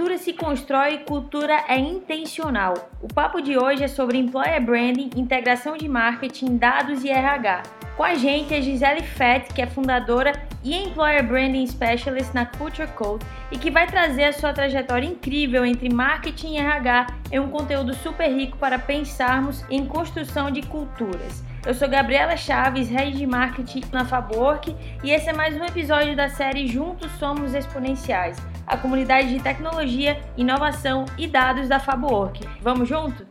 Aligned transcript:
Cultura 0.00 0.16
se 0.16 0.32
constrói, 0.32 0.98
cultura 1.00 1.62
é 1.68 1.78
intencional. 1.78 2.72
O 3.02 3.06
papo 3.06 3.42
de 3.42 3.58
hoje 3.58 3.84
é 3.84 3.86
sobre 3.86 4.16
employer 4.16 4.58
branding, 4.64 5.10
integração 5.14 5.76
de 5.76 5.86
marketing, 5.86 6.56
dados 6.56 7.04
e 7.04 7.10
RH. 7.10 7.64
Com 7.98 8.02
a 8.02 8.14
gente 8.14 8.54
é 8.54 8.62
Gisele 8.62 9.02
Fett, 9.02 9.52
que 9.52 9.60
é 9.60 9.66
fundadora 9.66 10.32
e 10.64 10.74
Employer 10.74 11.22
Branding 11.22 11.66
Specialist 11.66 12.32
na 12.32 12.46
Culture 12.46 12.88
Code 12.88 13.26
e 13.52 13.58
que 13.58 13.70
vai 13.70 13.86
trazer 13.86 14.24
a 14.24 14.32
sua 14.32 14.54
trajetória 14.54 15.06
incrível 15.06 15.66
entre 15.66 15.92
marketing 15.92 16.54
e 16.54 16.56
RH 16.56 17.06
em 17.30 17.38
um 17.38 17.50
conteúdo 17.50 17.92
super 17.92 18.34
rico 18.34 18.56
para 18.56 18.78
pensarmos 18.78 19.62
em 19.68 19.84
construção 19.84 20.50
de 20.50 20.62
culturas. 20.62 21.44
Eu 21.66 21.74
sou 21.74 21.86
Gabriela 21.86 22.38
Chaves, 22.38 22.88
Head 22.88 23.18
de 23.18 23.26
Marketing 23.26 23.82
na 23.92 24.02
Fabwork 24.02 24.74
e 25.04 25.10
esse 25.10 25.28
é 25.28 25.32
mais 25.32 25.54
um 25.54 25.64
episódio 25.64 26.16
da 26.16 26.26
série 26.26 26.66
Juntos 26.66 27.12
Somos 27.18 27.52
Exponenciais, 27.52 28.38
a 28.66 28.78
comunidade 28.78 29.28
de 29.28 29.42
tecnologia, 29.42 30.16
inovação 30.38 31.04
e 31.18 31.26
dados 31.26 31.68
da 31.68 31.78
Fabwork. 31.78 32.40
Vamos 32.62 32.88
junto? 32.88 33.26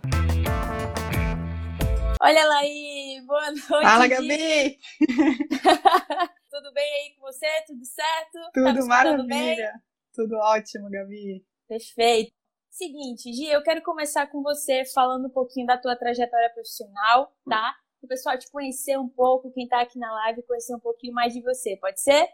Olha 2.21 2.45
lá 2.45 2.59
aí, 2.59 3.19
boa 3.25 3.47
noite. 3.47 3.67
Fala, 3.67 4.07
Gabi! 4.07 4.77
Tudo 6.51 6.71
bem 6.71 6.93
aí 6.93 7.15
com 7.15 7.21
você? 7.21 7.47
Tudo 7.65 7.83
certo? 7.83 8.51
Tudo 8.53 8.79
tá 8.79 8.85
maravilha. 8.85 9.73
Tudo 10.13 10.37
ótimo, 10.37 10.87
Gabi. 10.91 11.43
Perfeito. 11.67 12.31
Seguinte, 12.69 13.33
Gi, 13.33 13.47
eu 13.47 13.63
quero 13.63 13.81
começar 13.81 14.27
com 14.27 14.43
você 14.43 14.85
falando 14.93 15.25
um 15.25 15.31
pouquinho 15.31 15.65
da 15.65 15.79
tua 15.79 15.95
trajetória 15.95 16.51
profissional, 16.53 17.33
tá? 17.49 17.75
O 18.01 18.07
pessoal 18.07 18.37
te 18.37 18.49
conhecer 18.51 18.97
um 18.97 19.09
pouco, 19.09 19.51
quem 19.51 19.63
está 19.65 19.81
aqui 19.81 19.97
na 19.99 20.11
live, 20.11 20.43
conhecer 20.43 20.75
um 20.75 20.79
pouquinho 20.79 21.13
mais 21.13 21.33
de 21.33 21.41
você, 21.41 21.77
pode 21.77 22.01
ser? 22.01 22.27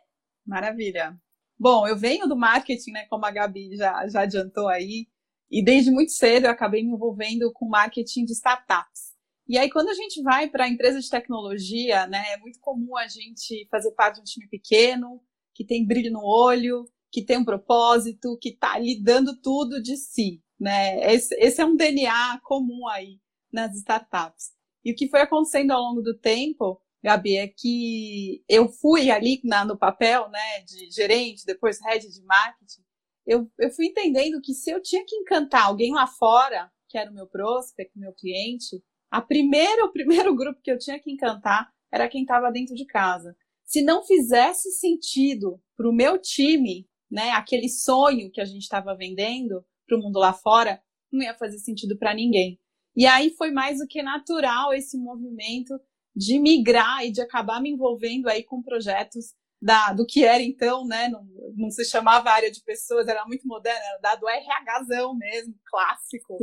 Maravilha. 0.45 1.19
Bom, 1.57 1.87
eu 1.87 1.97
venho 1.97 2.27
do 2.27 2.35
marketing, 2.35 2.91
né, 2.91 3.05
como 3.09 3.25
a 3.25 3.31
Gabi 3.31 3.75
já, 3.75 4.07
já 4.07 4.21
adiantou 4.21 4.67
aí, 4.67 5.07
e 5.49 5.63
desde 5.63 5.89
muito 5.89 6.11
cedo 6.11 6.45
eu 6.45 6.51
acabei 6.51 6.83
me 6.83 6.91
envolvendo 6.91 7.51
com 7.53 7.67
marketing 7.67 8.25
de 8.25 8.33
startups. 8.33 9.15
E 9.47 9.59
aí, 9.59 9.69
quando 9.69 9.89
a 9.89 9.93
gente 9.93 10.23
vai 10.23 10.49
para 10.49 10.65
a 10.65 10.67
empresa 10.67 10.99
de 10.99 11.09
tecnologia, 11.09 12.07
né, 12.07 12.33
é 12.33 12.37
muito 12.37 12.59
comum 12.59 12.97
a 12.97 13.07
gente 13.07 13.67
fazer 13.69 13.91
parte 13.91 14.15
de 14.15 14.21
um 14.21 14.23
time 14.23 14.47
pequeno, 14.47 15.21
que 15.53 15.63
tem 15.63 15.85
brilho 15.85 16.11
no 16.11 16.25
olho, 16.25 16.85
que 17.11 17.23
tem 17.23 17.37
um 17.37 17.45
propósito, 17.45 18.37
que 18.41 18.49
está 18.49 18.73
ali 18.73 19.01
dando 19.01 19.39
tudo 19.39 19.81
de 19.81 19.95
si. 19.97 20.41
Né? 20.59 21.13
Esse, 21.13 21.35
esse 21.35 21.61
é 21.61 21.65
um 21.65 21.75
DNA 21.75 22.39
comum 22.43 22.87
aí 22.87 23.19
nas 23.53 23.75
startups. 23.75 24.51
E 24.85 24.91
o 24.91 24.95
que 24.95 25.09
foi 25.09 25.21
acontecendo 25.21 25.71
ao 25.71 25.81
longo 25.81 26.01
do 26.01 26.15
tempo, 26.15 26.79
Gabi, 27.03 27.37
é 27.37 27.47
que 27.47 28.43
eu 28.47 28.69
fui 28.69 29.09
ali 29.09 29.41
na, 29.43 29.65
no 29.65 29.77
papel, 29.77 30.29
né, 30.29 30.61
de 30.61 30.91
gerente, 30.91 31.45
depois 31.45 31.81
head 31.81 32.07
de 32.07 32.23
marketing, 32.23 32.85
eu, 33.25 33.51
eu 33.57 33.71
fui 33.71 33.87
entendendo 33.87 34.39
que 34.39 34.53
se 34.53 34.69
eu 34.69 34.79
tinha 34.81 35.03
que 35.03 35.15
encantar 35.15 35.65
alguém 35.65 35.91
lá 35.91 36.05
fora, 36.05 36.71
que 36.87 36.97
era 36.97 37.09
o 37.09 37.13
meu 37.13 37.27
prospect, 37.27 37.97
meu 37.97 38.13
cliente, 38.13 38.83
a 39.09 39.21
primeira, 39.21 39.83
o 39.83 39.91
primeiro 39.91 40.33
grupo 40.37 40.61
que 40.61 40.71
eu 40.71 40.77
tinha 40.77 40.99
que 40.99 41.11
encantar 41.11 41.67
era 41.91 42.07
quem 42.07 42.21
estava 42.21 42.51
dentro 42.51 42.75
de 42.75 42.85
casa. 42.85 43.35
Se 43.63 43.81
não 43.81 44.03
fizesse 44.03 44.71
sentido 44.73 45.59
para 45.75 45.89
o 45.89 45.93
meu 45.93 46.19
time, 46.19 46.87
né, 47.09 47.31
aquele 47.31 47.69
sonho 47.69 48.31
que 48.31 48.39
a 48.39 48.45
gente 48.45 48.61
estava 48.61 48.95
vendendo 48.95 49.65
para 49.87 49.97
o 49.97 50.01
mundo 50.01 50.19
lá 50.19 50.33
fora, 50.33 50.79
não 51.11 51.23
ia 51.23 51.33
fazer 51.33 51.57
sentido 51.57 51.97
para 51.97 52.13
ninguém. 52.13 52.59
E 52.95 53.05
aí 53.05 53.29
foi 53.31 53.51
mais 53.51 53.79
do 53.79 53.87
que 53.87 54.01
natural 54.01 54.73
esse 54.73 54.97
movimento 54.97 55.79
de 56.15 56.39
migrar 56.39 57.05
e 57.05 57.11
de 57.11 57.21
acabar 57.21 57.61
me 57.61 57.69
envolvendo 57.69 58.29
aí 58.29 58.43
com 58.43 58.61
projetos 58.61 59.33
da, 59.61 59.91
do 59.91 60.05
que 60.05 60.23
era 60.23 60.41
então, 60.41 60.85
né? 60.85 61.09
Não, 61.09 61.27
não 61.55 61.69
se 61.69 61.83
chamava 61.85 62.29
área 62.29 62.51
de 62.51 62.61
pessoas, 62.61 63.07
era 63.07 63.25
muito 63.25 63.47
moderno, 63.47 63.79
era 63.79 63.99
dado 63.99 64.27
RHzão 64.27 65.15
mesmo, 65.15 65.55
clássico. 65.65 66.37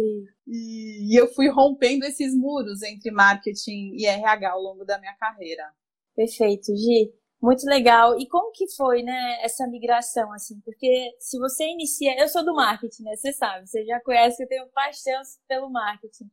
E, 0.47 1.15
e, 1.15 1.19
eu 1.19 1.33
fui 1.33 1.49
rompendo 1.49 2.05
esses 2.05 2.35
muros 2.35 2.83
entre 2.83 3.11
marketing 3.11 3.95
e 3.97 4.07
RH 4.07 4.51
ao 4.51 4.61
longo 4.61 4.85
da 4.85 4.99
minha 4.99 5.15
carreira. 5.15 5.63
Perfeito, 6.15 6.75
Gi. 6.77 7.13
Muito 7.41 7.65
legal. 7.65 8.19
E 8.21 8.27
como 8.29 8.53
que 8.53 8.69
foi, 8.77 9.03
né, 9.03 9.39
essa 9.43 9.67
migração, 9.67 10.33
assim? 10.33 10.61
Porque 10.61 11.11
se 11.19 11.39
você 11.39 11.65
inicia... 11.65 12.17
Eu 12.21 12.29
sou 12.29 12.45
do 12.45 12.55
marketing, 12.55 13.03
né? 13.03 13.17
Você 13.17 13.33
sabe, 13.33 13.67
você 13.67 13.85
já 13.85 14.01
conhece 14.01 14.37
que 14.37 14.45
eu 14.45 14.49
tenho 14.49 14.69
paixão 14.69 15.21
pelo 15.49 15.71
marketing 15.71 16.29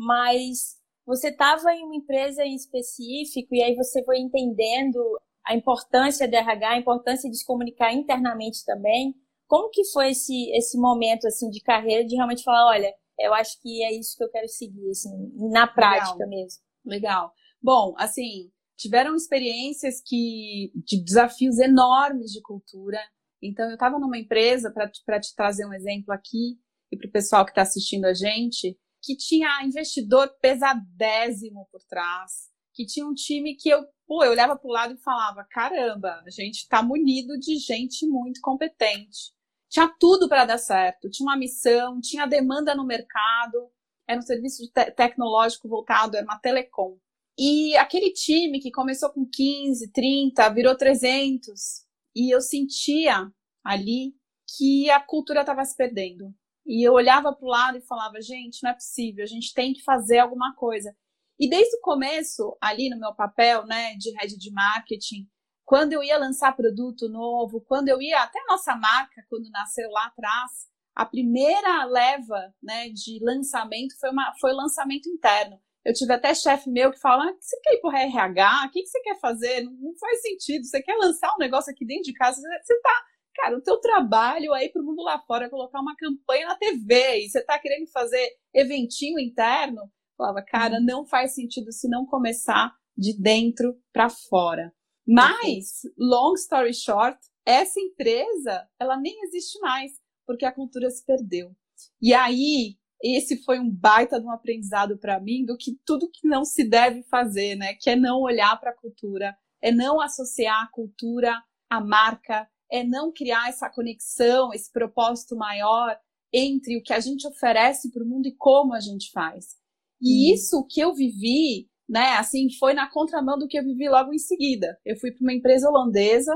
mas 0.00 0.78
você 1.06 1.28
estava 1.28 1.74
em 1.74 1.84
uma 1.84 1.96
empresa 1.96 2.42
em 2.42 2.54
específico 2.54 3.54
e 3.54 3.62
aí 3.62 3.74
você 3.74 4.02
foi 4.02 4.18
entendendo 4.18 4.98
a 5.46 5.54
importância 5.54 6.26
do 6.26 6.34
RH, 6.34 6.70
a 6.70 6.78
importância 6.78 7.30
de 7.30 7.36
se 7.36 7.44
comunicar 7.44 7.92
internamente 7.92 8.64
também. 8.64 9.14
Como 9.46 9.68
que 9.68 9.84
foi 9.92 10.10
esse, 10.10 10.50
esse 10.52 10.78
momento 10.78 11.26
assim 11.26 11.50
de 11.50 11.60
carreira 11.60 12.06
de 12.06 12.16
realmente 12.16 12.42
falar, 12.42 12.66
olha, 12.68 12.94
eu 13.18 13.34
acho 13.34 13.60
que 13.60 13.82
é 13.84 13.92
isso 13.92 14.16
que 14.16 14.24
eu 14.24 14.30
quero 14.30 14.48
seguir, 14.48 14.88
assim, 14.90 15.10
na 15.50 15.66
prática 15.66 16.24
Legal. 16.24 16.28
mesmo. 16.28 16.62
Legal. 16.86 17.32
Bom, 17.60 17.94
assim, 17.98 18.50
tiveram 18.76 19.14
experiências 19.14 20.00
que 20.02 20.72
de 20.74 21.02
desafios 21.04 21.58
enormes 21.58 22.30
de 22.30 22.40
cultura. 22.40 22.98
Então, 23.42 23.66
eu 23.66 23.74
estava 23.74 23.98
numa 23.98 24.18
empresa, 24.18 24.72
para 24.72 25.20
te 25.20 25.34
trazer 25.34 25.66
um 25.66 25.74
exemplo 25.74 26.14
aqui, 26.14 26.58
e 26.90 26.96
para 26.96 27.08
o 27.08 27.12
pessoal 27.12 27.44
que 27.44 27.50
está 27.50 27.62
assistindo 27.62 28.06
a 28.06 28.14
gente, 28.14 28.78
que 29.02 29.16
tinha 29.16 29.64
investidor 29.64 30.28
pesadésimo 30.40 31.68
por 31.70 31.82
trás, 31.84 32.50
que 32.74 32.86
tinha 32.86 33.06
um 33.06 33.14
time 33.14 33.56
que 33.56 33.68
eu, 33.68 33.86
pô, 34.06 34.24
eu 34.24 34.30
olhava 34.30 34.56
para 34.56 34.68
o 34.68 34.72
lado 34.72 34.94
e 34.94 35.02
falava: 35.02 35.46
caramba, 35.50 36.22
a 36.26 36.30
gente 36.30 36.58
está 36.60 36.82
munido 36.82 37.38
de 37.38 37.56
gente 37.56 38.06
muito 38.06 38.40
competente. 38.40 39.32
Tinha 39.68 39.88
tudo 40.00 40.28
para 40.28 40.44
dar 40.44 40.58
certo, 40.58 41.08
tinha 41.10 41.28
uma 41.28 41.36
missão, 41.36 42.00
tinha 42.00 42.26
demanda 42.26 42.74
no 42.74 42.84
mercado, 42.84 43.70
era 44.08 44.18
um 44.18 44.22
serviço 44.22 44.64
te 44.72 44.90
tecnológico 44.90 45.68
voltado, 45.68 46.16
era 46.16 46.24
uma 46.26 46.38
telecom. 46.40 46.98
E 47.38 47.76
aquele 47.76 48.12
time 48.12 48.60
que 48.60 48.70
começou 48.72 49.10
com 49.10 49.24
15, 49.24 49.92
30, 49.92 50.48
virou 50.50 50.76
300, 50.76 51.86
e 52.14 52.34
eu 52.34 52.40
sentia 52.40 53.30
ali 53.64 54.14
que 54.56 54.90
a 54.90 55.00
cultura 55.00 55.40
estava 55.40 55.64
se 55.64 55.76
perdendo. 55.76 56.34
E 56.70 56.86
eu 56.86 56.92
olhava 56.92 57.34
para 57.34 57.44
o 57.44 57.50
lado 57.50 57.78
e 57.78 57.80
falava, 57.80 58.22
gente, 58.22 58.62
não 58.62 58.70
é 58.70 58.74
possível, 58.74 59.24
a 59.24 59.26
gente 59.26 59.52
tem 59.52 59.72
que 59.72 59.82
fazer 59.82 60.20
alguma 60.20 60.54
coisa. 60.54 60.96
E 61.36 61.50
desde 61.50 61.76
o 61.76 61.80
começo, 61.80 62.56
ali 62.60 62.88
no 62.88 62.96
meu 62.96 63.12
papel, 63.12 63.66
né, 63.66 63.96
de 63.96 64.12
head 64.16 64.38
de 64.38 64.52
marketing, 64.52 65.28
quando 65.64 65.94
eu 65.94 66.00
ia 66.00 66.16
lançar 66.16 66.54
produto 66.54 67.08
novo, 67.08 67.60
quando 67.62 67.88
eu 67.88 68.00
ia 68.00 68.22
até 68.22 68.38
a 68.38 68.46
nossa 68.46 68.76
marca, 68.76 69.20
quando 69.28 69.50
nasceu 69.50 69.90
lá 69.90 70.06
atrás, 70.06 70.68
a 70.94 71.04
primeira 71.04 71.84
leva, 71.86 72.54
né, 72.62 72.88
de 72.90 73.18
lançamento 73.20 73.98
foi 73.98 74.10
uma 74.10 74.32
foi 74.40 74.52
lançamento 74.52 75.08
interno. 75.08 75.60
Eu 75.84 75.92
tive 75.92 76.12
até 76.12 76.32
chefe 76.36 76.70
meu 76.70 76.92
que 76.92 77.00
fala: 77.00 77.24
ah, 77.24 77.34
você 77.40 77.58
quer 77.62 77.74
ir 77.74 77.80
para 77.80 78.02
RH? 78.02 78.66
O 78.66 78.70
que, 78.70 78.82
que 78.82 78.88
você 78.88 79.00
quer 79.00 79.18
fazer? 79.18 79.62
Não, 79.64 79.72
não, 79.72 79.98
faz 79.98 80.22
sentido. 80.22 80.64
Você 80.64 80.80
quer 80.80 80.94
lançar 80.98 81.34
um 81.34 81.38
negócio 81.38 81.72
aqui 81.72 81.84
dentro 81.84 82.04
de 82.04 82.12
casa? 82.12 82.40
Você 82.40 82.74
está 82.74 83.04
Cara, 83.34 83.56
o 83.56 83.62
teu 83.62 83.78
trabalho 83.78 84.52
aí 84.52 84.68
para 84.70 84.82
o 84.82 84.84
mundo 84.84 85.02
lá 85.02 85.18
fora 85.20 85.46
é 85.46 85.50
colocar 85.50 85.80
uma 85.80 85.96
campanha 85.96 86.46
na 86.46 86.56
TV 86.56 87.24
e 87.24 87.28
você 87.28 87.38
está 87.38 87.58
querendo 87.58 87.88
fazer 87.90 88.28
eventinho 88.54 89.18
interno. 89.18 89.82
Falava, 90.16 90.42
cara, 90.42 90.74
uhum. 90.76 90.84
não 90.84 91.06
faz 91.06 91.34
sentido 91.34 91.72
se 91.72 91.88
não 91.88 92.04
começar 92.04 92.74
de 92.96 93.16
dentro 93.18 93.74
para 93.92 94.10
fora. 94.10 94.72
Mas, 95.06 95.80
long 95.98 96.34
story 96.34 96.74
short, 96.74 97.18
essa 97.46 97.80
empresa, 97.80 98.68
ela 98.78 98.96
nem 98.96 99.22
existe 99.24 99.58
mais, 99.60 99.92
porque 100.26 100.44
a 100.44 100.52
cultura 100.52 100.90
se 100.90 101.04
perdeu. 101.04 101.56
E 102.00 102.12
aí, 102.12 102.76
esse 103.02 103.42
foi 103.42 103.58
um 103.58 103.70
baita 103.70 104.20
de 104.20 104.26
um 104.26 104.30
aprendizado 104.30 104.98
para 104.98 105.18
mim 105.18 105.44
do 105.44 105.56
que 105.56 105.78
tudo 105.86 106.10
que 106.12 106.28
não 106.28 106.44
se 106.44 106.68
deve 106.68 107.02
fazer, 107.04 107.56
né? 107.56 107.74
Que 107.80 107.90
é 107.90 107.96
não 107.96 108.20
olhar 108.20 108.58
para 108.60 108.70
a 108.70 108.76
cultura, 108.76 109.34
é 109.62 109.72
não 109.72 110.00
associar 110.00 110.62
a 110.62 110.70
cultura 110.70 111.42
à 111.68 111.80
marca, 111.80 112.46
é 112.70 112.84
não 112.84 113.12
criar 113.12 113.48
essa 113.48 113.68
conexão, 113.68 114.52
esse 114.52 114.70
propósito 114.70 115.36
maior 115.36 115.98
entre 116.32 116.76
o 116.76 116.82
que 116.82 116.92
a 116.92 117.00
gente 117.00 117.26
oferece 117.26 117.90
para 117.90 118.04
o 118.04 118.06
mundo 118.06 118.26
e 118.26 118.36
como 118.36 118.72
a 118.72 118.80
gente 118.80 119.10
faz. 119.10 119.56
E 120.00 120.30
hum. 120.30 120.34
isso 120.34 120.66
que 120.68 120.80
eu 120.80 120.94
vivi, 120.94 121.68
né, 121.88 122.12
assim, 122.12 122.48
foi 122.58 122.72
na 122.72 122.88
contramão 122.88 123.38
do 123.38 123.48
que 123.48 123.58
eu 123.58 123.64
vivi 123.64 123.88
logo 123.88 124.12
em 124.12 124.18
seguida. 124.18 124.78
Eu 124.84 124.96
fui 124.96 125.10
para 125.10 125.22
uma 125.22 125.34
empresa 125.34 125.68
holandesa 125.68 126.32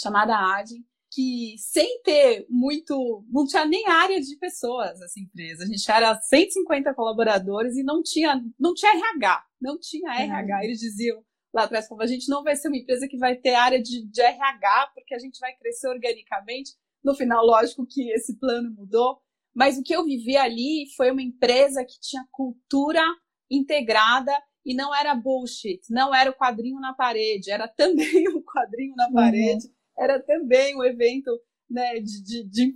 chamada 0.00 0.34
Adin, 0.34 0.82
que 1.12 1.54
sem 1.58 2.02
ter 2.02 2.44
muito, 2.50 3.24
não 3.30 3.46
tinha 3.46 3.64
nem 3.64 3.86
área 3.86 4.20
de 4.20 4.36
pessoas 4.36 5.00
essa 5.00 5.20
empresa. 5.20 5.62
A 5.62 5.66
gente 5.66 5.88
era 5.88 6.20
150 6.20 6.92
colaboradores 6.94 7.76
e 7.76 7.84
não 7.84 8.02
tinha, 8.02 8.42
não 8.58 8.74
tinha 8.74 8.92
RH, 8.92 9.44
não 9.60 9.78
tinha 9.78 10.12
RH. 10.12 10.56
Uhum. 10.56 10.62
Eles 10.64 10.80
diziam, 10.80 11.22
lá 11.54 11.64
atrás, 11.64 11.86
como 11.86 12.02
a 12.02 12.06
gente 12.06 12.28
não 12.28 12.42
vai 12.42 12.56
ser 12.56 12.68
uma 12.68 12.76
empresa 12.76 13.06
que 13.06 13.16
vai 13.16 13.36
ter 13.36 13.54
área 13.54 13.80
de, 13.80 14.04
de 14.06 14.20
RH, 14.20 14.90
porque 14.92 15.14
a 15.14 15.18
gente 15.18 15.38
vai 15.38 15.54
crescer 15.56 15.88
organicamente. 15.88 16.72
No 17.02 17.14
final, 17.14 17.44
lógico 17.44 17.86
que 17.86 18.10
esse 18.10 18.38
plano 18.38 18.74
mudou, 18.74 19.18
mas 19.54 19.78
o 19.78 19.82
que 19.82 19.94
eu 19.94 20.04
vivi 20.04 20.36
ali 20.36 20.86
foi 20.96 21.12
uma 21.12 21.22
empresa 21.22 21.84
que 21.84 22.00
tinha 22.00 22.26
cultura 22.32 23.02
integrada 23.48 24.32
e 24.66 24.74
não 24.74 24.94
era 24.94 25.14
bullshit, 25.14 25.80
não 25.90 26.14
era 26.14 26.30
o 26.30 26.34
quadrinho 26.34 26.80
na 26.80 26.92
parede, 26.92 27.50
era 27.50 27.68
também 27.68 28.26
o 28.34 28.42
quadrinho 28.42 28.94
na 28.96 29.06
uhum. 29.06 29.12
parede, 29.12 29.66
uhum. 29.66 30.02
era 30.02 30.20
também 30.20 30.74
o 30.74 30.82
evento 30.82 31.30
né, 31.70 32.00
de, 32.00 32.22
de, 32.22 32.44
de 32.48 32.72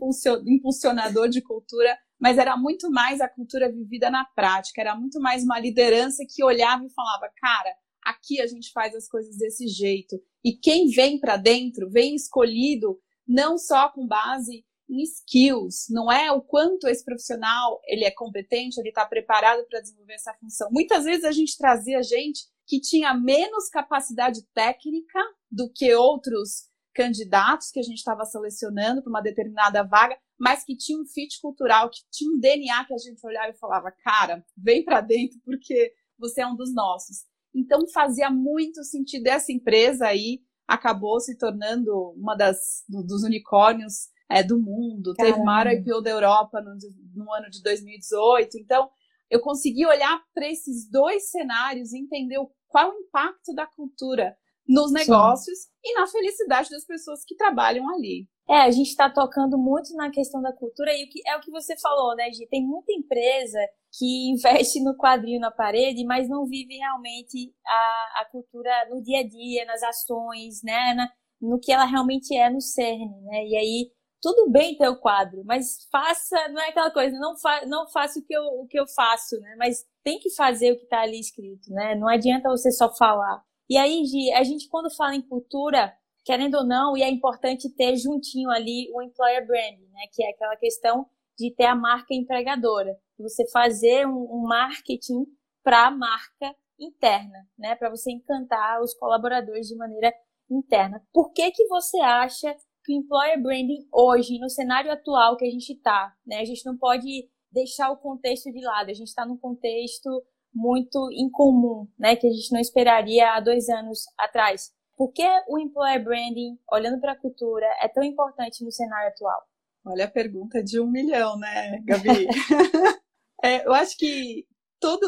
impulsionador 0.46 1.28
de 1.28 1.42
cultura, 1.42 1.98
mas 2.20 2.38
era 2.38 2.56
muito 2.56 2.90
mais 2.90 3.20
a 3.20 3.28
cultura 3.28 3.72
vivida 3.72 4.10
na 4.10 4.24
prática, 4.24 4.80
era 4.80 4.94
muito 4.94 5.20
mais 5.20 5.42
uma 5.42 5.58
liderança 5.58 6.24
que 6.28 6.44
olhava 6.44 6.84
e 6.84 6.92
falava, 6.92 7.30
cara, 7.36 7.74
aqui 8.08 8.40
a 8.40 8.46
gente 8.46 8.72
faz 8.72 8.94
as 8.94 9.08
coisas 9.08 9.36
desse 9.36 9.66
jeito. 9.68 10.20
E 10.44 10.56
quem 10.56 10.88
vem 10.88 11.18
para 11.20 11.36
dentro, 11.36 11.90
vem 11.90 12.14
escolhido 12.14 12.98
não 13.26 13.58
só 13.58 13.90
com 13.90 14.06
base 14.06 14.64
em 14.88 15.02
skills, 15.02 15.86
não 15.90 16.10
é 16.10 16.32
o 16.32 16.40
quanto 16.40 16.88
esse 16.88 17.04
profissional 17.04 17.78
ele 17.86 18.04
é 18.04 18.10
competente, 18.10 18.80
ele 18.80 18.88
está 18.88 19.04
preparado 19.04 19.66
para 19.68 19.80
desenvolver 19.80 20.14
essa 20.14 20.32
função. 20.40 20.70
Muitas 20.70 21.04
vezes 21.04 21.24
a 21.24 21.32
gente 21.32 21.58
trazia 21.58 22.02
gente 22.02 22.46
que 22.66 22.80
tinha 22.80 23.12
menos 23.12 23.68
capacidade 23.68 24.42
técnica 24.54 25.20
do 25.50 25.70
que 25.70 25.94
outros 25.94 26.68
candidatos 26.94 27.70
que 27.70 27.78
a 27.78 27.82
gente 27.82 27.98
estava 27.98 28.24
selecionando 28.24 29.02
para 29.02 29.10
uma 29.10 29.20
determinada 29.20 29.82
vaga, 29.82 30.18
mas 30.38 30.64
que 30.64 30.76
tinha 30.76 30.98
um 30.98 31.06
fit 31.06 31.38
cultural, 31.40 31.90
que 31.90 32.00
tinha 32.10 32.30
um 32.30 32.40
DNA 32.40 32.86
que 32.86 32.94
a 32.94 32.98
gente 32.98 33.24
olhava 33.26 33.50
e 33.50 33.58
falava, 33.58 33.90
cara, 33.90 34.44
vem 34.56 34.82
para 34.82 35.02
dentro 35.02 35.38
porque 35.44 35.92
você 36.18 36.40
é 36.40 36.46
um 36.46 36.56
dos 36.56 36.74
nossos. 36.74 37.26
Então 37.54 37.88
fazia 37.92 38.30
muito 38.30 38.84
sentido 38.84 39.26
essa 39.26 39.52
empresa 39.52 40.06
aí 40.06 40.40
acabou 40.66 41.18
se 41.18 41.36
tornando 41.36 42.12
uma 42.16 42.34
das 42.34 42.84
dos 42.86 43.22
unicórnios 43.22 44.08
é, 44.30 44.42
do 44.42 44.60
mundo. 44.60 45.14
Caramba. 45.14 45.34
Teve 45.34 45.44
maior 45.44 45.72
IPO 45.72 46.02
da 46.02 46.10
Europa 46.10 46.60
no, 46.60 46.76
no 47.14 47.32
ano 47.32 47.48
de 47.48 47.62
2018. 47.62 48.58
Então 48.58 48.90
eu 49.30 49.40
consegui 49.40 49.86
olhar 49.86 50.20
para 50.34 50.48
esses 50.48 50.88
dois 50.90 51.30
cenários 51.30 51.92
e 51.92 51.98
entender 51.98 52.38
qual 52.68 52.90
o 52.90 53.00
impacto 53.00 53.54
da 53.54 53.66
cultura 53.66 54.36
nos 54.68 54.92
negócios 54.92 55.58
Sim. 55.58 55.68
e 55.82 55.94
na 55.94 56.06
felicidade 56.06 56.68
das 56.68 56.84
pessoas 56.84 57.24
que 57.24 57.34
trabalham 57.34 57.88
ali. 57.88 58.28
É, 58.48 58.62
a 58.62 58.70
gente 58.70 58.88
está 58.88 59.10
tocando 59.10 59.58
muito 59.58 59.94
na 59.94 60.10
questão 60.10 60.40
da 60.40 60.52
cultura 60.52 60.90
e 60.94 61.04
o 61.04 61.08
que, 61.08 61.20
é 61.26 61.36
o 61.36 61.40
que 61.40 61.50
você 61.50 61.78
falou, 61.78 62.14
né, 62.14 62.30
Gi? 62.30 62.46
Tem 62.48 62.64
muita 62.64 62.92
empresa 62.92 63.58
que 63.98 64.30
investe 64.32 64.82
no 64.82 64.96
quadrinho 64.96 65.40
na 65.40 65.50
parede, 65.50 66.04
mas 66.04 66.28
não 66.28 66.46
vive 66.46 66.76
realmente 66.76 67.52
a, 67.66 68.22
a 68.22 68.28
cultura 68.30 68.70
no 68.90 69.02
dia 69.02 69.20
a 69.20 69.28
dia, 69.28 69.64
nas 69.64 69.82
ações, 69.82 70.62
né, 70.62 70.94
na, 70.94 71.10
no 71.40 71.58
que 71.58 71.72
ela 71.72 71.84
realmente 71.84 72.34
é 72.34 72.50
no 72.50 72.60
cerne, 72.60 73.20
né? 73.22 73.46
E 73.46 73.56
aí, 73.56 73.90
tudo 74.20 74.50
bem 74.50 74.76
ter 74.76 74.88
o 74.88 74.98
quadro, 74.98 75.42
mas 75.44 75.86
faça, 75.92 76.48
não 76.48 76.60
é 76.60 76.70
aquela 76.70 76.90
coisa, 76.90 77.16
não, 77.18 77.38
fa, 77.38 77.64
não 77.66 77.88
faça 77.88 78.18
o 78.18 78.24
que, 78.24 78.34
eu, 78.34 78.42
o 78.42 78.66
que 78.66 78.80
eu 78.80 78.86
faço, 78.88 79.38
né? 79.40 79.54
Mas 79.58 79.84
tem 80.02 80.18
que 80.18 80.34
fazer 80.34 80.72
o 80.72 80.76
que 80.76 80.84
está 80.84 81.02
ali 81.02 81.20
escrito, 81.20 81.70
né? 81.70 81.94
Não 81.94 82.08
adianta 82.08 82.48
você 82.48 82.72
só 82.72 82.92
falar. 82.94 83.42
E 83.68 83.76
aí, 83.76 84.04
Gi, 84.04 84.32
a 84.32 84.42
gente 84.42 84.68
quando 84.68 84.94
fala 84.94 85.14
em 85.14 85.22
cultura, 85.22 85.94
querendo 86.24 86.56
ou 86.56 86.66
não, 86.66 86.96
e 86.96 87.02
é 87.02 87.08
importante 87.08 87.68
ter 87.74 87.96
juntinho 87.96 88.50
ali 88.50 88.90
o 88.92 89.02
employer 89.02 89.46
branding, 89.46 89.88
né? 89.92 90.02
Que 90.12 90.24
é 90.24 90.30
aquela 90.30 90.56
questão 90.56 91.06
de 91.38 91.54
ter 91.54 91.66
a 91.66 91.74
marca 91.74 92.14
empregadora, 92.14 92.98
você 93.18 93.48
fazer 93.50 94.06
um, 94.06 94.28
um 94.30 94.42
marketing 94.42 95.24
para 95.62 95.86
a 95.86 95.90
marca 95.90 96.54
interna, 96.78 97.46
né? 97.58 97.74
Para 97.76 97.90
você 97.90 98.10
encantar 98.10 98.80
os 98.80 98.94
colaboradores 98.94 99.66
de 99.68 99.76
maneira 99.76 100.12
interna. 100.50 101.02
Por 101.12 101.32
que 101.32 101.50
que 101.50 101.66
você 101.66 101.98
acha 102.00 102.56
que 102.84 102.92
o 102.92 102.96
employer 102.96 103.40
branding 103.42 103.86
hoje, 103.92 104.38
no 104.38 104.48
cenário 104.48 104.90
atual 104.90 105.36
que 105.36 105.44
a 105.44 105.50
gente 105.50 105.74
está, 105.74 106.14
né? 106.26 106.40
A 106.40 106.44
gente 106.44 106.64
não 106.64 106.76
pode 106.76 107.28
deixar 107.52 107.90
o 107.90 107.98
contexto 107.98 108.50
de 108.50 108.60
lado. 108.60 108.90
A 108.90 108.94
gente 108.94 109.08
está 109.08 109.26
num 109.26 109.36
contexto 109.36 110.08
muito 110.58 111.08
incomum, 111.12 111.86
né? 111.96 112.16
Que 112.16 112.26
a 112.26 112.30
gente 112.30 112.52
não 112.52 112.60
esperaria 112.60 113.32
há 113.32 113.40
dois 113.40 113.68
anos 113.68 114.04
atrás. 114.18 114.72
Por 114.96 115.12
que 115.12 115.26
o 115.48 115.58
employer 115.58 116.02
branding, 116.02 116.58
olhando 116.70 117.00
para 117.00 117.12
a 117.12 117.18
cultura, 117.18 117.66
é 117.80 117.88
tão 117.88 118.02
importante 118.02 118.64
no 118.64 118.72
cenário 118.72 119.08
atual? 119.08 119.40
Olha 119.86 120.06
a 120.06 120.10
pergunta 120.10 120.62
de 120.62 120.80
um 120.80 120.90
milhão, 120.90 121.38
né, 121.38 121.80
Gabi? 121.84 122.26
é, 123.42 123.64
eu 123.64 123.72
acho 123.72 123.96
que 123.96 124.44
todo, 124.80 125.00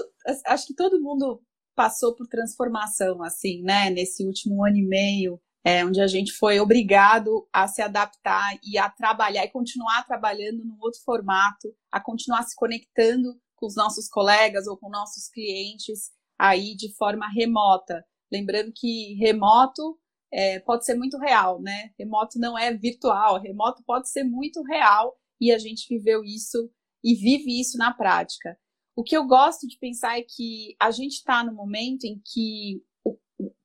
acho 0.47 0.67
que 0.69 0.75
todo 0.75 1.02
mundo 1.02 1.43
passou 1.75 2.14
por 2.14 2.29
transformação, 2.29 3.23
assim, 3.23 3.62
né, 3.62 3.91
nesse 3.91 4.25
último 4.25 4.64
ano 4.64 4.76
e 4.76 4.87
meio, 4.87 5.41
é, 5.64 5.85
onde 5.85 6.00
a 6.00 6.06
gente 6.06 6.32
foi 6.32 6.61
obrigado 6.61 7.49
a 7.52 7.67
se 7.67 7.82
adaptar 7.82 8.58
e 8.62 8.79
a 8.79 8.88
trabalhar 8.88 9.44
e 9.44 9.50
continuar 9.50 10.06
trabalhando 10.06 10.64
num 10.64 10.76
outro 10.81 11.00
formato, 11.05 11.75
a 11.91 12.00
continuar 12.00 12.44
se 12.44 12.55
conectando 12.55 13.35
com 13.61 13.67
os 13.67 13.77
nossos 13.77 14.09
colegas 14.09 14.67
ou 14.67 14.77
com 14.77 14.89
nossos 14.89 15.29
clientes 15.29 16.11
aí 16.39 16.75
de 16.75 16.93
forma 16.97 17.29
remota. 17.29 18.03
Lembrando 18.33 18.73
que 18.75 19.15
remoto 19.15 19.99
é, 20.33 20.59
pode 20.61 20.85
ser 20.85 20.95
muito 20.95 21.19
real, 21.19 21.61
né? 21.61 21.91
Remoto 21.99 22.39
não 22.39 22.59
é 22.59 22.73
virtual, 22.73 23.41
remoto 23.41 23.83
pode 23.85 24.09
ser 24.09 24.25
muito 24.25 24.62
real 24.62 25.15
e 25.41 25.53
a 25.53 25.59
gente 25.59 25.87
viveu 25.89 26.25
isso 26.25 26.71
e 27.05 27.15
vive 27.15 27.61
isso 27.61 27.77
na 27.77 27.93
prática. 27.93 28.57
O 28.97 29.03
que 29.03 29.17
eu 29.17 29.27
gosto 29.27 29.67
de 29.67 29.79
pensar 29.79 30.19
é 30.19 30.23
que 30.23 30.77
a 30.79 30.91
gente 30.91 31.15
está 31.15 31.45
no 31.45 31.55
momento 31.55 32.05
em 32.05 32.21
que, 32.25 32.83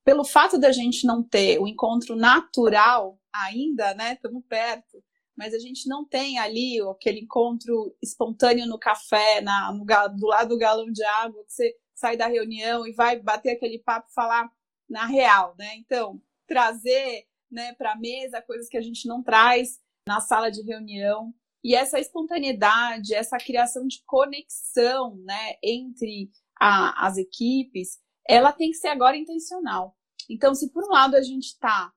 pelo 0.04 0.24
fato 0.24 0.58
da 0.58 0.72
gente 0.72 1.06
não 1.06 1.22
ter 1.22 1.58
o 1.60 1.66
encontro 1.66 2.16
natural 2.16 3.18
ainda, 3.34 3.94
né? 3.94 4.14
Estamos 4.14 4.42
perto, 4.48 5.02
mas 5.36 5.52
a 5.52 5.58
gente 5.58 5.88
não 5.88 6.04
tem 6.04 6.38
ali 6.38 6.80
aquele 6.90 7.20
encontro 7.20 7.94
espontâneo 8.02 8.66
no 8.66 8.78
café, 8.78 9.40
na, 9.40 9.72
no, 9.72 9.84
do 9.84 10.26
lado 10.26 10.48
do 10.48 10.58
galão 10.58 10.90
de 10.90 11.04
água, 11.04 11.44
que 11.44 11.52
você 11.52 11.74
sai 11.94 12.16
da 12.16 12.26
reunião 12.26 12.86
e 12.86 12.92
vai 12.92 13.20
bater 13.20 13.50
aquele 13.50 13.78
papo 13.78 14.10
falar 14.12 14.50
na 14.88 15.06
real, 15.06 15.54
né? 15.58 15.76
Então, 15.76 16.20
trazer 16.46 17.26
né, 17.50 17.74
para 17.74 17.92
a 17.92 17.96
mesa 17.96 18.42
coisas 18.42 18.68
que 18.68 18.76
a 18.76 18.82
gente 18.82 19.06
não 19.06 19.22
traz 19.22 19.78
na 20.06 20.20
sala 20.20 20.50
de 20.50 20.62
reunião. 20.62 21.34
E 21.62 21.74
essa 21.74 21.98
espontaneidade, 21.98 23.14
essa 23.14 23.38
criação 23.38 23.86
de 23.86 24.02
conexão 24.06 25.16
né, 25.24 25.54
entre 25.62 26.30
a, 26.60 27.06
as 27.06 27.16
equipes, 27.16 27.98
ela 28.28 28.52
tem 28.52 28.70
que 28.70 28.76
ser 28.76 28.88
agora 28.88 29.16
intencional. 29.16 29.96
Então, 30.30 30.54
se 30.54 30.70
por 30.72 30.84
um 30.84 30.92
lado 30.92 31.16
a 31.16 31.22
gente 31.22 31.46
está 31.46 31.92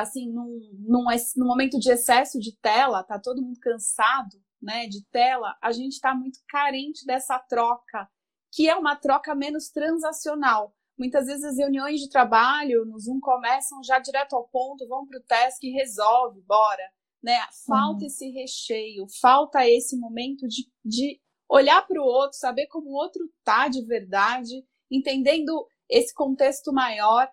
assim 0.00 0.30
num, 0.30 0.58
num, 0.78 1.04
num 1.36 1.46
momento 1.46 1.78
de 1.78 1.90
excesso 1.90 2.38
de 2.38 2.56
tela, 2.58 3.02
tá 3.02 3.18
todo 3.18 3.42
mundo 3.42 3.58
cansado 3.60 4.36
né, 4.60 4.86
de 4.86 5.04
tela, 5.10 5.56
a 5.62 5.72
gente 5.72 5.94
está 5.94 6.14
muito 6.14 6.40
carente 6.48 7.04
dessa 7.04 7.38
troca, 7.38 8.08
que 8.52 8.68
é 8.68 8.76
uma 8.76 8.96
troca 8.96 9.34
menos 9.34 9.68
transacional. 9.70 10.74
Muitas 10.98 11.26
vezes 11.26 11.44
as 11.44 11.58
reuniões 11.58 12.00
de 12.00 12.08
trabalho 12.08 12.84
no 12.84 12.98
Zoom 12.98 13.20
começam 13.20 13.82
já 13.84 13.98
direto 13.98 14.34
ao 14.34 14.48
ponto, 14.48 14.88
vão 14.88 15.06
para 15.06 15.18
o 15.18 15.22
task 15.22 15.62
e 15.62 15.70
resolve, 15.70 16.40
bora. 16.42 16.82
Né? 17.22 17.38
Falta 17.66 18.00
uhum. 18.00 18.06
esse 18.06 18.30
recheio, 18.30 19.06
falta 19.20 19.68
esse 19.68 19.96
momento 19.96 20.46
de, 20.48 20.68
de 20.84 21.20
olhar 21.48 21.86
para 21.86 22.00
o 22.00 22.04
outro, 22.04 22.38
saber 22.38 22.66
como 22.66 22.90
o 22.90 22.94
outro 22.94 23.28
tá 23.44 23.68
de 23.68 23.84
verdade, 23.84 24.64
entendendo 24.90 25.66
esse 25.88 26.12
contexto 26.14 26.72
maior 26.72 27.28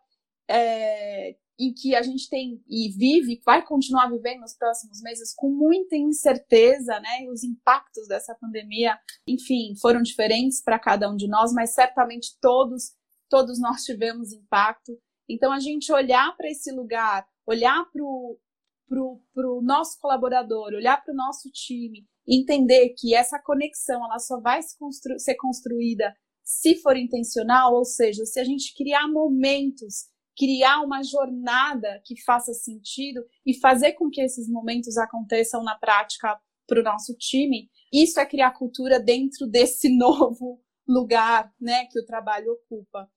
é, 0.48 1.36
em 1.60 1.74
que 1.74 1.96
a 1.96 2.02
gente 2.02 2.30
tem 2.30 2.62
e 2.68 2.90
vive, 2.90 3.42
vai 3.46 3.66
continuar 3.66 4.10
vivendo 4.10 4.42
nos 4.42 4.56
próximos 4.56 5.02
meses 5.02 5.34
com 5.36 5.50
muita 5.50 5.96
incerteza, 5.96 7.00
né? 7.00 7.30
Os 7.32 7.44
impactos 7.44 8.08
dessa 8.08 8.36
pandemia, 8.36 8.98
enfim, 9.28 9.74
foram 9.80 10.02
diferentes 10.02 10.62
para 10.62 10.78
cada 10.78 11.10
um 11.10 11.16
de 11.16 11.28
nós, 11.28 11.54
mas 11.54 11.74
certamente 11.74 12.38
todos 12.42 12.94
todos 13.30 13.60
nós 13.60 13.84
tivemos 13.84 14.32
impacto. 14.32 14.98
Então, 15.28 15.52
a 15.52 15.60
gente 15.60 15.92
olhar 15.92 16.36
para 16.38 16.50
esse 16.50 16.72
lugar, 16.72 17.28
olhar 17.46 17.84
para 17.92 18.04
o 18.04 19.62
nosso 19.64 20.00
colaborador, 20.00 20.74
olhar 20.74 21.04
para 21.04 21.14
o 21.14 21.18
nosso 21.18 21.50
time, 21.52 22.06
entender 22.28 22.94
que 22.98 23.16
essa 23.16 23.40
conexão 23.42 24.04
ela 24.06 24.20
só 24.20 24.40
vai 24.40 24.62
se 24.62 24.78
constru 24.78 25.18
ser 25.20 25.36
construída 25.36 26.16
se 26.44 26.76
for 26.78 26.96
intencional, 26.96 27.74
ou 27.74 27.84
seja, 27.84 28.24
se 28.26 28.40
a 28.40 28.44
gente 28.44 28.74
criar 28.76 29.08
momentos, 29.08 30.06
criar 30.38 30.82
uma 30.82 31.02
jornada 31.04 32.02
que 32.06 32.22
faça 32.24 32.54
sentido 32.54 33.26
e 33.46 33.58
fazer 33.58 33.94
com 33.94 34.10
que 34.10 34.22
esses 34.22 34.50
momentos 34.50 34.98
aconteçam 34.98 35.64
na 35.64 35.78
prática 35.78 36.40
para 36.68 36.80
o 36.80 36.84
nosso 36.84 37.14
time, 37.18 37.70
isso 37.94 38.20
é 38.20 38.26
criar 38.26 38.52
cultura 38.52 39.00
dentro 39.00 39.48
desse 39.48 39.90
novo 39.96 40.62
lugar, 40.88 41.52
né, 41.60 41.86
que 41.86 42.00
o 42.00 42.06
trabalho 42.06 42.52
ocupa. 42.52 43.10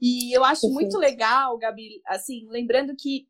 E 0.00 0.36
eu 0.36 0.44
acho 0.44 0.62
Perfeito. 0.62 0.74
muito 0.74 0.98
legal, 0.98 1.56
Gabi, 1.58 2.00
assim, 2.06 2.46
lembrando 2.48 2.94
que 2.96 3.26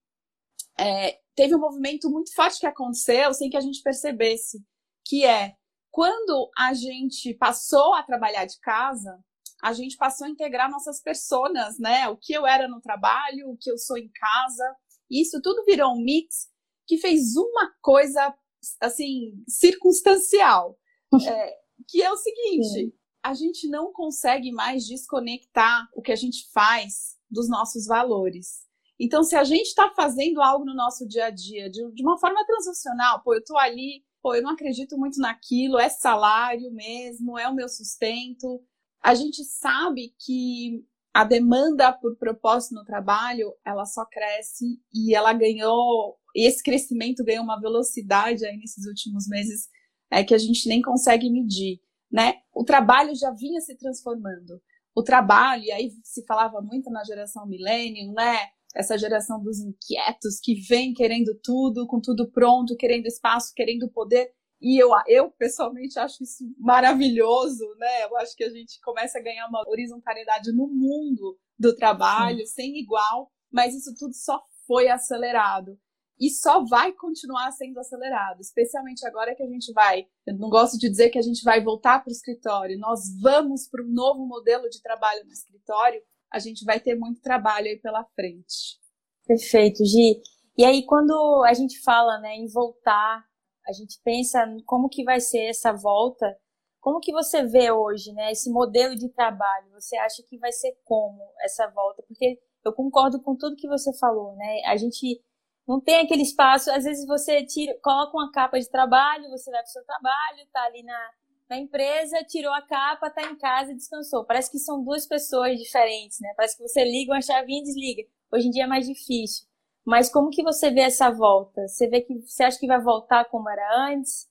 é, 0.78 1.18
teve 1.34 1.54
um 1.54 1.60
movimento 1.60 2.10
muito 2.10 2.32
forte 2.34 2.60
que 2.60 2.66
aconteceu 2.66 3.32
sem 3.34 3.50
que 3.50 3.56
a 3.56 3.60
gente 3.60 3.82
percebesse, 3.82 4.58
que 5.06 5.24
é 5.24 5.54
quando 5.90 6.50
a 6.58 6.74
gente 6.74 7.34
passou 7.34 7.94
a 7.94 8.02
trabalhar 8.02 8.44
de 8.46 8.58
casa, 8.60 9.16
a 9.64 9.72
gente 9.72 9.96
passou 9.96 10.26
a 10.26 10.30
integrar 10.30 10.70
nossas 10.70 11.00
personas, 11.00 11.78
né? 11.78 12.06
O 12.10 12.18
que 12.18 12.34
eu 12.34 12.46
era 12.46 12.68
no 12.68 12.82
trabalho, 12.82 13.48
o 13.48 13.56
que 13.56 13.70
eu 13.70 13.78
sou 13.78 13.96
em 13.96 14.10
casa. 14.10 14.76
Isso 15.10 15.40
tudo 15.40 15.64
virou 15.64 15.94
um 15.94 16.04
mix 16.04 16.50
que 16.86 16.98
fez 16.98 17.34
uma 17.34 17.72
coisa, 17.80 18.34
assim, 18.80 19.42
circunstancial. 19.48 20.78
É, 21.14 21.54
que 21.88 22.02
é 22.02 22.10
o 22.10 22.16
seguinte: 22.16 22.92
a 23.22 23.34
gente 23.34 23.68
não 23.68 23.92
consegue 23.92 24.50
mais 24.50 24.84
desconectar 24.84 25.88
o 25.94 26.02
que 26.02 26.10
a 26.10 26.16
gente 26.16 26.50
faz 26.52 27.16
dos 27.30 27.48
nossos 27.48 27.86
valores. 27.86 28.64
Então, 28.98 29.22
se 29.22 29.36
a 29.36 29.44
gente 29.44 29.68
está 29.68 29.90
fazendo 29.94 30.42
algo 30.42 30.64
no 30.64 30.74
nosso 30.74 31.06
dia 31.06 31.26
a 31.26 31.30
dia 31.30 31.70
de, 31.70 31.88
de 31.92 32.02
uma 32.02 32.18
forma 32.18 32.44
transacional, 32.44 33.22
pô, 33.22 33.32
eu 33.34 33.38
estou 33.38 33.56
ali, 33.56 34.04
pô, 34.20 34.34
eu 34.34 34.42
não 34.42 34.50
acredito 34.50 34.98
muito 34.98 35.20
naquilo, 35.20 35.78
é 35.78 35.88
salário 35.88 36.72
mesmo, 36.72 37.38
é 37.38 37.48
o 37.48 37.54
meu 37.54 37.68
sustento. 37.68 38.60
A 39.04 39.14
gente 39.14 39.44
sabe 39.44 40.14
que 40.18 40.82
a 41.12 41.24
demanda 41.24 41.92
por 41.92 42.16
propósito 42.16 42.74
no 42.74 42.86
trabalho, 42.86 43.52
ela 43.62 43.84
só 43.84 44.06
cresce 44.06 44.80
e 44.94 45.14
ela 45.14 45.34
ganhou, 45.34 46.16
esse 46.34 46.62
crescimento 46.62 47.22
ganhou 47.22 47.44
uma 47.44 47.60
velocidade 47.60 48.46
aí 48.46 48.56
nesses 48.56 48.86
últimos 48.86 49.28
meses 49.28 49.68
é, 50.10 50.24
que 50.24 50.34
a 50.34 50.38
gente 50.38 50.66
nem 50.66 50.80
consegue 50.80 51.30
medir, 51.30 51.82
né? 52.10 52.36
O 52.50 52.64
trabalho 52.64 53.14
já 53.14 53.30
vinha 53.30 53.60
se 53.60 53.76
transformando. 53.76 54.58
O 54.96 55.02
trabalho, 55.02 55.64
e 55.64 55.70
aí 55.70 55.90
se 56.02 56.24
falava 56.24 56.62
muito 56.62 56.88
na 56.90 57.04
geração 57.04 57.46
millennium, 57.46 58.14
né? 58.14 58.38
Essa 58.74 58.96
geração 58.96 59.38
dos 59.38 59.60
inquietos 59.60 60.40
que 60.42 60.54
vem 60.54 60.94
querendo 60.94 61.38
tudo, 61.42 61.86
com 61.86 62.00
tudo 62.00 62.30
pronto, 62.30 62.74
querendo 62.74 63.04
espaço, 63.04 63.52
querendo 63.54 63.86
poder. 63.90 64.30
E 64.64 64.82
eu, 64.82 64.88
eu 65.06 65.30
pessoalmente 65.30 65.98
acho 65.98 66.22
isso 66.22 66.42
maravilhoso, 66.58 67.66
né? 67.76 68.04
Eu 68.04 68.16
acho 68.16 68.34
que 68.34 68.42
a 68.42 68.48
gente 68.48 68.80
começa 68.80 69.18
a 69.18 69.22
ganhar 69.22 69.46
uma 69.46 69.62
horizontalidade 69.68 70.50
no 70.52 70.66
mundo 70.66 71.38
do 71.58 71.76
trabalho, 71.76 72.38
Sim. 72.46 72.54
sem 72.54 72.78
igual, 72.78 73.30
mas 73.52 73.74
isso 73.74 73.94
tudo 73.94 74.14
só 74.14 74.42
foi 74.66 74.88
acelerado. 74.88 75.78
E 76.18 76.30
só 76.30 76.64
vai 76.64 76.92
continuar 76.92 77.52
sendo 77.52 77.78
acelerado, 77.78 78.40
especialmente 78.40 79.06
agora 79.06 79.34
que 79.34 79.42
a 79.42 79.46
gente 79.46 79.70
vai. 79.74 80.06
Eu 80.26 80.38
não 80.38 80.48
gosto 80.48 80.78
de 80.78 80.88
dizer 80.88 81.10
que 81.10 81.18
a 81.18 81.22
gente 81.22 81.44
vai 81.44 81.62
voltar 81.62 81.98
para 82.02 82.08
o 82.08 82.14
escritório, 82.14 82.78
nós 82.78 83.00
vamos 83.20 83.68
para 83.68 83.84
um 83.84 83.92
novo 83.92 84.24
modelo 84.26 84.70
de 84.70 84.80
trabalho 84.80 85.26
no 85.26 85.32
escritório, 85.32 86.00
a 86.32 86.38
gente 86.38 86.64
vai 86.64 86.80
ter 86.80 86.94
muito 86.94 87.20
trabalho 87.20 87.66
aí 87.66 87.78
pela 87.78 88.02
frente. 88.14 88.78
Perfeito, 89.26 89.84
Gi. 89.84 90.22
E 90.56 90.64
aí, 90.64 90.86
quando 90.86 91.44
a 91.46 91.52
gente 91.52 91.82
fala 91.82 92.18
né, 92.20 92.34
em 92.36 92.46
voltar 92.46 93.26
a 93.66 93.72
gente 93.72 94.00
pensa 94.02 94.44
como 94.66 94.88
que 94.88 95.04
vai 95.04 95.20
ser 95.20 95.48
essa 95.48 95.72
volta, 95.72 96.36
como 96.80 97.00
que 97.00 97.12
você 97.12 97.42
vê 97.42 97.70
hoje, 97.70 98.12
né, 98.12 98.30
esse 98.30 98.50
modelo 98.50 98.94
de 98.94 99.08
trabalho? 99.08 99.70
Você 99.72 99.96
acha 99.96 100.22
que 100.22 100.38
vai 100.38 100.52
ser 100.52 100.78
como 100.84 101.22
essa 101.40 101.66
volta? 101.68 102.02
Porque 102.06 102.38
eu 102.64 102.72
concordo 102.72 103.22
com 103.22 103.34
tudo 103.36 103.56
que 103.56 103.68
você 103.68 103.90
falou, 103.98 104.34
né? 104.36 104.62
A 104.66 104.76
gente 104.76 105.20
não 105.66 105.80
tem 105.80 106.00
aquele 106.00 106.22
espaço, 106.22 106.70
às 106.70 106.84
vezes 106.84 107.06
você 107.06 107.44
tira, 107.44 107.74
coloca 107.82 108.16
uma 108.16 108.30
capa 108.30 108.58
de 108.58 108.68
trabalho, 108.68 109.30
você 109.30 109.50
vai 109.50 109.60
para 109.60 109.68
o 109.68 109.72
seu 109.72 109.84
trabalho, 109.84 110.46
tá 110.52 110.62
ali 110.64 110.82
na, 110.82 111.10
na 111.48 111.58
empresa, 111.58 112.22
tirou 112.24 112.52
a 112.52 112.60
capa, 112.60 113.10
tá 113.10 113.22
em 113.22 113.36
casa 113.36 113.74
descansou. 113.74 114.24
Parece 114.24 114.50
que 114.50 114.58
são 114.58 114.84
duas 114.84 115.06
pessoas 115.06 115.58
diferentes, 115.58 116.20
né? 116.20 116.34
Parece 116.36 116.56
que 116.56 116.66
você 116.66 116.84
liga 116.84 117.12
uma 117.12 117.22
chavinha 117.22 117.60
e 117.60 117.64
desliga. 117.64 118.02
Hoje 118.30 118.48
em 118.48 118.50
dia 118.50 118.64
é 118.64 118.66
mais 118.66 118.86
difícil. 118.86 119.46
Mas 119.84 120.10
como 120.10 120.30
que 120.30 120.42
você 120.42 120.70
vê 120.70 120.80
essa 120.80 121.10
volta? 121.10 121.68
Você 121.68 121.86
vê 121.88 122.00
que 122.00 122.20
você 122.22 122.44
acha 122.44 122.58
que 122.58 122.66
vai 122.66 122.80
voltar 122.80 123.26
como 123.26 123.48
era 123.50 123.90
antes? 123.90 124.26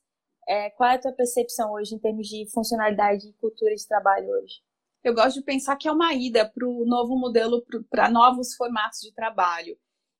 É, 0.48 0.70
qual 0.70 0.90
é 0.90 0.94
a 0.96 1.00
tua 1.00 1.12
percepção 1.12 1.72
hoje 1.72 1.94
em 1.94 1.98
termos 1.98 2.26
de 2.26 2.46
funcionalidade 2.50 3.28
e 3.28 3.32
cultura 3.34 3.74
de 3.74 3.86
trabalho 3.86 4.28
hoje? 4.28 4.62
Eu 5.02 5.14
gosto 5.14 5.38
de 5.38 5.44
pensar 5.44 5.76
que 5.76 5.86
é 5.86 5.92
uma 5.92 6.12
ida 6.14 6.48
para 6.48 6.66
o 6.66 6.84
novo 6.84 7.16
modelo, 7.16 7.64
para 7.90 8.10
novos 8.10 8.54
formatos 8.54 9.00
de 9.00 9.12
trabalho. 9.12 9.76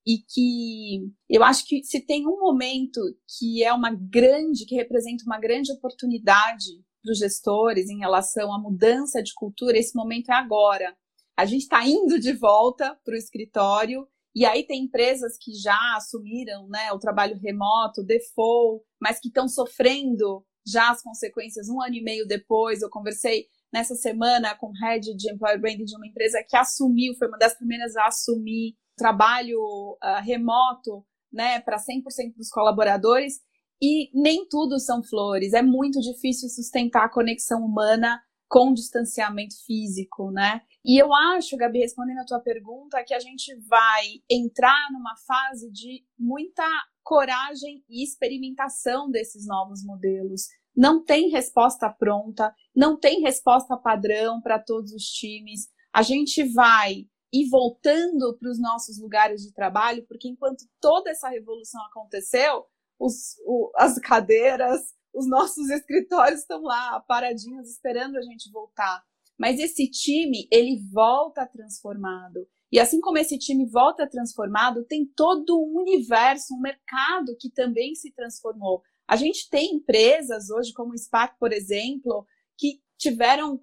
E 0.06 0.18
que 0.18 1.10
eu 1.28 1.42
acho 1.42 1.66
que 1.66 1.82
se 1.82 2.00
tem 2.00 2.26
um 2.26 2.38
momento 2.38 3.00
que 3.38 3.64
é 3.64 3.72
uma 3.72 3.90
grande, 3.90 4.66
que 4.66 4.74
representa 4.74 5.24
uma 5.24 5.38
grande 5.38 5.72
oportunidade 5.72 6.84
para 7.02 7.12
os 7.12 7.18
gestores 7.18 7.88
em 7.88 7.98
relação 7.98 8.52
à 8.52 8.58
mudança 8.58 9.22
de 9.22 9.32
cultura, 9.34 9.78
esse 9.78 9.96
momento 9.96 10.30
é 10.30 10.34
agora. 10.34 10.94
A 11.36 11.46
gente 11.46 11.62
está 11.62 11.84
indo 11.86 12.20
de 12.20 12.34
volta 12.34 12.94
para 13.02 13.14
o 13.14 13.16
escritório 13.16 14.06
e 14.34 14.44
aí 14.44 14.66
tem 14.66 14.84
empresas 14.84 15.36
que 15.40 15.52
já 15.52 15.78
assumiram 15.96 16.66
né, 16.68 16.92
o 16.92 16.98
trabalho 16.98 17.38
remoto, 17.38 18.02
default, 18.02 18.84
mas 19.00 19.20
que 19.20 19.28
estão 19.28 19.46
sofrendo 19.46 20.44
já 20.66 20.90
as 20.90 21.02
consequências 21.02 21.68
um 21.68 21.80
ano 21.80 21.94
e 21.94 22.02
meio 22.02 22.26
depois. 22.26 22.82
Eu 22.82 22.90
conversei 22.90 23.46
nessa 23.72 23.94
semana 23.94 24.56
com 24.56 24.68
o 24.68 24.72
head 24.82 25.14
de 25.14 25.32
employer 25.32 25.60
branding 25.60 25.84
de 25.84 25.96
uma 25.96 26.06
empresa 26.06 26.44
que 26.48 26.56
assumiu, 26.56 27.14
foi 27.14 27.28
uma 27.28 27.38
das 27.38 27.54
primeiras 27.54 27.96
a 27.96 28.06
assumir 28.06 28.74
trabalho 28.96 29.58
uh, 30.02 30.22
remoto 30.22 31.04
né, 31.32 31.60
para 31.60 31.76
100% 31.76 32.34
dos 32.36 32.48
colaboradores. 32.50 33.40
E 33.82 34.10
nem 34.14 34.48
tudo 34.48 34.78
são 34.80 35.02
flores. 35.02 35.52
É 35.52 35.62
muito 35.62 36.00
difícil 36.00 36.48
sustentar 36.48 37.04
a 37.04 37.08
conexão 37.08 37.60
humana 37.64 38.20
com 38.54 38.72
distanciamento 38.72 39.56
físico, 39.66 40.30
né? 40.30 40.60
E 40.84 40.96
eu 40.96 41.12
acho, 41.12 41.56
Gabi, 41.56 41.80
respondendo 41.80 42.20
a 42.20 42.24
tua 42.24 42.38
pergunta, 42.38 43.02
que 43.02 43.12
a 43.12 43.18
gente 43.18 43.52
vai 43.66 44.22
entrar 44.30 44.92
numa 44.92 45.16
fase 45.26 45.72
de 45.72 46.04
muita 46.16 46.62
coragem 47.02 47.84
e 47.88 48.04
experimentação 48.04 49.10
desses 49.10 49.44
novos 49.44 49.84
modelos. 49.84 50.42
Não 50.76 51.04
tem 51.04 51.30
resposta 51.30 51.90
pronta, 51.90 52.54
não 52.72 52.96
tem 52.96 53.22
resposta 53.22 53.76
padrão 53.76 54.40
para 54.40 54.60
todos 54.60 54.92
os 54.92 55.02
times. 55.02 55.66
A 55.92 56.02
gente 56.02 56.44
vai 56.44 57.08
ir 57.32 57.48
voltando 57.50 58.38
para 58.38 58.50
os 58.52 58.60
nossos 58.60 59.00
lugares 59.00 59.42
de 59.42 59.52
trabalho, 59.52 60.06
porque 60.06 60.28
enquanto 60.28 60.64
toda 60.80 61.10
essa 61.10 61.28
revolução 61.28 61.84
aconteceu, 61.86 62.64
os, 63.00 63.34
o, 63.44 63.72
as 63.74 63.98
cadeiras, 63.98 64.94
os 65.14 65.28
nossos 65.28 65.70
escritórios 65.70 66.40
estão 66.40 66.62
lá 66.62 67.00
paradinhos 67.00 67.70
esperando 67.70 68.16
a 68.16 68.22
gente 68.22 68.50
voltar. 68.50 69.02
Mas 69.38 69.58
esse 69.58 69.88
time, 69.90 70.46
ele 70.50 70.80
volta 70.92 71.46
transformado. 71.46 72.46
E 72.70 72.80
assim 72.80 73.00
como 73.00 73.18
esse 73.18 73.38
time 73.38 73.66
volta 73.66 74.08
transformado, 74.08 74.84
tem 74.84 75.06
todo 75.06 75.56
um 75.56 75.80
universo, 75.80 76.54
um 76.54 76.60
mercado 76.60 77.36
que 77.38 77.50
também 77.50 77.94
se 77.94 78.12
transformou. 78.12 78.82
A 79.06 79.16
gente 79.16 79.48
tem 79.48 79.76
empresas 79.76 80.50
hoje, 80.50 80.72
como 80.72 80.92
o 80.92 80.98
SPAC, 80.98 81.38
por 81.38 81.52
exemplo, 81.52 82.26
que 82.58 82.80
tiveram 82.98 83.56
40%, 83.58 83.60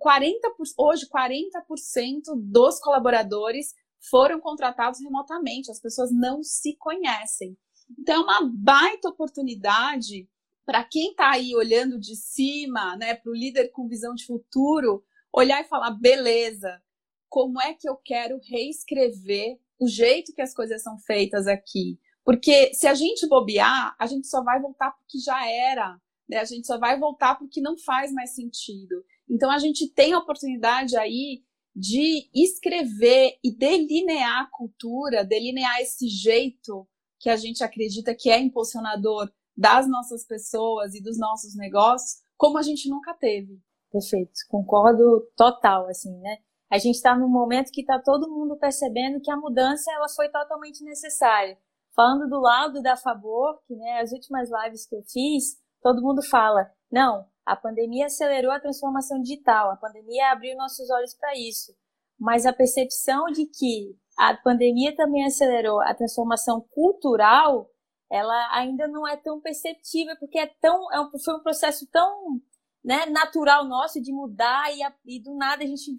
hoje 0.78 1.08
40% 1.08 2.22
dos 2.38 2.80
colaboradores 2.80 3.74
foram 4.10 4.40
contratados 4.40 5.00
remotamente. 5.02 5.72
As 5.72 5.80
pessoas 5.82 6.10
não 6.12 6.44
se 6.44 6.76
conhecem. 6.78 7.58
Então, 8.00 8.16
é 8.16 8.24
uma 8.24 8.50
baita 8.54 9.10
oportunidade 9.10 10.30
para 10.66 10.84
quem 10.84 11.12
está 11.12 11.32
aí 11.32 11.56
olhando 11.56 12.00
de 12.00 12.16
cima, 12.16 12.96
né, 12.98 13.16
para 13.16 13.32
o 13.32 13.36
líder 13.36 13.70
com 13.70 13.88
visão 13.88 14.14
de 14.14 14.26
futuro, 14.26 15.04
olhar 15.34 15.62
e 15.62 15.68
falar: 15.68 15.92
beleza, 15.92 16.82
como 17.30 17.62
é 17.62 17.74
que 17.74 17.88
eu 17.88 17.96
quero 17.96 18.40
reescrever 18.44 19.60
o 19.80 19.88
jeito 19.88 20.34
que 20.34 20.42
as 20.42 20.54
coisas 20.54 20.82
são 20.84 20.98
feitas 21.00 21.48
aqui? 21.48 22.00
Porque 22.24 22.74
se 22.74 22.88
a 22.88 22.94
gente 22.94 23.28
bobear, 23.28 23.96
a 23.98 24.06
gente 24.06 24.28
só 24.28 24.44
vai 24.44 24.62
voltar 24.62 24.92
porque 24.92 25.18
já 25.18 25.50
era, 25.50 26.00
né? 26.30 26.38
a 26.38 26.46
gente 26.46 26.68
só 26.68 26.78
vai 26.78 27.00
voltar 27.00 27.36
porque 27.36 27.60
não 27.60 27.78
faz 27.78 28.12
mais 28.12 28.36
sentido. 28.36 29.04
Então 29.30 29.50
a 29.50 29.58
gente 29.58 29.88
tem 29.88 30.14
a 30.14 30.20
oportunidade 30.20 30.96
aí 30.98 31.44
de 31.76 32.30
escrever 32.34 33.40
e 33.44 33.50
delinear 33.50 34.42
a 34.42 34.50
cultura, 34.52 35.24
delinear 35.24 35.80
esse 35.80 36.08
jeito 36.08 36.88
que 37.18 37.30
a 37.30 37.38
gente 37.38 37.64
acredita 37.64 38.14
que 38.14 38.30
é 38.30 38.40
impulsionador 38.40 39.32
das 39.62 39.88
nossas 39.88 40.26
pessoas 40.26 40.96
e 40.96 41.04
dos 41.04 41.20
nossos 41.20 41.56
negócios, 41.56 42.24
como 42.36 42.58
a 42.58 42.64
gente 42.64 42.90
nunca 42.90 43.14
teve. 43.14 43.62
Perfeito, 43.92 44.32
concordo 44.50 45.22
total, 45.38 45.88
assim, 45.88 46.18
né? 46.18 46.38
A 46.68 46.80
gente 46.80 46.96
está 46.96 47.16
num 47.16 47.28
momento 47.28 47.72
que 47.72 47.82
está 47.82 48.00
todo 48.00 48.32
mundo 48.32 48.58
percebendo 48.58 49.22
que 49.22 49.30
a 49.30 49.38
mudança 49.38 49.92
ela 49.92 50.10
foi 50.10 50.30
totalmente 50.30 50.84
necessária. 50.84 51.60
Falando 51.94 52.28
do 52.28 52.40
lado 52.40 52.82
da 52.82 52.98
Favor, 52.98 53.62
que 53.68 53.76
né, 53.76 54.00
as 54.00 54.12
últimas 54.12 54.50
lives 54.50 54.88
que 54.88 54.96
eu 54.96 55.04
fiz, 55.04 55.58
todo 55.82 56.02
mundo 56.02 56.24
fala, 56.24 56.72
não, 56.92 57.28
a 57.46 57.56
pandemia 57.56 58.08
acelerou 58.08 58.52
a 58.52 58.60
transformação 58.60 59.22
digital, 59.22 59.70
a 59.70 59.76
pandemia 59.76 60.32
abriu 60.32 60.56
nossos 60.56 60.90
olhos 60.90 61.14
para 61.14 61.38
isso. 61.38 61.74
Mas 62.18 62.46
a 62.46 62.54
percepção 62.54 63.26
de 63.26 63.46
que 63.46 63.96
a 64.18 64.36
pandemia 64.38 64.96
também 64.96 65.26
acelerou 65.26 65.82
a 65.82 65.94
transformação 65.94 66.66
cultural, 66.72 67.70
ela 68.12 68.54
ainda 68.54 68.90
não 68.90 69.08
é 69.08 69.16
tão 69.16 69.40
perceptível, 69.40 70.18
porque 70.20 70.38
é 70.38 70.46
tão, 70.46 70.92
é 70.92 71.00
um, 71.00 71.10
foi 71.18 71.36
um 71.36 71.40
processo 71.42 71.88
tão 71.90 72.42
né, 72.84 73.06
natural 73.06 73.66
nosso 73.66 74.02
de 74.02 74.12
mudar 74.12 74.76
e, 74.76 74.84
a, 74.84 74.94
e 75.06 75.18
do 75.22 75.34
nada 75.34 75.64
a 75.64 75.68
gente 75.68 75.96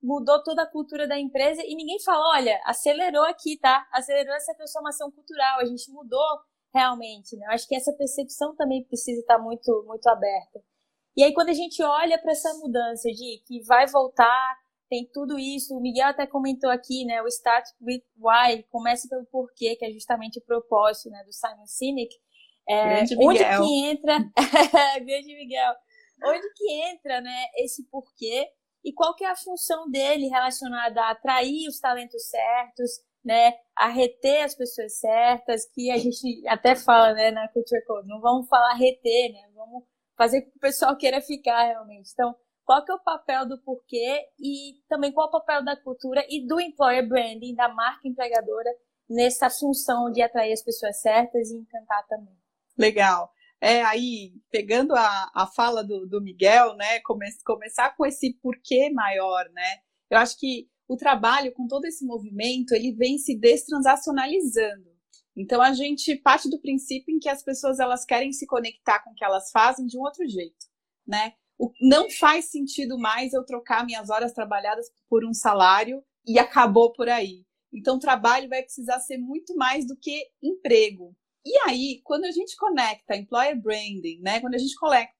mudou 0.00 0.40
toda 0.42 0.62
a 0.62 0.70
cultura 0.70 1.06
da 1.06 1.18
empresa 1.18 1.62
e 1.64 1.74
ninguém 1.74 2.00
fala, 2.00 2.38
olha, 2.38 2.60
acelerou 2.64 3.24
aqui, 3.24 3.58
tá? 3.58 3.88
Acelerou 3.92 4.34
essa 4.34 4.54
transformação 4.54 5.10
cultural, 5.10 5.60
a 5.60 5.64
gente 5.64 5.90
mudou 5.90 6.40
realmente, 6.72 7.36
né? 7.36 7.46
Eu 7.46 7.50
acho 7.50 7.66
que 7.66 7.74
essa 7.74 7.92
percepção 7.92 8.54
também 8.54 8.84
precisa 8.84 9.20
estar 9.20 9.38
muito, 9.38 9.84
muito 9.86 10.06
aberta. 10.08 10.60
E 11.16 11.24
aí 11.24 11.34
quando 11.34 11.48
a 11.48 11.54
gente 11.54 11.82
olha 11.82 12.20
para 12.20 12.32
essa 12.32 12.54
mudança 12.54 13.08
de 13.10 13.42
que 13.46 13.62
vai 13.64 13.86
voltar, 13.88 14.61
tem 14.92 15.08
tudo 15.10 15.38
isso, 15.38 15.74
o 15.74 15.80
Miguel 15.80 16.08
até 16.08 16.26
comentou 16.26 16.68
aqui, 16.68 17.06
né? 17.06 17.22
O 17.22 17.26
Start 17.26 17.64
with 17.80 18.02
Why, 18.14 18.62
comece 18.64 19.08
pelo 19.08 19.24
porquê, 19.24 19.74
que 19.74 19.86
é 19.86 19.90
justamente 19.90 20.38
o 20.38 20.44
propósito, 20.44 21.08
né, 21.08 21.24
do 21.24 21.32
Simon 21.32 21.66
Sinek. 21.66 22.14
É, 22.68 22.96
Grande 22.96 23.16
Miguel. 23.16 23.26
Onde 23.30 23.38
que 23.38 23.86
entra, 23.86 24.18
Grande 25.00 25.34
Miguel, 25.34 25.72
onde 26.26 26.46
que 26.54 26.72
entra 26.90 27.22
né, 27.22 27.46
esse 27.56 27.88
porquê 27.88 28.46
e 28.84 28.92
qual 28.92 29.16
que 29.16 29.24
é 29.24 29.30
a 29.30 29.34
função 29.36 29.90
dele 29.90 30.28
relacionada 30.28 31.00
a 31.00 31.12
atrair 31.12 31.66
os 31.68 31.80
talentos 31.80 32.28
certos, 32.28 32.90
né, 33.24 33.54
a 33.74 33.88
reter 33.88 34.44
as 34.44 34.54
pessoas 34.54 34.98
certas, 34.98 35.64
que 35.72 35.90
a 35.90 35.96
gente 35.96 36.46
até 36.46 36.76
fala, 36.76 37.14
né, 37.14 37.30
na 37.30 37.48
Culture 37.48 37.82
Code, 37.86 38.06
não 38.06 38.20
vamos 38.20 38.46
falar 38.46 38.74
reter, 38.74 39.32
né, 39.32 39.48
vamos 39.54 39.84
fazer 40.18 40.42
com 40.42 40.50
que 40.50 40.58
o 40.58 40.60
pessoal 40.60 40.94
queira 40.98 41.22
ficar 41.22 41.62
realmente. 41.62 42.10
Então, 42.12 42.36
qual 42.64 42.84
que 42.84 42.92
é 42.92 42.94
o 42.94 43.02
papel 43.02 43.48
do 43.48 43.58
porquê 43.58 44.20
e 44.38 44.80
também 44.88 45.12
qual 45.12 45.26
é 45.26 45.28
o 45.28 45.32
papel 45.32 45.64
da 45.64 45.76
cultura 45.76 46.24
e 46.28 46.46
do 46.46 46.60
employer 46.60 47.06
branding, 47.08 47.54
da 47.54 47.68
marca 47.68 48.06
empregadora, 48.06 48.70
nessa 49.08 49.50
função 49.50 50.10
de 50.10 50.22
atrair 50.22 50.52
as 50.52 50.62
pessoas 50.62 51.00
certas 51.00 51.50
e 51.50 51.56
encantar 51.56 52.06
também. 52.06 52.36
Legal. 52.78 53.30
É, 53.60 53.82
aí, 53.82 54.32
pegando 54.50 54.94
a, 54.94 55.30
a 55.34 55.46
fala 55.46 55.84
do, 55.84 56.06
do 56.06 56.20
Miguel, 56.20 56.74
né, 56.74 57.00
come, 57.00 57.26
começar 57.44 57.94
com 57.96 58.04
esse 58.04 58.34
porquê 58.42 58.90
maior, 58.90 59.48
né, 59.50 59.76
eu 60.10 60.18
acho 60.18 60.36
que 60.36 60.68
o 60.88 60.96
trabalho 60.96 61.52
com 61.52 61.66
todo 61.68 61.84
esse 61.84 62.04
movimento, 62.04 62.74
ele 62.74 62.92
vem 62.92 63.18
se 63.18 63.38
destransacionalizando. 63.38 64.90
Então, 65.36 65.62
a 65.62 65.72
gente 65.72 66.16
parte 66.16 66.50
do 66.50 66.60
princípio 66.60 67.14
em 67.14 67.18
que 67.18 67.28
as 67.28 67.42
pessoas, 67.42 67.78
elas 67.78 68.04
querem 68.04 68.32
se 68.32 68.46
conectar 68.46 69.02
com 69.02 69.10
o 69.10 69.14
que 69.14 69.24
elas 69.24 69.50
fazem 69.50 69.86
de 69.86 69.96
um 69.96 70.02
outro 70.02 70.28
jeito, 70.28 70.66
né, 71.06 71.32
não 71.80 72.10
faz 72.10 72.46
sentido 72.46 72.98
mais 72.98 73.32
eu 73.32 73.44
trocar 73.44 73.84
minhas 73.84 74.10
horas 74.10 74.32
trabalhadas 74.32 74.86
por 75.08 75.24
um 75.24 75.32
salário 75.32 76.02
e 76.26 76.38
acabou 76.38 76.92
por 76.92 77.08
aí. 77.08 77.44
Então, 77.72 77.98
trabalho 77.98 78.48
vai 78.48 78.62
precisar 78.62 78.98
ser 79.00 79.18
muito 79.18 79.54
mais 79.56 79.86
do 79.86 79.96
que 79.96 80.26
emprego. 80.42 81.16
E 81.44 81.56
aí, 81.68 82.00
quando 82.04 82.24
a 82.24 82.30
gente 82.30 82.56
conecta 82.56 83.16
employer 83.16 83.60
branding, 83.60 84.20
né, 84.20 84.40
quando 84.40 84.54
a 84.54 84.58
gente 84.58 84.74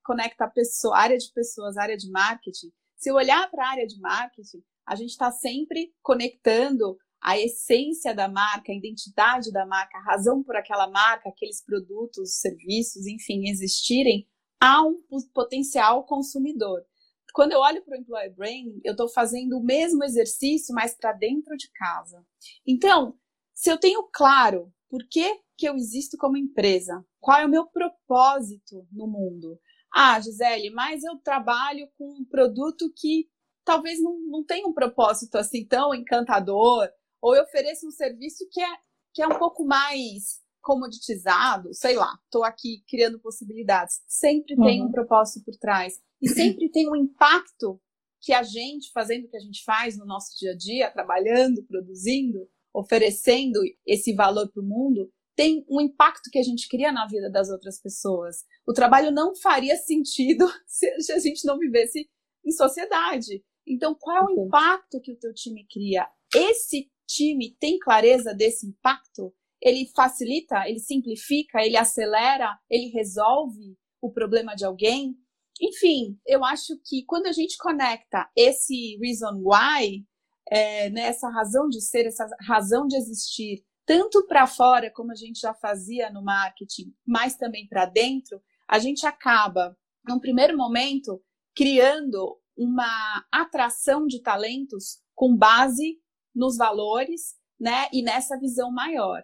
conecta 0.04 0.44
a 0.44 0.50
pessoa, 0.50 0.96
área 0.96 1.18
de 1.18 1.32
pessoas, 1.32 1.76
área 1.76 1.96
de 1.96 2.10
marketing, 2.10 2.70
se 2.96 3.10
eu 3.10 3.16
olhar 3.16 3.50
para 3.50 3.64
a 3.66 3.70
área 3.70 3.86
de 3.86 3.98
marketing, 3.98 4.62
a 4.86 4.94
gente 4.94 5.10
está 5.10 5.32
sempre 5.32 5.92
conectando 6.02 6.96
a 7.20 7.38
essência 7.38 8.14
da 8.14 8.28
marca, 8.28 8.72
a 8.72 8.74
identidade 8.74 9.52
da 9.52 9.64
marca, 9.64 9.96
a 9.98 10.02
razão 10.02 10.42
por 10.42 10.56
aquela 10.56 10.88
marca, 10.88 11.28
aqueles 11.28 11.64
produtos, 11.64 12.40
serviços, 12.40 13.06
enfim, 13.06 13.48
existirem 13.48 14.26
a 14.62 14.80
um 14.80 14.96
potencial 15.34 16.04
consumidor. 16.04 16.86
Quando 17.34 17.50
eu 17.50 17.58
olho 17.58 17.82
para 17.82 17.98
o 17.98 18.00
employer 18.00 18.32
branding, 18.32 18.80
eu 18.84 18.92
estou 18.92 19.08
fazendo 19.08 19.58
o 19.58 19.62
mesmo 19.62 20.04
exercício, 20.04 20.72
mas 20.72 20.94
para 20.94 21.12
dentro 21.12 21.56
de 21.56 21.68
casa. 21.72 22.24
Então, 22.64 23.18
se 23.52 23.68
eu 23.68 23.76
tenho 23.76 24.08
claro 24.12 24.72
por 24.88 25.04
que, 25.10 25.40
que 25.56 25.68
eu 25.68 25.74
existo 25.74 26.16
como 26.16 26.36
empresa, 26.36 27.04
qual 27.18 27.40
é 27.40 27.44
o 27.44 27.48
meu 27.48 27.66
propósito 27.66 28.86
no 28.92 29.08
mundo. 29.08 29.58
Ah, 29.92 30.20
Gisele, 30.20 30.70
mas 30.70 31.02
eu 31.02 31.16
trabalho 31.16 31.88
com 31.98 32.20
um 32.20 32.24
produto 32.24 32.92
que 32.96 33.28
talvez 33.64 34.00
não, 34.00 34.16
não 34.28 34.44
tenha 34.44 34.68
um 34.68 34.72
propósito 34.72 35.38
assim 35.38 35.66
tão 35.66 35.92
encantador, 35.92 36.88
ou 37.20 37.34
eu 37.34 37.42
ofereço 37.42 37.88
um 37.88 37.90
serviço 37.90 38.46
que 38.48 38.60
é, 38.60 38.76
que 39.12 39.22
é 39.22 39.26
um 39.26 39.38
pouco 39.40 39.64
mais 39.64 40.41
comoditizado, 40.62 41.74
sei 41.74 41.96
lá, 41.96 42.14
estou 42.24 42.44
aqui 42.44 42.82
criando 42.88 43.20
possibilidades. 43.20 44.00
Sempre 44.06 44.54
uhum. 44.54 44.64
tem 44.64 44.82
um 44.82 44.90
propósito 44.90 45.44
por 45.44 45.56
trás. 45.56 45.94
E 46.20 46.28
sempre 46.30 46.70
tem 46.70 46.88
um 46.88 46.96
impacto 46.96 47.80
que 48.20 48.32
a 48.32 48.42
gente, 48.42 48.90
fazendo 48.92 49.24
o 49.24 49.28
que 49.28 49.36
a 49.36 49.40
gente 49.40 49.64
faz 49.64 49.98
no 49.98 50.06
nosso 50.06 50.38
dia 50.38 50.52
a 50.52 50.56
dia, 50.56 50.90
trabalhando, 50.90 51.64
produzindo, 51.64 52.48
oferecendo 52.72 53.60
esse 53.84 54.14
valor 54.14 54.50
para 54.50 54.62
o 54.62 54.66
mundo, 54.66 55.10
tem 55.34 55.64
um 55.68 55.80
impacto 55.80 56.30
que 56.30 56.38
a 56.38 56.42
gente 56.42 56.68
cria 56.68 56.92
na 56.92 57.06
vida 57.06 57.30
das 57.30 57.50
outras 57.50 57.80
pessoas. 57.80 58.44
O 58.66 58.72
trabalho 58.72 59.10
não 59.10 59.34
faria 59.34 59.76
sentido 59.76 60.46
se 60.66 61.12
a 61.12 61.18
gente 61.18 61.44
não 61.44 61.58
vivesse 61.58 62.08
em 62.44 62.52
sociedade. 62.52 63.42
Então, 63.66 63.94
qual 63.98 64.16
é 64.16 64.24
o 64.24 64.46
impacto 64.46 65.00
que 65.00 65.12
o 65.12 65.18
teu 65.18 65.32
time 65.32 65.66
cria? 65.70 66.08
Esse 66.34 66.90
time 67.06 67.56
tem 67.58 67.78
clareza 67.78 68.34
desse 68.34 68.66
impacto? 68.66 69.34
Ele 69.62 69.86
facilita, 69.94 70.68
ele 70.68 70.80
simplifica, 70.80 71.62
ele 71.62 71.76
acelera, 71.76 72.58
ele 72.68 72.88
resolve 72.88 73.76
o 74.00 74.10
problema 74.10 74.54
de 74.56 74.64
alguém? 74.64 75.16
Enfim, 75.60 76.18
eu 76.26 76.44
acho 76.44 76.76
que 76.84 77.04
quando 77.04 77.26
a 77.26 77.32
gente 77.32 77.56
conecta 77.56 78.28
esse 78.36 78.98
reason 79.00 79.40
why, 79.44 80.04
é, 80.50 80.90
né, 80.90 81.02
essa 81.02 81.28
razão 81.28 81.68
de 81.68 81.80
ser, 81.80 82.06
essa 82.06 82.28
razão 82.40 82.88
de 82.88 82.96
existir, 82.96 83.64
tanto 83.86 84.26
para 84.26 84.46
fora, 84.46 84.90
como 84.90 85.12
a 85.12 85.14
gente 85.14 85.38
já 85.40 85.54
fazia 85.54 86.10
no 86.10 86.22
marketing, 86.22 86.92
mas 87.06 87.36
também 87.36 87.68
para 87.68 87.86
dentro, 87.86 88.42
a 88.68 88.78
gente 88.80 89.06
acaba, 89.06 89.76
num 90.08 90.18
primeiro 90.18 90.56
momento, 90.56 91.22
criando 91.54 92.36
uma 92.56 93.24
atração 93.30 94.06
de 94.06 94.20
talentos 94.20 95.00
com 95.14 95.36
base 95.36 96.00
nos 96.34 96.56
valores, 96.56 97.36
né, 97.60 97.88
e 97.92 98.02
nessa 98.02 98.36
visão 98.38 98.72
maior. 98.72 99.22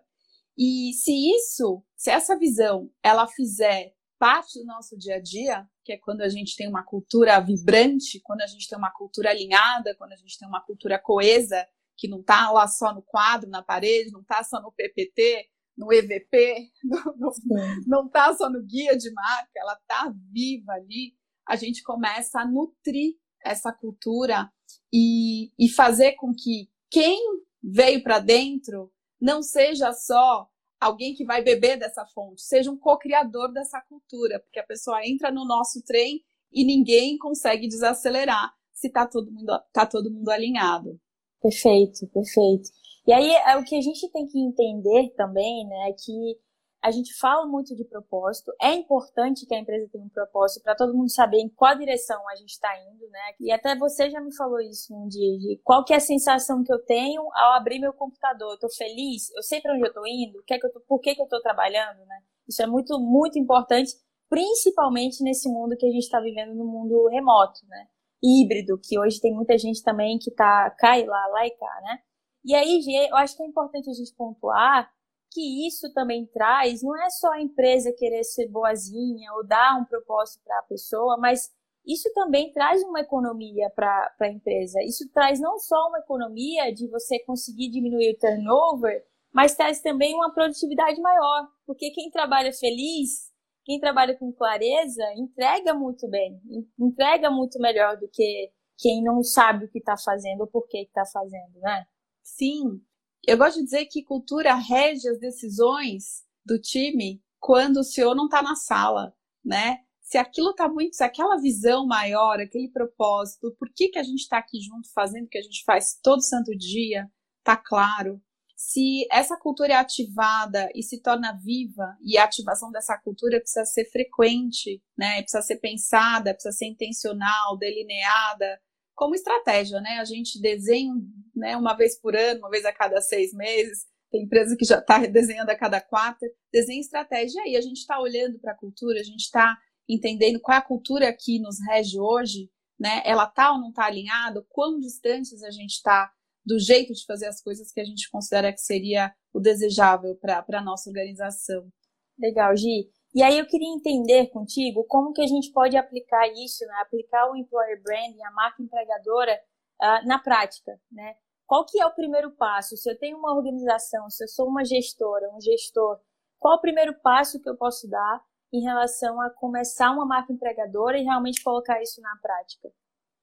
E 0.58 0.92
se 0.92 1.12
isso, 1.36 1.84
se 1.96 2.10
essa 2.10 2.36
visão, 2.36 2.90
ela 3.00 3.28
fizer 3.28 3.94
parte 4.18 4.58
do 4.58 4.64
nosso 4.66 4.98
dia 4.98 5.14
a 5.14 5.20
dia, 5.20 5.64
que 5.84 5.92
é 5.92 5.96
quando 5.96 6.22
a 6.22 6.28
gente 6.28 6.56
tem 6.56 6.68
uma 6.68 6.82
cultura 6.82 7.38
vibrante, 7.38 8.20
quando 8.24 8.40
a 8.40 8.46
gente 8.46 8.68
tem 8.68 8.76
uma 8.76 8.90
cultura 8.90 9.30
alinhada, 9.30 9.94
quando 9.94 10.12
a 10.12 10.16
gente 10.16 10.36
tem 10.36 10.48
uma 10.48 10.60
cultura 10.60 10.98
coesa, 10.98 11.64
que 11.96 12.08
não 12.08 12.20
está 12.20 12.50
lá 12.50 12.66
só 12.66 12.92
no 12.92 13.02
quadro, 13.02 13.48
na 13.48 13.62
parede, 13.62 14.10
não 14.10 14.20
está 14.20 14.42
só 14.42 14.60
no 14.60 14.72
PPT, 14.72 15.48
no 15.76 15.92
EVP, 15.92 16.72
não 17.86 18.06
está 18.06 18.34
só 18.34 18.50
no 18.50 18.60
guia 18.64 18.96
de 18.96 19.12
marca, 19.12 19.52
ela 19.56 19.74
está 19.74 20.12
viva 20.32 20.72
ali. 20.72 21.14
A 21.46 21.54
gente 21.54 21.84
começa 21.84 22.40
a 22.40 22.46
nutrir 22.46 23.14
essa 23.44 23.72
cultura 23.72 24.50
e, 24.92 25.52
e 25.56 25.68
fazer 25.68 26.14
com 26.14 26.32
que 26.34 26.68
quem 26.90 27.20
veio 27.62 28.02
para 28.02 28.18
dentro 28.18 28.92
não 29.20 29.42
seja 29.42 29.92
só 29.92 30.48
alguém 30.80 31.14
que 31.14 31.24
vai 31.24 31.42
beber 31.42 31.76
dessa 31.76 32.06
fonte, 32.06 32.42
seja 32.42 32.70
um 32.70 32.78
co-criador 32.78 33.52
dessa 33.52 33.80
cultura, 33.80 34.38
porque 34.40 34.60
a 34.60 34.66
pessoa 34.66 35.04
entra 35.06 35.30
no 35.30 35.44
nosso 35.44 35.82
trem 35.84 36.22
e 36.52 36.64
ninguém 36.64 37.18
consegue 37.18 37.68
desacelerar 37.68 38.52
se 38.72 38.86
está 38.86 39.06
todo 39.06 39.30
mundo 39.30 39.60
tá 39.72 39.84
todo 39.84 40.10
mundo 40.10 40.28
alinhado. 40.28 41.00
Perfeito, 41.42 42.06
perfeito. 42.08 42.70
E 43.06 43.12
aí 43.12 43.30
é 43.30 43.56
o 43.56 43.64
que 43.64 43.76
a 43.76 43.80
gente 43.80 44.08
tem 44.10 44.26
que 44.26 44.38
entender 44.38 45.10
também, 45.16 45.66
né, 45.66 45.90
é 45.90 45.92
que 45.92 46.38
a 46.82 46.90
gente 46.90 47.12
fala 47.18 47.46
muito 47.46 47.74
de 47.74 47.84
propósito. 47.84 48.52
É 48.60 48.72
importante 48.72 49.46
que 49.46 49.54
a 49.54 49.58
empresa 49.58 49.88
tenha 49.90 50.04
um 50.04 50.08
propósito 50.08 50.62
para 50.62 50.76
todo 50.76 50.94
mundo 50.94 51.10
saber 51.10 51.38
em 51.38 51.48
qual 51.48 51.76
direção 51.76 52.26
a 52.28 52.36
gente 52.36 52.50
está 52.50 52.72
indo, 52.78 53.08
né? 53.10 53.20
E 53.40 53.50
até 53.50 53.76
você 53.76 54.08
já 54.10 54.20
me 54.20 54.34
falou 54.34 54.60
isso 54.60 54.94
um 54.94 55.08
dia, 55.08 55.38
de 55.38 55.60
qual 55.64 55.84
que 55.84 55.92
é 55.92 55.96
a 55.96 56.00
sensação 56.00 56.62
que 56.62 56.72
eu 56.72 56.78
tenho 56.84 57.22
ao 57.34 57.54
abrir 57.54 57.80
meu 57.80 57.92
computador. 57.92 58.56
Tô 58.58 58.68
feliz? 58.70 59.30
Eu 59.34 59.42
sei 59.42 59.60
para 59.60 59.74
onde 59.74 59.86
eu 59.86 59.92
tô 59.92 60.06
indo? 60.06 60.42
Que 60.46 60.54
é 60.54 60.58
que 60.58 60.66
eu 60.66 60.72
tô, 60.72 60.80
por 60.80 61.00
que, 61.00 61.14
que 61.14 61.22
eu 61.22 61.28
tô 61.28 61.40
trabalhando, 61.40 61.98
né? 62.06 62.22
Isso 62.48 62.62
é 62.62 62.66
muito, 62.66 62.98
muito 63.00 63.38
importante, 63.38 63.92
principalmente 64.30 65.22
nesse 65.22 65.48
mundo 65.48 65.76
que 65.76 65.86
a 65.86 65.90
gente 65.90 66.04
está 66.04 66.20
vivendo 66.20 66.54
no 66.54 66.64
mundo 66.64 67.08
remoto, 67.08 67.60
né? 67.66 67.86
Híbrido, 68.22 68.80
que 68.82 68.98
hoje 68.98 69.20
tem 69.20 69.34
muita 69.34 69.58
gente 69.58 69.82
também 69.82 70.18
que 70.18 70.30
tá 70.30 70.70
cai 70.78 71.04
lá, 71.04 71.26
lá 71.28 71.46
e 71.46 71.50
cá, 71.50 71.80
né? 71.82 71.98
E 72.44 72.54
aí, 72.54 72.80
eu 73.10 73.16
acho 73.16 73.36
que 73.36 73.42
é 73.42 73.46
importante 73.46 73.90
a 73.90 73.92
gente 73.92 74.14
pontuar 74.14 74.90
que 75.30 75.66
isso 75.66 75.92
também 75.92 76.26
traz, 76.26 76.82
não 76.82 76.96
é 76.96 77.10
só 77.10 77.32
a 77.32 77.40
empresa 77.40 77.92
querer 77.96 78.24
ser 78.24 78.48
boazinha 78.48 79.32
ou 79.34 79.46
dar 79.46 79.80
um 79.80 79.84
propósito 79.84 80.42
para 80.44 80.58
a 80.58 80.62
pessoa, 80.62 81.16
mas 81.18 81.50
isso 81.86 82.12
também 82.12 82.52
traz 82.52 82.82
uma 82.82 83.00
economia 83.00 83.70
para 83.74 84.14
a 84.20 84.28
empresa. 84.28 84.82
Isso 84.82 85.10
traz 85.12 85.40
não 85.40 85.58
só 85.58 85.88
uma 85.88 86.00
economia 86.00 86.72
de 86.72 86.86
você 86.88 87.18
conseguir 87.20 87.70
diminuir 87.70 88.14
o 88.14 88.18
turnover, 88.18 89.04
mas 89.32 89.54
traz 89.54 89.80
também 89.80 90.14
uma 90.14 90.32
produtividade 90.32 91.00
maior, 91.00 91.48
porque 91.66 91.90
quem 91.90 92.10
trabalha 92.10 92.52
feliz, 92.52 93.30
quem 93.64 93.78
trabalha 93.80 94.16
com 94.16 94.32
clareza, 94.32 95.02
entrega 95.16 95.74
muito 95.74 96.08
bem, 96.08 96.40
entrega 96.78 97.30
muito 97.30 97.58
melhor 97.58 97.96
do 97.96 98.08
que 98.08 98.50
quem 98.78 99.02
não 99.02 99.22
sabe 99.22 99.64
o 99.64 99.70
que 99.70 99.78
está 99.78 99.96
fazendo 99.96 100.42
ou 100.42 100.46
por 100.46 100.66
que 100.68 100.78
está 100.78 101.04
fazendo, 101.04 101.58
né? 101.60 101.84
Sim, 102.22 102.80
eu 103.26 103.36
gosto 103.36 103.58
de 103.58 103.64
dizer 103.64 103.86
que 103.86 104.02
cultura 104.02 104.54
rege 104.54 105.08
as 105.08 105.18
decisões 105.18 106.22
do 106.44 106.58
time 106.58 107.22
quando 107.38 107.78
o 107.78 107.84
senhor 107.84 108.14
não 108.14 108.24
está 108.24 108.42
na 108.42 108.56
sala, 108.56 109.14
né? 109.44 109.78
Se 110.00 110.16
aquilo 110.16 110.50
está 110.50 110.68
muito, 110.68 110.96
se 110.96 111.04
aquela 111.04 111.36
visão 111.36 111.86
maior, 111.86 112.40
aquele 112.40 112.70
propósito, 112.70 113.54
por 113.58 113.68
que, 113.74 113.88
que 113.88 113.98
a 113.98 114.02
gente 114.02 114.20
está 114.20 114.38
aqui 114.38 114.58
junto 114.60 114.90
fazendo 114.94 115.26
o 115.26 115.28
que 115.28 115.38
a 115.38 115.42
gente 115.42 115.62
faz 115.64 115.98
todo 116.02 116.22
santo 116.22 116.56
dia, 116.56 117.06
tá 117.44 117.56
claro. 117.56 118.20
Se 118.56 119.06
essa 119.12 119.36
cultura 119.36 119.74
é 119.74 119.76
ativada 119.76 120.68
e 120.74 120.82
se 120.82 121.00
torna 121.00 121.38
viva, 121.44 121.96
e 122.02 122.18
a 122.18 122.24
ativação 122.24 122.72
dessa 122.72 122.98
cultura 122.98 123.38
precisa 123.38 123.64
ser 123.64 123.84
frequente, 123.90 124.82
né? 124.96 125.20
Precisa 125.22 125.42
ser 125.42 125.56
pensada, 125.56 126.32
precisa 126.32 126.56
ser 126.56 126.66
intencional, 126.66 127.56
delineada, 127.58 128.58
como 128.98 129.14
estratégia, 129.14 129.80
né? 129.80 129.98
A 130.00 130.04
gente 130.04 130.40
desenha 130.40 130.92
né, 131.34 131.56
uma 131.56 131.72
vez 131.74 131.98
por 132.00 132.16
ano, 132.16 132.40
uma 132.40 132.50
vez 132.50 132.64
a 132.64 132.72
cada 132.72 133.00
seis 133.00 133.32
meses. 133.32 133.86
Tem 134.10 134.24
empresa 134.24 134.56
que 134.58 134.64
já 134.64 134.78
está 134.78 134.98
desenhando 135.06 135.50
a 135.50 135.56
cada 135.56 135.80
quatro. 135.80 136.28
Desenha 136.52 136.80
estratégia. 136.80 137.40
E 137.46 137.56
a 137.56 137.60
gente 137.60 137.76
está 137.76 138.00
olhando 138.00 138.40
para 138.40 138.52
a 138.52 138.56
cultura, 138.56 138.98
a 138.98 139.04
gente 139.04 139.20
está 139.20 139.56
entendendo 139.88 140.40
qual 140.40 140.56
é 140.56 140.58
a 140.58 140.64
cultura 140.64 141.16
que 141.16 141.38
nos 141.38 141.56
rege 141.68 142.00
hoje, 142.00 142.50
né? 142.78 143.00
Ela 143.04 143.24
está 143.24 143.52
ou 143.52 143.60
não 143.60 143.68
está 143.68 143.84
alinhada? 143.84 144.44
Quão 144.48 144.80
distantes 144.80 145.44
a 145.44 145.50
gente 145.52 145.74
está 145.74 146.10
do 146.44 146.58
jeito 146.58 146.92
de 146.92 147.04
fazer 147.06 147.26
as 147.26 147.40
coisas 147.40 147.70
que 147.70 147.80
a 147.80 147.84
gente 147.84 148.10
considera 148.10 148.52
que 148.52 148.60
seria 148.60 149.14
o 149.32 149.38
desejável 149.38 150.16
para 150.16 150.44
a 150.48 150.64
nossa 150.64 150.90
organização. 150.90 151.70
Legal, 152.18 152.56
Gi. 152.56 152.90
E 153.14 153.22
aí 153.22 153.38
eu 153.38 153.46
queria 153.46 153.72
entender 153.74 154.26
contigo 154.28 154.84
como 154.84 155.12
que 155.12 155.22
a 155.22 155.26
gente 155.26 155.50
pode 155.52 155.76
aplicar 155.76 156.28
isso, 156.28 156.64
né? 156.66 156.74
aplicar 156.82 157.30
o 157.30 157.36
employer 157.36 157.82
branding, 157.82 158.22
a 158.22 158.30
marca 158.32 158.62
empregadora, 158.62 159.40
uh, 159.80 160.06
na 160.06 160.18
prática, 160.18 160.78
né? 160.90 161.14
Qual 161.46 161.64
que 161.64 161.80
é 161.80 161.86
o 161.86 161.94
primeiro 161.94 162.30
passo? 162.32 162.76
Se 162.76 162.90
eu 162.90 162.98
tenho 162.98 163.16
uma 163.16 163.34
organização, 163.34 164.10
se 164.10 164.22
eu 164.22 164.28
sou 164.28 164.46
uma 164.46 164.64
gestora, 164.64 165.30
um 165.34 165.40
gestor, 165.40 165.98
qual 166.38 166.56
o 166.56 166.60
primeiro 166.60 166.94
passo 167.00 167.40
que 167.40 167.48
eu 167.48 167.56
posso 167.56 167.88
dar 167.88 168.22
em 168.52 168.62
relação 168.62 169.20
a 169.20 169.30
começar 169.30 169.90
uma 169.90 170.04
marca 170.04 170.32
empregadora 170.32 170.98
e 170.98 171.04
realmente 171.04 171.42
colocar 171.42 171.80
isso 171.82 172.02
na 172.02 172.14
prática? 172.20 172.68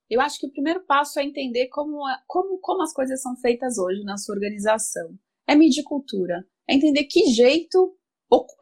Eu 0.10 0.21
acho 0.21 0.39
que 0.39 0.48
o 0.48 0.52
primeiro 0.52 0.84
passo 0.86 1.19
é 1.19 1.24
entender 1.24 1.67
como, 1.67 2.00
como, 2.28 2.60
como 2.60 2.82
as 2.82 2.93
coisas 2.93 3.21
são 3.21 3.36
feitas 3.38 3.78
hoje 3.78 4.04
na 4.04 4.17
sua 4.17 4.36
organização. 4.36 5.17
É 5.48 5.56
medir 5.56 5.84
cultura. 5.84 6.45
É 6.67 6.74
entender 6.74 7.04
que 7.06 7.28
jeito, 7.28 7.95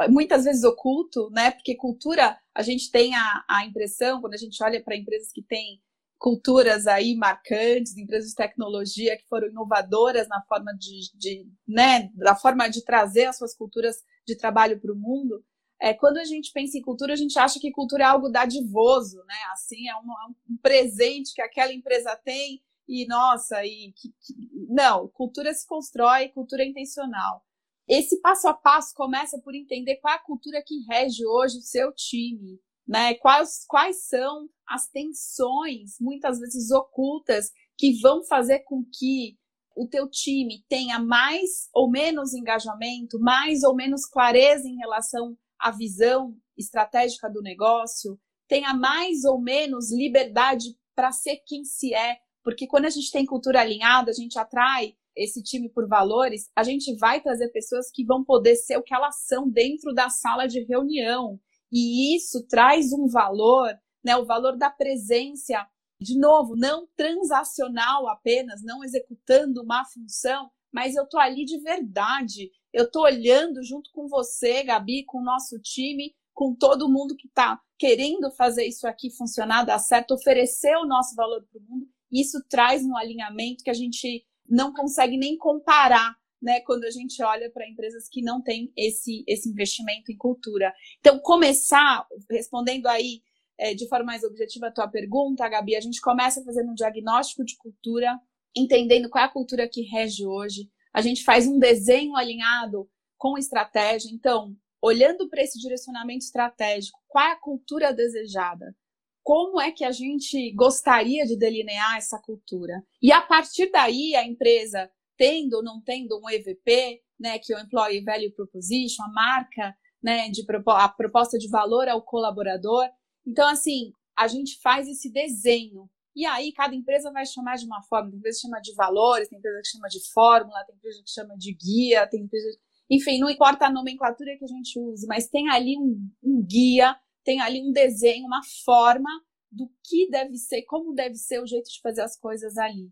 muitas 0.09 0.43
vezes 0.43 0.63
oculto, 0.63 1.29
né? 1.31 1.51
Porque 1.51 1.75
cultura, 1.75 2.37
a 2.53 2.61
gente 2.61 2.91
tem 2.91 3.15
a, 3.15 3.45
a 3.49 3.65
impressão, 3.65 4.21
quando 4.21 4.33
a 4.33 4.37
gente 4.37 4.61
olha 4.63 4.83
para 4.83 4.95
empresas 4.95 5.31
que 5.31 5.41
têm 5.41 5.81
culturas 6.17 6.87
aí 6.87 7.15
marcantes, 7.15 7.97
empresas 7.97 8.29
de 8.29 8.35
tecnologia 8.35 9.17
que 9.17 9.27
foram 9.27 9.49
inovadoras 9.49 10.27
na 10.29 10.41
forma 10.43 10.73
de, 10.73 11.11
de 11.17 11.45
né, 11.67 12.09
da 12.15 12.33
forma 12.33 12.69
de 12.69 12.83
trazer 12.83 13.25
as 13.25 13.37
suas 13.37 13.53
culturas 13.53 13.97
de 14.25 14.37
trabalho 14.37 14.79
para 14.79 14.93
o 14.93 14.95
mundo. 14.95 15.43
É, 15.81 15.93
quando 15.93 16.17
a 16.17 16.23
gente 16.23 16.53
pensa 16.53 16.77
em 16.77 16.81
cultura, 16.81 17.11
a 17.11 17.17
gente 17.17 17.37
acha 17.37 17.59
que 17.59 17.71
cultura 17.71 18.03
é 18.03 18.07
algo 18.07 18.29
dadivoso, 18.29 19.17
né? 19.25 19.35
Assim, 19.51 19.89
é 19.89 19.95
um, 19.95 20.11
é 20.11 20.25
um 20.49 20.57
presente 20.61 21.33
que 21.33 21.41
aquela 21.41 21.73
empresa 21.73 22.15
tem 22.23 22.63
e, 22.87 23.05
nossa, 23.05 23.65
e 23.65 23.91
que, 23.91 24.13
que... 24.21 24.33
não, 24.69 25.09
cultura 25.09 25.53
se 25.53 25.67
constrói, 25.67 26.29
cultura 26.29 26.63
é 26.63 26.67
intencional. 26.67 27.43
Esse 27.87 28.19
passo 28.21 28.47
a 28.47 28.53
passo 28.53 28.93
começa 28.95 29.39
por 29.39 29.53
entender 29.53 29.97
qual 29.97 30.13
é 30.13 30.17
a 30.17 30.23
cultura 30.23 30.63
que 30.65 30.85
rege 30.89 31.25
hoje 31.25 31.57
o 31.57 31.61
seu 31.61 31.93
time, 31.93 32.59
né? 32.87 33.15
Quais, 33.15 33.65
quais 33.67 34.07
são 34.07 34.47
as 34.67 34.87
tensões, 34.87 35.97
muitas 35.99 36.39
vezes 36.39 36.71
ocultas, 36.71 37.51
que 37.77 37.99
vão 37.99 38.23
fazer 38.23 38.59
com 38.59 38.83
que 38.83 39.37
o 39.75 39.87
teu 39.87 40.09
time 40.09 40.63
tenha 40.69 40.99
mais 40.99 41.67
ou 41.73 41.89
menos 41.89 42.33
engajamento, 42.33 43.19
mais 43.19 43.63
ou 43.63 43.75
menos 43.75 44.05
clareza 44.05 44.67
em 44.67 44.77
relação 44.77 45.35
à 45.59 45.71
visão 45.71 46.37
estratégica 46.57 47.29
do 47.29 47.41
negócio, 47.41 48.19
tenha 48.47 48.73
mais 48.73 49.23
ou 49.25 49.41
menos 49.41 49.91
liberdade 49.91 50.77
para 50.95 51.11
ser 51.11 51.37
quem 51.45 51.65
se 51.65 51.93
é, 51.93 52.17
porque 52.43 52.67
quando 52.67 52.85
a 52.85 52.89
gente 52.89 53.11
tem 53.11 53.25
cultura 53.25 53.61
alinhada, 53.61 54.11
a 54.11 54.13
gente 54.13 54.37
atrai 54.37 54.95
esse 55.15 55.41
time 55.41 55.69
por 55.69 55.87
valores, 55.87 56.49
a 56.55 56.63
gente 56.63 56.95
vai 56.97 57.21
trazer 57.21 57.49
pessoas 57.49 57.91
que 57.91 58.05
vão 58.05 58.23
poder 58.23 58.55
ser 58.55 58.77
o 58.77 58.83
que 58.83 58.93
elas 58.93 59.25
são 59.25 59.49
dentro 59.49 59.93
da 59.93 60.09
sala 60.09 60.47
de 60.47 60.63
reunião. 60.63 61.39
E 61.71 62.15
isso 62.15 62.45
traz 62.47 62.91
um 62.93 63.07
valor, 63.07 63.73
né, 64.03 64.15
o 64.15 64.25
valor 64.25 64.57
da 64.57 64.69
presença, 64.69 65.65
de 65.99 66.17
novo, 66.19 66.55
não 66.55 66.87
transacional 66.95 68.07
apenas, 68.09 68.61
não 68.63 68.83
executando 68.83 69.61
uma 69.63 69.85
função, 69.85 70.49
mas 70.71 70.95
eu 70.95 71.07
tô 71.07 71.17
ali 71.17 71.45
de 71.45 71.59
verdade. 71.59 72.51
Eu 72.73 72.89
tô 72.89 73.03
olhando 73.03 73.63
junto 73.63 73.91
com 73.91 74.07
você, 74.07 74.63
Gabi, 74.63 75.05
com 75.05 75.19
o 75.19 75.23
nosso 75.23 75.59
time, 75.59 76.13
com 76.33 76.55
todo 76.55 76.89
mundo 76.89 77.15
que 77.15 77.27
está 77.27 77.59
querendo 77.77 78.31
fazer 78.31 78.65
isso 78.65 78.87
aqui 78.87 79.11
funcionar, 79.11 79.63
dar 79.63 79.79
certo, 79.79 80.15
oferecer 80.15 80.75
o 80.77 80.87
nosso 80.87 81.15
valor 81.15 81.45
para 81.49 81.59
o 81.59 81.63
mundo. 81.63 81.87
Isso 82.11 82.43
traz 82.49 82.83
um 82.83 82.95
alinhamento 82.95 83.63
que 83.63 83.69
a 83.69 83.73
gente 83.73 84.25
não 84.53 84.71
consegue 84.71 85.17
nem 85.17 85.35
comparar 85.35 86.15
né, 86.39 86.59
quando 86.61 86.83
a 86.83 86.91
gente 86.91 87.23
olha 87.23 87.49
para 87.49 87.67
empresas 87.67 88.07
que 88.07 88.21
não 88.21 88.41
têm 88.41 88.71
esse, 88.77 89.23
esse 89.27 89.49
investimento 89.49 90.11
em 90.11 90.17
cultura. 90.17 90.71
Então, 90.99 91.17
começar, 91.19 92.05
respondendo 92.29 92.87
aí 92.87 93.21
é, 93.57 93.73
de 93.73 93.87
forma 93.87 94.05
mais 94.05 94.23
objetiva 94.23 94.67
a 94.67 94.71
tua 94.71 94.87
pergunta, 94.87 95.47
Gabi, 95.47 95.75
a 95.75 95.81
gente 95.81 96.01
começa 96.01 96.43
fazendo 96.43 96.71
um 96.71 96.75
diagnóstico 96.75 97.43
de 97.43 97.57
cultura, 97.57 98.19
entendendo 98.55 99.09
qual 99.09 99.23
é 99.23 99.27
a 99.27 99.31
cultura 99.31 99.67
que 99.67 99.81
rege 99.81 100.25
hoje. 100.27 100.69
A 100.93 101.01
gente 101.01 101.23
faz 101.23 101.47
um 101.47 101.57
desenho 101.57 102.15
alinhado 102.15 102.87
com 103.17 103.37
estratégia. 103.37 104.11
Então, 104.11 104.55
olhando 104.81 105.29
para 105.29 105.41
esse 105.41 105.57
direcionamento 105.57 106.25
estratégico, 106.25 106.99
qual 107.07 107.25
é 107.25 107.31
a 107.31 107.39
cultura 107.39 107.93
desejada? 107.93 108.75
Como 109.23 109.59
é 109.61 109.71
que 109.71 109.85
a 109.85 109.91
gente 109.91 110.51
gostaria 110.53 111.25
de 111.25 111.37
delinear 111.37 111.97
essa 111.97 112.19
cultura? 112.19 112.83
E 113.01 113.11
a 113.11 113.21
partir 113.21 113.71
daí, 113.71 114.15
a 114.15 114.25
empresa 114.25 114.89
tendo 115.17 115.55
ou 115.55 115.63
não 115.63 115.81
tendo 115.81 116.19
um 116.19 116.29
EVP, 116.29 117.01
né, 117.19 117.39
que 117.39 117.53
é 117.53 117.57
o 117.57 117.61
Employee 117.61 118.03
Value 118.03 118.33
Proposition, 118.35 119.03
a 119.03 119.11
marca, 119.11 119.75
né, 120.03 120.29
de 120.29 120.45
a 120.67 120.89
proposta 120.89 121.37
de 121.37 121.47
valor 121.49 121.87
ao 121.87 122.01
colaborador. 122.01 122.85
Então, 123.25 123.47
assim, 123.47 123.93
a 124.17 124.27
gente 124.27 124.59
faz 124.61 124.87
esse 124.87 125.09
desenho. 125.09 125.89
E 126.15 126.25
aí, 126.25 126.51
cada 126.51 126.75
empresa 126.75 127.11
vai 127.11 127.25
chamar 127.25 127.55
de 127.55 127.65
uma 127.65 127.81
forma. 127.83 128.09
Tem 128.09 128.19
empresa 128.19 128.37
que 128.37 128.47
chama 128.47 128.61
de 128.61 128.75
valores, 128.75 129.29
tem 129.29 129.39
empresa 129.39 129.61
que 129.61 129.69
chama 129.69 129.87
de 129.87 130.11
fórmula, 130.11 130.63
tem 130.65 130.75
empresa 130.75 131.01
que 131.03 131.11
chama 131.11 131.37
de 131.37 131.53
guia, 131.53 132.07
tem 132.07 132.21
empresa. 132.21 132.47
Enfim, 132.89 133.19
não 133.19 133.29
importa 133.29 133.67
a 133.67 133.71
nomenclatura 133.71 134.37
que 134.37 134.43
a 134.43 134.47
gente 134.47 134.77
use, 134.77 135.07
mas 135.07 135.29
tem 135.29 135.49
ali 135.49 135.77
um, 135.77 136.09
um 136.21 136.45
guia, 136.45 136.95
tem 137.23 137.41
ali 137.41 137.61
um 137.61 137.71
desenho, 137.71 138.25
uma 138.25 138.41
forma 138.65 139.09
do 139.51 139.69
que 139.83 140.09
deve 140.09 140.35
ser, 140.37 140.63
como 140.63 140.93
deve 140.93 141.15
ser 141.15 141.41
o 141.41 141.47
jeito 141.47 141.69
de 141.69 141.79
fazer 141.81 142.01
as 142.01 142.17
coisas 142.17 142.57
ali. 142.57 142.89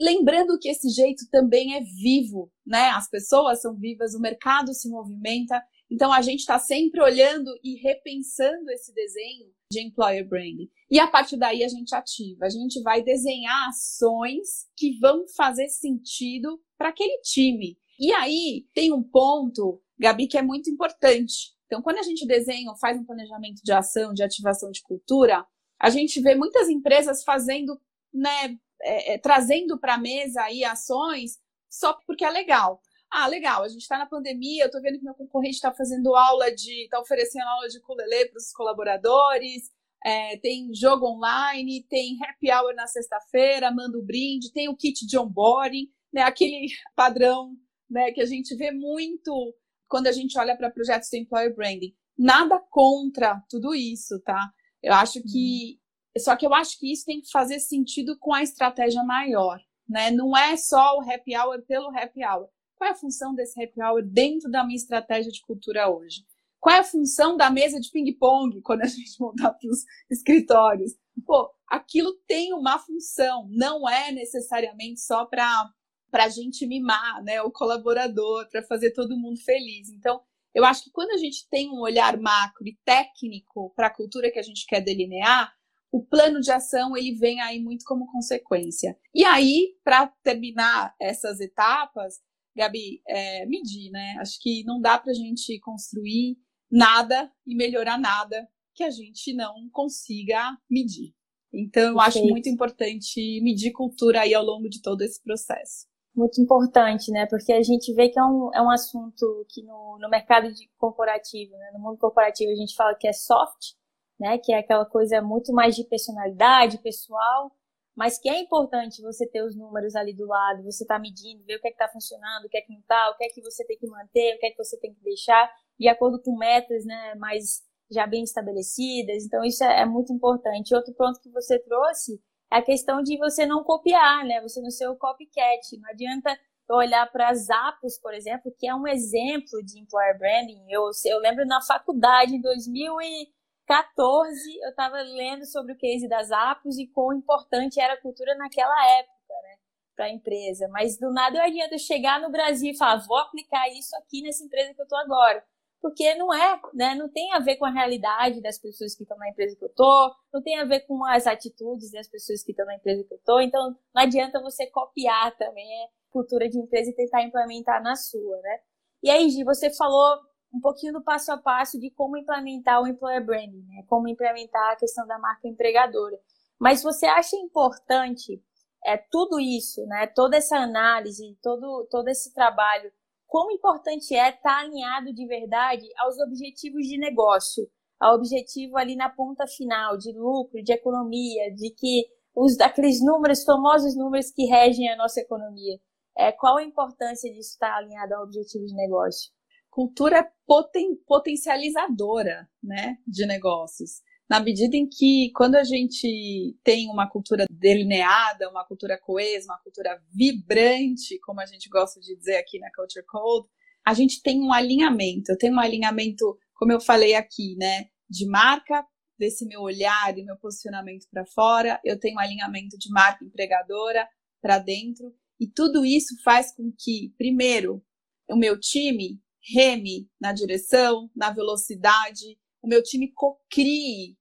Lembrando 0.00 0.58
que 0.60 0.68
esse 0.68 0.88
jeito 0.90 1.28
também 1.30 1.74
é 1.74 1.80
vivo, 1.80 2.52
né? 2.64 2.90
As 2.90 3.10
pessoas 3.10 3.60
são 3.60 3.76
vivas, 3.76 4.14
o 4.14 4.20
mercado 4.20 4.72
se 4.72 4.88
movimenta, 4.88 5.60
então 5.90 6.12
a 6.12 6.22
gente 6.22 6.40
está 6.40 6.58
sempre 6.58 7.02
olhando 7.02 7.50
e 7.64 7.74
repensando 7.76 8.70
esse 8.70 8.94
desenho 8.94 9.50
de 9.72 9.80
employer 9.80 10.26
branding. 10.26 10.70
E 10.88 11.00
a 11.00 11.08
partir 11.08 11.36
daí 11.36 11.64
a 11.64 11.68
gente 11.68 11.94
ativa, 11.94 12.46
a 12.46 12.48
gente 12.48 12.80
vai 12.82 13.02
desenhar 13.02 13.68
ações 13.68 14.68
que 14.76 14.98
vão 15.00 15.24
fazer 15.36 15.68
sentido 15.68 16.60
para 16.76 16.90
aquele 16.90 17.20
time. 17.22 17.76
E 17.98 18.12
aí 18.12 18.66
tem 18.72 18.92
um 18.92 19.02
ponto, 19.02 19.82
Gabi, 19.98 20.28
que 20.28 20.38
é 20.38 20.42
muito 20.42 20.70
importante. 20.70 21.57
Então, 21.68 21.82
quando 21.82 21.98
a 21.98 22.02
gente 22.02 22.26
desenha 22.26 22.70
ou 22.70 22.76
faz 22.78 22.98
um 22.98 23.04
planejamento 23.04 23.60
de 23.62 23.72
ação, 23.72 24.14
de 24.14 24.22
ativação 24.22 24.70
de 24.70 24.82
cultura, 24.82 25.46
a 25.78 25.90
gente 25.90 26.20
vê 26.20 26.34
muitas 26.34 26.68
empresas 26.68 27.22
fazendo 27.22 27.78
né, 28.12 28.58
é, 28.80 29.14
é, 29.14 29.18
trazendo 29.18 29.78
para 29.78 29.94
a 29.94 29.98
mesa 29.98 30.42
aí 30.42 30.64
ações 30.64 31.38
só 31.68 31.92
porque 32.06 32.24
é 32.24 32.30
legal. 32.30 32.80
Ah, 33.10 33.26
legal, 33.26 33.62
a 33.62 33.68
gente 33.68 33.82
está 33.82 33.98
na 33.98 34.06
pandemia, 34.06 34.64
eu 34.64 34.66
estou 34.66 34.82
vendo 34.82 34.98
que 34.98 35.04
meu 35.04 35.14
concorrente 35.14 35.56
está 35.56 35.72
fazendo 35.72 36.14
aula 36.14 36.50
de. 36.54 36.84
está 36.84 37.00
oferecendo 37.00 37.46
aula 37.46 37.68
de 37.68 37.78
ukulele 37.78 38.30
para 38.30 38.38
os 38.38 38.52
colaboradores, 38.52 39.70
é, 40.04 40.36
tem 40.38 40.74
jogo 40.74 41.06
online, 41.06 41.86
tem 41.88 42.18
happy 42.22 42.50
hour 42.50 42.74
na 42.74 42.86
sexta-feira, 42.86 43.70
manda 43.70 43.98
o 43.98 44.04
brinde, 44.04 44.52
tem 44.52 44.68
o 44.68 44.76
kit 44.76 45.06
de 45.06 45.18
onboarding, 45.18 45.90
né, 46.12 46.22
aquele 46.22 46.66
padrão 46.94 47.54
né, 47.90 48.12
que 48.12 48.20
a 48.20 48.26
gente 48.26 48.54
vê 48.56 48.70
muito 48.70 49.54
quando 49.88 50.06
a 50.06 50.12
gente 50.12 50.38
olha 50.38 50.56
para 50.56 50.70
projetos 50.70 51.08
de 51.08 51.18
employer 51.18 51.54
branding. 51.54 51.94
Nada 52.16 52.58
contra 52.70 53.42
tudo 53.48 53.74
isso, 53.74 54.20
tá? 54.20 54.50
Eu 54.82 54.92
acho 54.94 55.22
que 55.22 55.80
só 56.18 56.36
que 56.36 56.46
eu 56.46 56.52
acho 56.54 56.78
que 56.78 56.92
isso 56.92 57.04
tem 57.04 57.20
que 57.20 57.30
fazer 57.30 57.60
sentido 57.60 58.18
com 58.18 58.34
a 58.34 58.42
estratégia 58.42 59.02
maior, 59.04 59.60
né? 59.88 60.10
Não 60.10 60.36
é 60.36 60.56
só 60.56 60.96
o 60.96 61.00
happy 61.00 61.36
hour 61.36 61.62
pelo 61.66 61.96
happy 61.96 62.24
hour. 62.24 62.48
Qual 62.76 62.88
é 62.88 62.92
a 62.92 62.96
função 62.96 63.34
desse 63.34 63.60
happy 63.62 63.82
hour 63.82 64.02
dentro 64.02 64.50
da 64.50 64.64
minha 64.64 64.76
estratégia 64.76 65.30
de 65.30 65.40
cultura 65.42 65.88
hoje? 65.90 66.24
Qual 66.60 66.74
é 66.74 66.80
a 66.80 66.84
função 66.84 67.36
da 67.36 67.50
mesa 67.50 67.80
de 67.80 67.90
ping-pong 67.90 68.60
quando 68.62 68.82
a 68.82 68.86
gente 68.86 69.20
montar 69.20 69.52
para 69.58 69.70
os 69.70 69.84
escritórios? 70.10 70.92
Pô, 71.24 71.50
aquilo 71.68 72.14
tem 72.26 72.52
uma 72.52 72.78
função, 72.78 73.48
não 73.50 73.88
é 73.88 74.12
necessariamente 74.12 75.00
só 75.00 75.24
para 75.24 75.68
para 76.10 76.24
a 76.24 76.28
gente 76.28 76.66
mimar, 76.66 77.22
né, 77.22 77.42
o 77.42 77.50
colaborador, 77.50 78.48
para 78.50 78.62
fazer 78.62 78.92
todo 78.92 79.18
mundo 79.18 79.40
feliz. 79.40 79.88
Então, 79.90 80.20
eu 80.54 80.64
acho 80.64 80.84
que 80.84 80.90
quando 80.90 81.10
a 81.10 81.16
gente 81.16 81.48
tem 81.48 81.70
um 81.70 81.80
olhar 81.80 82.18
macro 82.18 82.66
e 82.66 82.76
técnico 82.84 83.72
para 83.76 83.88
a 83.88 83.94
cultura 83.94 84.30
que 84.30 84.38
a 84.38 84.42
gente 84.42 84.66
quer 84.66 84.80
delinear, 84.80 85.52
o 85.90 86.04
plano 86.04 86.40
de 86.40 86.50
ação 86.50 86.96
ele 86.96 87.14
vem 87.14 87.40
aí 87.40 87.60
muito 87.60 87.84
como 87.84 88.10
consequência. 88.10 88.98
E 89.14 89.24
aí, 89.24 89.74
para 89.82 90.06
terminar 90.22 90.94
essas 91.00 91.40
etapas, 91.40 92.16
Gabi, 92.56 93.00
é, 93.06 93.46
medir, 93.46 93.90
né? 93.90 94.16
Acho 94.20 94.38
que 94.40 94.64
não 94.64 94.80
dá 94.80 94.98
para 94.98 95.12
a 95.12 95.14
gente 95.14 95.58
construir 95.60 96.36
nada 96.70 97.32
e 97.46 97.54
melhorar 97.54 97.98
nada 97.98 98.48
que 98.74 98.82
a 98.82 98.90
gente 98.90 99.32
não 99.32 99.68
consiga 99.70 100.56
medir. 100.68 101.14
Então, 101.52 101.92
eu 101.92 102.00
acho 102.00 102.22
muito 102.24 102.48
importante 102.48 103.40
medir 103.40 103.72
cultura 103.72 104.20
aí 104.20 104.34
ao 104.34 104.44
longo 104.44 104.68
de 104.68 104.82
todo 104.82 105.02
esse 105.02 105.22
processo. 105.22 105.86
Muito 106.14 106.40
importante, 106.40 107.10
né? 107.12 107.26
Porque 107.26 107.52
a 107.52 107.62
gente 107.62 107.92
vê 107.94 108.08
que 108.08 108.18
é 108.18 108.24
um, 108.24 108.50
é 108.52 108.60
um 108.60 108.70
assunto 108.70 109.46
que 109.48 109.62
no, 109.62 109.98
no 110.00 110.08
mercado 110.08 110.48
corporativo, 110.76 111.52
né? 111.56 111.70
no 111.72 111.78
mundo 111.78 111.98
corporativo, 111.98 112.50
a 112.50 112.56
gente 112.56 112.74
fala 112.74 112.94
que 112.94 113.06
é 113.06 113.12
soft, 113.12 113.74
né? 114.18 114.38
Que 114.38 114.52
é 114.52 114.58
aquela 114.58 114.84
coisa 114.84 115.22
muito 115.22 115.52
mais 115.52 115.76
de 115.76 115.84
personalidade, 115.84 116.78
pessoal, 116.78 117.52
mas 117.98 118.18
que 118.18 118.28
é 118.28 118.40
importante 118.40 119.02
você 119.02 119.26
ter 119.26 119.42
os 119.42 119.56
números 119.56 119.96
ali 119.96 120.12
do 120.14 120.24
lado, 120.26 120.62
você 120.62 120.86
tá 120.86 120.98
medindo, 120.98 121.44
ver 121.44 121.56
o 121.56 121.60
que 121.60 121.68
é 121.68 121.70
que 121.72 121.76
tá 121.76 121.88
funcionando, 121.88 122.44
o 122.44 122.48
que 122.48 122.56
é 122.56 122.60
que 122.60 122.72
não 122.72 122.80
tá, 122.82 123.10
o 123.10 123.16
que 123.16 123.24
é 123.24 123.28
que 123.28 123.40
você 123.42 123.64
tem 123.64 123.76
que 123.76 123.88
manter, 123.88 124.36
o 124.36 124.38
que 124.38 124.46
é 124.46 124.50
que 124.50 124.56
você 124.56 124.78
tem 124.78 124.94
que 124.94 125.02
deixar, 125.02 125.52
de 125.78 125.88
acordo 125.88 126.22
com 126.22 126.36
metas, 126.36 126.84
né, 126.84 127.14
mais 127.16 127.62
já 127.90 128.06
bem 128.06 128.22
estabelecidas. 128.22 129.24
Então, 129.24 129.44
isso 129.44 129.64
é, 129.64 129.80
é 129.80 129.84
muito 129.84 130.12
importante. 130.12 130.74
Outro 130.74 130.94
ponto 130.94 131.20
que 131.20 131.28
você 131.30 131.58
trouxe 131.58 132.20
é 132.50 132.58
a 132.58 132.62
questão 132.62 133.02
de 133.02 133.16
você 133.18 133.46
não 133.46 133.62
copiar, 133.62 134.24
né, 134.24 134.40
você 134.40 134.60
não 134.60 134.70
ser 134.70 134.88
o 134.88 134.96
copycat. 134.96 135.76
Não 135.78 135.90
adianta 135.90 136.38
olhar 136.70 137.10
para 137.10 137.30
as 137.30 137.46
Zappos, 137.46 137.98
por 137.98 138.12
exemplo, 138.12 138.54
que 138.58 138.68
é 138.68 138.74
um 138.74 138.86
exemplo 138.86 139.62
de 139.64 139.80
employer 139.80 140.18
branding. 140.18 140.66
Eu, 140.68 140.90
eu 141.06 141.18
lembro 141.18 141.46
na 141.46 141.62
faculdade, 141.62 142.34
em 142.34 142.40
2014, 142.40 144.58
eu 144.62 144.70
estava 144.70 145.00
lendo 145.00 145.46
sobre 145.46 145.72
o 145.72 145.78
case 145.78 146.08
das 146.08 146.28
Zappos 146.28 146.78
e 146.78 146.86
quão 146.86 147.14
importante 147.14 147.80
era 147.80 147.94
a 147.94 148.00
cultura 148.00 148.34
naquela 148.36 148.74
época, 148.98 149.34
né, 149.42 149.56
para 149.96 150.06
a 150.06 150.10
empresa. 150.10 150.68
Mas 150.68 150.98
do 150.98 151.10
nada 151.12 151.38
eu 151.38 151.42
adianta 151.42 151.78
chegar 151.78 152.20
no 152.20 152.30
Brasil 152.30 152.72
e 152.72 152.76
falar, 152.76 152.96
vou 153.06 153.18
aplicar 153.18 153.68
isso 153.70 153.96
aqui 153.96 154.22
nessa 154.22 154.44
empresa 154.44 154.74
que 154.74 154.80
eu 154.80 154.84
estou 154.84 154.98
agora 154.98 155.42
porque 155.80 156.14
não 156.14 156.32
é, 156.32 156.60
né? 156.74 156.94
Não 156.94 157.08
tem 157.08 157.32
a 157.32 157.38
ver 157.38 157.56
com 157.56 157.64
a 157.64 157.70
realidade 157.70 158.40
das 158.40 158.58
pessoas 158.58 158.94
que 158.94 159.02
estão 159.02 159.16
na 159.16 159.28
empresa 159.28 159.56
que 159.56 159.64
eu 159.64 159.72
tô, 159.74 160.14
não 160.32 160.42
tem 160.42 160.58
a 160.58 160.64
ver 160.64 160.80
com 160.80 161.04
as 161.06 161.26
atitudes 161.26 161.92
das 161.92 162.08
pessoas 162.08 162.42
que 162.42 162.50
estão 162.50 162.66
na 162.66 162.74
empresa 162.74 163.04
que 163.04 163.14
eu 163.14 163.20
tô. 163.24 163.40
Então, 163.40 163.76
não 163.94 164.02
adianta 164.02 164.40
você 164.42 164.66
copiar 164.66 165.36
também 165.36 165.66
a 165.84 165.88
cultura 166.10 166.48
de 166.48 166.58
empresa 166.58 166.90
e 166.90 166.94
tentar 166.94 167.22
implementar 167.22 167.82
na 167.82 167.94
sua, 167.94 168.36
né? 168.40 168.58
E 169.02 169.10
aí, 169.10 169.30
Gi, 169.30 169.44
você 169.44 169.70
falou 169.74 170.18
um 170.52 170.60
pouquinho 170.60 170.92
do 170.92 171.02
passo 171.02 171.30
a 171.30 171.36
passo 171.36 171.78
de 171.78 171.90
como 171.90 172.16
implementar 172.16 172.82
o 172.82 172.86
employer 172.86 173.24
branding, 173.24 173.64
né? 173.68 173.84
Como 173.86 174.08
implementar 174.08 174.72
a 174.72 174.76
questão 174.76 175.06
da 175.06 175.18
marca 175.18 175.46
empregadora. 175.46 176.18
Mas 176.58 176.82
você 176.82 177.06
acha 177.06 177.36
importante 177.36 178.42
é 178.84 178.96
tudo 178.96 179.38
isso, 179.38 179.84
né? 179.86 180.06
Toda 180.06 180.36
essa 180.36 180.56
análise, 180.56 181.36
todo 181.42 181.86
todo 181.90 182.08
esse 182.08 182.32
trabalho 182.32 182.92
quão 183.28 183.50
importante 183.52 184.14
é 184.14 184.30
estar 184.30 184.40
tá 184.42 184.58
alinhado 184.58 185.12
de 185.12 185.26
verdade 185.26 185.86
aos 185.98 186.18
objetivos 186.18 186.86
de 186.86 186.98
negócio, 186.98 187.68
ao 188.00 188.16
objetivo 188.16 188.76
ali 188.76 188.96
na 188.96 189.08
ponta 189.08 189.46
final 189.46 189.96
de 189.96 190.12
lucro, 190.12 190.62
de 190.62 190.72
economia, 190.72 191.54
de 191.54 191.70
que 191.70 192.06
os 192.34 192.58
aqueles 192.60 193.04
números, 193.04 193.44
famosos 193.44 193.96
números 193.96 194.30
que 194.30 194.46
regem 194.46 194.88
a 194.88 194.96
nossa 194.96 195.20
economia. 195.20 195.78
É, 196.16 196.32
qual 196.32 196.56
a 196.56 196.64
importância 196.64 197.32
disso 197.32 197.50
estar 197.52 197.70
tá 197.70 197.76
alinhado 197.76 198.14
ao 198.14 198.24
objetivo 198.24 198.64
de 198.64 198.74
negócio? 198.74 199.30
Cultura 199.70 200.28
poten, 200.46 200.96
potencializadora 201.06 202.48
né, 202.62 202.96
de 203.06 203.26
negócios 203.26 204.00
na 204.28 204.40
medida 204.40 204.76
em 204.76 204.86
que 204.86 205.30
quando 205.34 205.54
a 205.54 205.64
gente 205.64 206.56
tem 206.62 206.88
uma 206.90 207.08
cultura 207.08 207.46
delineada, 207.50 208.50
uma 208.50 208.64
cultura 208.64 208.98
coesa, 208.98 209.46
uma 209.46 209.58
cultura 209.62 210.00
vibrante, 210.12 211.18
como 211.20 211.40
a 211.40 211.46
gente 211.46 211.68
gosta 211.68 211.98
de 212.00 212.14
dizer 212.16 212.36
aqui 212.36 212.58
na 212.58 212.70
Culture 212.72 213.04
Code, 213.06 213.48
a 213.86 213.94
gente 213.94 214.20
tem 214.22 214.40
um 214.40 214.52
alinhamento. 214.52 215.32
Eu 215.32 215.38
tenho 215.38 215.54
um 215.54 215.60
alinhamento, 215.60 216.38
como 216.54 216.72
eu 216.72 216.80
falei 216.80 217.14
aqui, 217.14 217.56
né, 217.56 217.86
de 218.08 218.26
marca, 218.26 218.84
desse 219.18 219.46
meu 219.46 219.62
olhar 219.62 220.16
e 220.16 220.24
meu 220.24 220.36
posicionamento 220.36 221.06
para 221.10 221.26
fora, 221.26 221.80
eu 221.84 221.98
tenho 221.98 222.16
um 222.16 222.20
alinhamento 222.20 222.78
de 222.78 222.88
marca 222.90 223.24
empregadora 223.24 224.06
para 224.40 224.58
dentro, 224.58 225.12
e 225.40 225.46
tudo 225.48 225.84
isso 225.84 226.14
faz 226.22 226.54
com 226.54 226.72
que, 226.76 227.12
primeiro, 227.16 227.82
o 228.28 228.36
meu 228.36 228.58
time 228.58 229.20
reme 229.52 230.08
na 230.20 230.32
direção, 230.32 231.10
na 231.16 231.32
velocidade, 231.32 232.38
o 232.62 232.68
meu 232.68 232.82
time 232.82 233.12
cocrie 233.12 234.17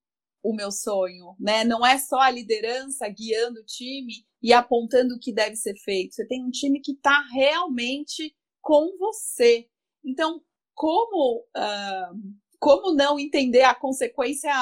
o 0.47 0.55
meu 0.55 0.71
sonho, 0.71 1.35
né? 1.37 1.65
Não 1.65 1.85
é 1.85 1.97
só 1.97 2.19
a 2.19 2.31
liderança 2.31 3.05
guiando 3.09 3.59
o 3.59 3.65
time 3.65 4.25
e 4.41 4.53
apontando 4.53 5.15
o 5.15 5.19
que 5.19 5.33
deve 5.33 5.57
ser 5.57 5.75
feito. 5.75 6.15
Você 6.15 6.25
tem 6.25 6.41
um 6.45 6.49
time 6.49 6.79
que 6.79 6.93
está 6.93 7.21
realmente 7.33 8.33
com 8.61 8.97
você. 8.97 9.67
Então, 10.05 10.41
como 10.73 11.45
uh, 11.49 12.37
como 12.57 12.95
não 12.95 13.19
entender 13.19 13.63
a 13.63 13.75
consequência 13.75 14.53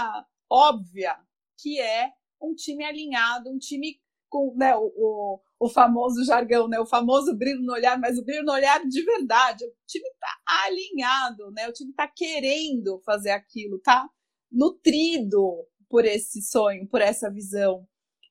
óbvia 0.50 1.15
que 1.62 1.80
é 1.80 2.12
um 2.41 2.56
time 2.56 2.84
alinhado, 2.84 3.52
um 3.52 3.60
time 3.60 4.00
com 4.28 4.56
né, 4.58 4.76
o, 4.76 4.91
o, 4.95 5.39
o, 5.60 5.69
famoso 5.69 6.26
jargão, 6.26 6.67
né, 6.67 6.80
o 6.80 6.86
famoso 6.86 7.38
brilho 7.38 7.62
no 7.62 7.74
olhar, 7.74 7.98
mas 8.00 8.17
o 8.17 8.26
brilho 8.26 8.43
no 8.43 8.52
olhar 8.52 8.84
de 8.86 9.04
verdade. 9.04 9.63
O 9.63 9.74
time 9.88 10.08
está 10.10 10.36
alinhado, 10.65 11.52
né, 11.52 11.69
o 11.69 11.74
time 11.74 11.91
está 11.91 12.08
querendo 12.08 13.00
fazer 13.06 13.30
aquilo, 13.30 13.80
tá 13.80 14.10
nutrido 14.52 15.67
por 15.89 16.06
esse 16.06 16.41
sonho, 16.41 16.88
por 16.88 17.02
essa 17.02 17.30
visão. 17.30 17.88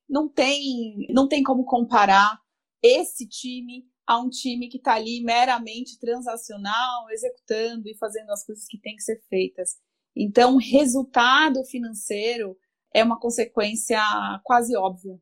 Não 0.08 0.28
tem, 0.28 1.06
não 1.10 1.26
tem 1.28 1.42
como 1.42 1.64
comparar 1.64 2.38
esse 2.82 3.26
time 3.26 3.86
a 4.06 4.20
um 4.20 4.28
time 4.28 4.68
que 4.68 4.76
está 4.76 4.94
ali 4.94 5.22
meramente 5.22 5.98
transacional, 5.98 7.10
executando 7.10 7.88
e 7.88 7.96
fazendo 7.96 8.30
as 8.30 8.44
coisas 8.44 8.66
que 8.66 8.78
têm 8.78 8.96
que 8.96 9.02
ser 9.02 9.22
feitas. 9.28 9.76
Então, 10.14 10.56
resultado 10.56 11.64
financeiro 11.64 12.56
é 12.92 13.02
uma 13.02 13.18
consequência 13.18 14.00
quase 14.44 14.76
óbvia. 14.76 15.18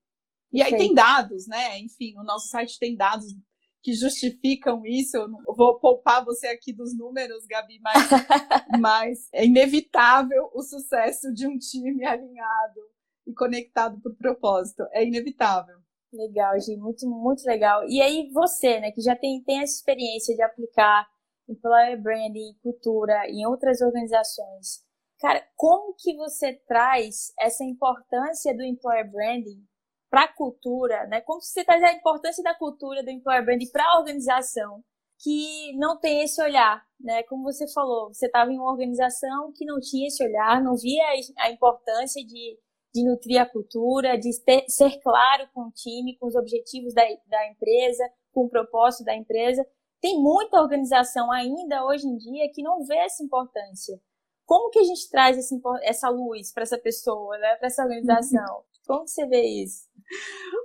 E 0.52 0.60
aí 0.60 0.70
Sim. 0.70 0.76
tem 0.76 0.94
dados, 0.94 1.46
né? 1.46 1.78
Enfim, 1.78 2.14
o 2.18 2.22
nosso 2.22 2.48
site 2.48 2.78
tem 2.78 2.94
dados 2.94 3.34
que 3.82 3.92
justificam 3.92 4.86
isso. 4.86 5.16
Eu 5.16 5.54
vou 5.54 5.78
poupar 5.78 6.24
você 6.24 6.46
aqui 6.46 6.72
dos 6.72 6.96
números, 6.96 7.44
Gabi, 7.46 7.80
mas, 7.80 7.94
mas 8.80 9.28
é 9.32 9.44
inevitável 9.44 10.50
o 10.54 10.62
sucesso 10.62 11.32
de 11.32 11.46
um 11.46 11.58
time 11.58 12.04
alinhado 12.04 12.80
e 13.26 13.34
conectado 13.34 14.00
por 14.00 14.14
propósito. 14.16 14.84
É 14.92 15.04
inevitável. 15.04 15.76
Legal, 16.12 16.60
Gi, 16.60 16.76
muito, 16.76 17.08
muito 17.08 17.42
legal. 17.44 17.88
E 17.88 18.00
aí 18.00 18.30
você, 18.32 18.78
né, 18.80 18.92
que 18.92 19.00
já 19.00 19.16
tem, 19.16 19.42
tem 19.42 19.62
essa 19.62 19.74
experiência 19.74 20.34
de 20.36 20.42
aplicar 20.42 21.06
employer 21.48 22.00
branding, 22.00 22.54
cultura 22.62 23.28
em 23.28 23.46
outras 23.46 23.80
organizações, 23.80 24.84
cara, 25.18 25.42
como 25.56 25.94
que 25.98 26.14
você 26.16 26.54
traz 26.68 27.32
essa 27.38 27.64
importância 27.64 28.54
do 28.54 28.62
employer 28.62 29.10
branding 29.10 29.66
para 30.12 30.24
a 30.24 30.28
cultura, 30.28 31.06
né? 31.06 31.22
Como 31.22 31.40
você 31.40 31.64
traz 31.64 31.82
a 31.82 31.90
importância 31.90 32.44
da 32.44 32.54
cultura 32.54 33.02
do 33.02 33.08
employer 33.08 33.42
branding 33.42 33.70
para 33.70 33.82
a 33.82 33.98
organização 33.98 34.84
que 35.18 35.74
não 35.78 35.98
tem 35.98 36.22
esse 36.22 36.42
olhar, 36.42 36.84
né? 37.00 37.22
Como 37.22 37.44
você 37.44 37.66
falou, 37.72 38.12
você 38.12 38.26
estava 38.26 38.52
em 38.52 38.58
uma 38.58 38.70
organização 38.70 39.50
que 39.56 39.64
não 39.64 39.80
tinha 39.80 40.08
esse 40.08 40.22
olhar, 40.22 40.62
não 40.62 40.76
via 40.76 41.02
a 41.38 41.50
importância 41.50 42.22
de, 42.26 42.58
de 42.94 43.08
nutrir 43.08 43.40
a 43.40 43.48
cultura, 43.48 44.18
de 44.18 44.38
ter, 44.44 44.66
ser 44.68 45.00
claro 45.00 45.48
com 45.54 45.62
o 45.62 45.72
time, 45.72 46.18
com 46.18 46.26
os 46.26 46.34
objetivos 46.34 46.92
da, 46.92 47.04
da 47.26 47.48
empresa, 47.48 48.04
com 48.34 48.44
o 48.44 48.50
propósito 48.50 49.04
da 49.04 49.16
empresa. 49.16 49.66
Tem 49.98 50.20
muita 50.20 50.60
organização 50.60 51.32
ainda 51.32 51.86
hoje 51.86 52.06
em 52.06 52.18
dia 52.18 52.50
que 52.52 52.62
não 52.62 52.84
vê 52.84 52.98
essa 52.98 53.24
importância. 53.24 53.98
Como 54.44 54.68
que 54.68 54.80
a 54.80 54.84
gente 54.84 55.08
traz 55.08 55.38
essa, 55.38 55.56
essa 55.84 56.10
luz 56.10 56.52
para 56.52 56.64
essa 56.64 56.76
pessoa, 56.76 57.38
né? 57.38 57.56
para 57.56 57.68
essa 57.68 57.82
organização? 57.82 58.62
Como 58.92 59.08
você 59.08 59.26
vê 59.26 59.42
isso? 59.64 59.88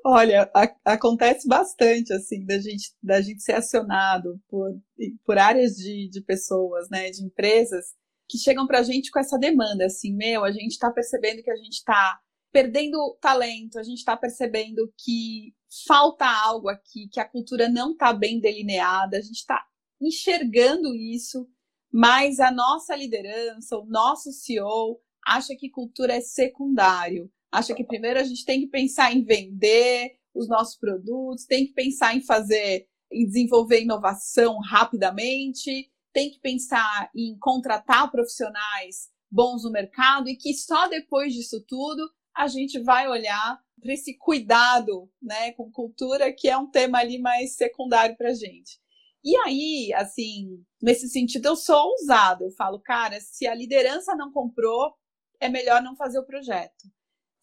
Olha, 0.06 0.52
a, 0.54 0.94
acontece 0.94 1.48
bastante, 1.48 2.12
assim, 2.12 2.46
da 2.46 2.60
gente, 2.60 2.94
da 3.02 3.22
gente 3.22 3.42
ser 3.42 3.54
acionado 3.54 4.38
por, 4.50 4.78
por 5.24 5.38
áreas 5.38 5.78
de, 5.78 6.10
de 6.10 6.20
pessoas, 6.20 6.90
né, 6.90 7.10
de 7.10 7.24
empresas, 7.24 7.86
que 8.28 8.38
chegam 8.38 8.68
para 8.68 8.80
a 8.80 8.84
gente 8.84 9.12
com 9.12 9.20
essa 9.20 9.38
demanda, 9.38 9.86
assim, 9.86 10.14
meu, 10.14 10.44
a 10.44 10.52
gente 10.52 10.72
está 10.72 10.92
percebendo 10.92 11.42
que 11.42 11.50
a 11.50 11.56
gente 11.56 11.76
está 11.76 12.20
perdendo 12.52 13.18
talento, 13.22 13.80
a 13.80 13.84
gente 13.84 14.00
está 14.00 14.18
percebendo 14.18 14.94
que 14.98 15.56
falta 15.88 16.26
algo 16.28 16.68
aqui, 16.68 17.08
que 17.10 17.22
a 17.22 17.30
cultura 17.30 17.70
não 17.70 17.94
está 17.94 18.12
bem 18.12 18.42
delineada, 18.42 19.16
a 19.16 19.22
gente 19.22 19.38
está 19.38 19.66
enxergando 20.02 20.94
isso, 20.94 21.48
mas 21.90 22.42
a 22.42 22.52
nossa 22.52 22.94
liderança, 22.94 23.78
o 23.78 23.86
nosso 23.86 24.34
CEO, 24.34 25.00
acha 25.26 25.56
que 25.56 25.70
cultura 25.70 26.16
é 26.16 26.20
secundário 26.20 27.32
acha 27.52 27.74
que 27.74 27.84
primeiro 27.84 28.20
a 28.20 28.24
gente 28.24 28.46
tem 28.46 28.62
que 28.62 28.68
pensar 28.68 29.14
em 29.14 29.24
vender 29.24 30.18
os 30.34 30.48
nossos 30.48 30.78
produtos, 30.78 31.46
tem 31.46 31.66
que 31.66 31.74
pensar 31.74 32.16
em 32.16 32.22
fazer, 32.22 32.88
em 33.12 33.26
desenvolver 33.26 33.82
inovação 33.82 34.60
rapidamente, 34.60 35.92
tem 36.14 36.30
que 36.30 36.40
pensar 36.40 37.10
em 37.16 37.38
contratar 37.40 38.12
profissionais 38.12 39.10
bons 39.30 39.64
no 39.64 39.72
mercado 39.72 40.30
e 40.30 40.36
que 40.36 40.54
só 40.54 40.88
depois 40.88 41.34
disso 41.34 41.64
tudo 41.68 42.08
a 42.36 42.48
gente 42.48 42.80
vai 42.80 43.08
olhar 43.08 43.60
para 43.82 43.94
esse 43.94 44.16
cuidado, 44.18 45.10
né, 45.22 45.52
com 45.54 45.72
cultura, 45.72 46.34
que 46.34 46.48
é 46.48 46.58
um 46.58 46.70
tema 46.70 47.00
ali 47.00 47.20
mais 47.20 47.56
secundário 47.56 48.16
para 48.16 48.30
a 48.30 48.34
gente. 48.34 48.80
E 49.24 49.36
aí, 49.38 49.94
assim, 49.94 50.64
nesse 50.82 51.10
sentido, 51.10 51.48
eu 51.48 51.56
sou 51.56 51.76
ousada. 51.76 52.46
Eu 52.46 52.52
falo, 52.52 52.80
cara, 52.80 53.20
se 53.20 53.46
a 53.46 53.54
liderança 53.54 54.16
não 54.16 54.32
comprou, 54.32 54.94
é 55.40 55.50
melhor 55.50 55.82
não 55.82 55.96
fazer 55.96 56.20
o 56.20 56.26
projeto 56.26 56.88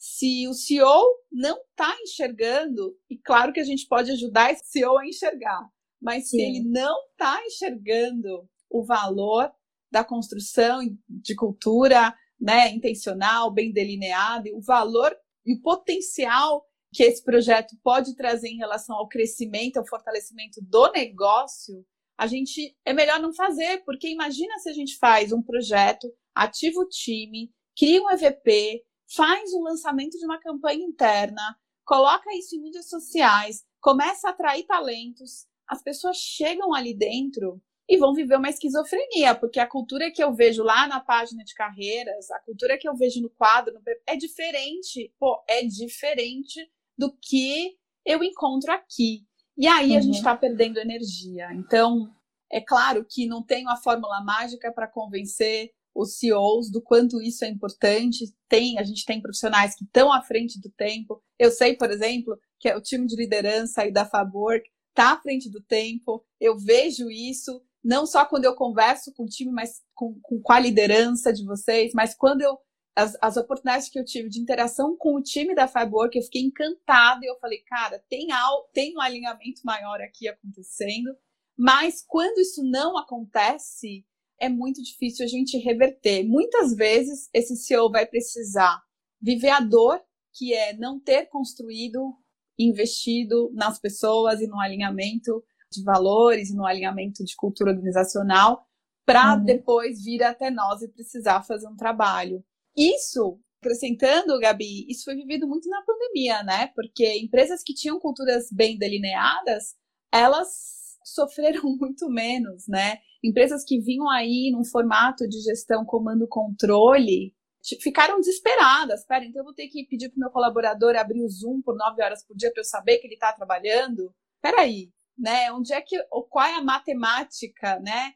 se 0.06 0.46
o 0.46 0.52
CEO 0.52 1.02
não 1.32 1.56
está 1.56 1.96
enxergando, 2.02 2.94
e 3.08 3.16
claro 3.16 3.54
que 3.54 3.60
a 3.60 3.64
gente 3.64 3.86
pode 3.88 4.10
ajudar 4.10 4.52
esse 4.52 4.66
CEO 4.66 4.98
a 4.98 5.06
enxergar, 5.06 5.66
mas 5.98 6.28
Sim. 6.28 6.36
se 6.36 6.42
ele 6.42 6.60
não 6.68 6.94
está 7.10 7.42
enxergando 7.46 8.46
o 8.68 8.84
valor 8.84 9.50
da 9.90 10.04
construção 10.04 10.80
de 11.08 11.34
cultura 11.34 12.14
né, 12.38 12.70
intencional, 12.70 13.50
bem 13.50 13.72
delineada, 13.72 14.46
e 14.46 14.52
o 14.52 14.60
valor 14.60 15.16
e 15.46 15.54
o 15.54 15.62
potencial 15.62 16.66
que 16.92 17.02
esse 17.02 17.24
projeto 17.24 17.74
pode 17.82 18.14
trazer 18.14 18.48
em 18.48 18.58
relação 18.58 18.96
ao 18.96 19.08
crescimento, 19.08 19.78
ao 19.78 19.88
fortalecimento 19.88 20.60
do 20.60 20.92
negócio, 20.92 21.82
a 22.18 22.26
gente 22.26 22.76
é 22.84 22.92
melhor 22.92 23.18
não 23.20 23.32
fazer, 23.32 23.82
porque 23.86 24.10
imagina 24.10 24.58
se 24.58 24.68
a 24.68 24.74
gente 24.74 24.98
faz 24.98 25.32
um 25.32 25.42
projeto, 25.42 26.12
ativa 26.34 26.78
o 26.78 26.88
time, 26.88 27.50
cria 27.74 28.02
um 28.02 28.10
EVP, 28.10 28.84
faz 29.14 29.52
um 29.52 29.62
lançamento 29.62 30.18
de 30.18 30.24
uma 30.24 30.38
campanha 30.38 30.84
interna, 30.84 31.56
coloca 31.84 32.34
isso 32.36 32.56
em 32.56 32.60
mídias 32.60 32.88
sociais, 32.88 33.64
começa 33.80 34.28
a 34.28 34.30
atrair 34.30 34.64
talentos, 34.64 35.46
as 35.68 35.82
pessoas 35.82 36.16
chegam 36.16 36.74
ali 36.74 36.94
dentro 36.94 37.60
e 37.88 37.98
vão 37.98 38.14
viver 38.14 38.36
uma 38.36 38.48
esquizofrenia, 38.48 39.34
porque 39.34 39.60
a 39.60 39.66
cultura 39.66 40.10
que 40.10 40.22
eu 40.22 40.32
vejo 40.32 40.62
lá 40.62 40.86
na 40.86 41.00
página 41.00 41.44
de 41.44 41.54
carreiras, 41.54 42.30
a 42.30 42.40
cultura 42.40 42.78
que 42.78 42.88
eu 42.88 42.96
vejo 42.96 43.20
no 43.20 43.30
quadro, 43.30 43.74
no... 43.74 43.80
é 44.06 44.16
diferente, 44.16 45.12
pô, 45.18 45.42
é 45.46 45.62
diferente 45.64 46.66
do 46.96 47.12
que 47.12 47.76
eu 48.04 48.22
encontro 48.22 48.72
aqui. 48.72 49.26
E 49.56 49.66
aí 49.66 49.92
uhum. 49.92 49.98
a 49.98 50.00
gente 50.00 50.16
está 50.16 50.32
uhum. 50.32 50.38
perdendo 50.38 50.78
energia. 50.78 51.52
Então, 51.52 52.10
é 52.50 52.60
claro 52.60 53.04
que 53.08 53.26
não 53.26 53.42
tem 53.42 53.64
uma 53.64 53.76
fórmula 53.76 54.22
mágica 54.22 54.72
para 54.72 54.88
convencer 54.88 55.70
os 55.94 56.18
CEOs 56.18 56.70
do 56.70 56.82
quanto 56.82 57.22
isso 57.22 57.44
é 57.44 57.48
importante. 57.48 58.34
Tem, 58.48 58.78
a 58.78 58.82
gente 58.82 59.04
tem 59.04 59.20
profissionais 59.20 59.74
que 59.74 59.84
estão 59.84 60.12
à 60.12 60.20
frente 60.22 60.60
do 60.60 60.70
tempo. 60.70 61.22
Eu 61.38 61.50
sei, 61.50 61.76
por 61.76 61.90
exemplo, 61.90 62.38
que 62.58 62.68
é 62.68 62.76
o 62.76 62.82
time 62.82 63.06
de 63.06 63.16
liderança 63.16 63.82
aí 63.82 63.92
da 63.92 64.04
Fabor 64.04 64.60
está 64.90 65.12
à 65.12 65.20
frente 65.20 65.50
do 65.50 65.60
tempo. 65.60 66.24
Eu 66.40 66.58
vejo 66.58 67.10
isso 67.10 67.62
não 67.82 68.06
só 68.06 68.24
quando 68.24 68.46
eu 68.46 68.54
converso 68.54 69.12
com 69.12 69.24
o 69.24 69.28
time, 69.28 69.52
mas 69.52 69.82
com, 69.94 70.18
com, 70.22 70.40
com 70.40 70.52
a 70.52 70.58
liderança 70.58 71.32
de 71.32 71.44
vocês, 71.44 71.92
mas 71.94 72.14
quando 72.14 72.40
eu 72.40 72.58
as, 72.96 73.16
as, 73.20 73.36
oportunidades 73.36 73.88
que 73.88 73.98
eu 73.98 74.04
tive 74.04 74.28
de 74.28 74.40
interação 74.40 74.96
com 74.96 75.16
o 75.16 75.22
time 75.22 75.52
da 75.52 75.66
Firework, 75.66 76.16
eu 76.16 76.22
fiquei 76.22 76.42
encantada 76.42 77.24
e 77.24 77.28
eu 77.28 77.36
falei, 77.40 77.58
cara, 77.66 77.98
tem, 78.08 78.30
al, 78.30 78.68
tem 78.72 78.96
um 78.96 79.00
alinhamento 79.00 79.62
maior 79.64 80.00
aqui 80.00 80.28
acontecendo, 80.28 81.12
mas 81.58 82.04
quando 82.06 82.38
isso 82.38 82.62
não 82.62 82.96
acontece, 82.96 84.06
é 84.38 84.48
muito 84.48 84.82
difícil 84.82 85.24
a 85.24 85.28
gente 85.28 85.58
reverter. 85.58 86.24
Muitas 86.24 86.74
vezes 86.74 87.28
esse 87.32 87.56
CEO 87.56 87.90
vai 87.90 88.06
precisar 88.06 88.82
viver 89.20 89.50
a 89.50 89.60
dor 89.60 90.00
que 90.36 90.52
é 90.52 90.76
não 90.76 90.98
ter 90.98 91.26
construído, 91.26 92.14
investido 92.58 93.50
nas 93.54 93.78
pessoas 93.78 94.40
e 94.40 94.46
no 94.46 94.58
alinhamento 94.58 95.42
de 95.70 95.82
valores 95.82 96.50
e 96.50 96.56
no 96.56 96.66
alinhamento 96.66 97.24
de 97.24 97.34
cultura 97.36 97.70
organizacional 97.70 98.66
para 99.06 99.34
uhum. 99.34 99.44
depois 99.44 100.02
vir 100.02 100.22
até 100.22 100.50
nós 100.50 100.82
e 100.82 100.88
precisar 100.88 101.42
fazer 101.42 101.68
um 101.68 101.76
trabalho. 101.76 102.44
Isso, 102.76 103.38
acrescentando, 103.60 104.38
Gabi, 104.40 104.86
isso 104.88 105.04
foi 105.04 105.14
vivido 105.14 105.46
muito 105.46 105.68
na 105.68 105.82
pandemia, 105.82 106.42
né? 106.42 106.68
Porque 106.74 107.18
empresas 107.18 107.62
que 107.62 107.74
tinham 107.74 108.00
culturas 108.00 108.48
bem 108.50 108.78
delineadas, 108.78 109.74
elas 110.12 110.83
sofreram 111.04 111.62
muito 111.78 112.08
menos, 112.08 112.66
né? 112.66 112.98
Empresas 113.22 113.64
que 113.64 113.78
vinham 113.80 114.08
aí 114.10 114.50
num 114.50 114.64
formato 114.64 115.28
de 115.28 115.40
gestão 115.40 115.84
comando-controle 115.84 117.34
ficaram 117.80 118.18
desesperadas. 118.18 119.00
Espera, 119.00 119.24
então 119.24 119.40
eu 119.40 119.44
vou 119.44 119.54
ter 119.54 119.68
que 119.68 119.86
pedir 119.86 120.08
para 120.08 120.16
o 120.16 120.20
meu 120.20 120.30
colaborador 120.30 120.96
abrir 120.96 121.22
o 121.22 121.28
Zoom 121.28 121.62
por 121.62 121.76
nove 121.76 122.02
horas 122.02 122.24
por 122.26 122.36
dia 122.36 122.50
para 122.52 122.60
eu 122.60 122.64
saber 122.64 122.98
que 122.98 123.06
ele 123.06 123.14
está 123.14 123.32
trabalhando? 123.32 124.14
Peraí, 124.40 124.90
né? 125.16 125.52
Onde 125.52 125.72
é 125.72 125.80
que, 125.80 125.96
qual 126.30 126.46
é 126.46 126.54
a 126.56 126.62
matemática, 126.62 127.78
né? 127.80 128.12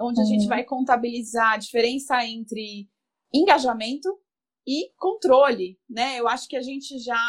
Onde 0.00 0.20
a 0.20 0.24
uhum. 0.24 0.28
gente 0.28 0.46
vai 0.48 0.64
contabilizar 0.64 1.52
a 1.54 1.58
diferença 1.58 2.24
entre 2.24 2.88
engajamento 3.32 4.08
e 4.66 4.92
controle, 4.96 5.78
né? 5.88 6.18
Eu 6.18 6.26
acho 6.26 6.48
que 6.48 6.56
a 6.56 6.62
gente 6.62 6.98
já, 6.98 7.20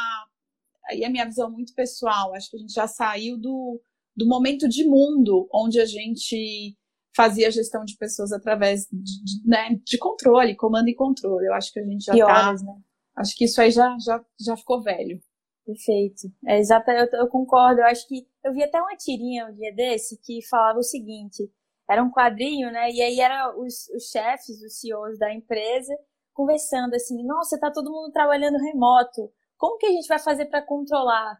aí 0.89 1.03
é 1.03 1.05
a 1.05 1.09
minha 1.09 1.25
visão 1.25 1.51
muito 1.51 1.73
pessoal, 1.73 2.33
acho 2.33 2.49
que 2.49 2.57
a 2.57 2.59
gente 2.59 2.73
já 2.73 2.87
saiu 2.87 3.37
do, 3.37 3.79
do 4.19 4.27
momento 4.27 4.67
de 4.67 4.83
mundo 4.83 5.47
onde 5.53 5.79
a 5.79 5.85
gente 5.85 6.75
fazia 7.15 7.49
gestão 7.49 7.85
de 7.85 7.95
pessoas 7.95 8.33
através 8.33 8.85
de, 8.91 9.47
né, 9.49 9.79
de 9.83 9.97
controle, 9.97 10.57
comando 10.57 10.89
e 10.89 10.95
controle. 10.95 11.47
Eu 11.47 11.53
acho 11.53 11.71
que 11.71 11.79
a 11.79 11.83
gente 11.85 12.03
já 12.03 12.13
está. 12.13 12.53
Né? 12.53 12.81
Acho 13.15 13.35
que 13.35 13.45
isso 13.45 13.61
aí 13.61 13.71
já, 13.71 13.95
já, 13.99 14.23
já 14.39 14.57
ficou 14.57 14.83
velho. 14.83 15.19
Perfeito. 15.65 16.27
É 16.45 16.59
exato, 16.59 16.91
eu, 16.91 17.07
eu, 17.13 17.27
concordo. 17.29 17.79
Eu 17.79 17.85
acho 17.85 18.05
que 18.07 18.27
eu 18.43 18.51
vi 18.51 18.61
até 18.61 18.81
uma 18.81 18.97
tirinha 18.97 19.47
um 19.47 19.53
dia 19.53 19.73
desse 19.73 20.19
que 20.21 20.45
falava 20.49 20.79
o 20.79 20.83
seguinte: 20.83 21.49
era 21.89 22.03
um 22.03 22.11
quadrinho, 22.11 22.69
né? 22.71 22.91
E 22.91 23.01
aí 23.01 23.21
era 23.21 23.57
os, 23.57 23.87
os 23.95 24.09
chefes, 24.09 24.61
os 24.61 24.79
CEOs 24.79 25.17
da 25.17 25.33
empresa, 25.33 25.95
conversando 26.33 26.93
assim, 26.93 27.25
nossa, 27.25 27.57
tá 27.57 27.71
todo 27.71 27.91
mundo 27.91 28.11
trabalhando 28.11 28.57
remoto. 28.57 29.31
Como 29.57 29.77
que 29.77 29.85
a 29.85 29.91
gente 29.91 30.07
vai 30.07 30.19
fazer 30.19 30.45
para 30.45 30.61
controlar 30.61 31.37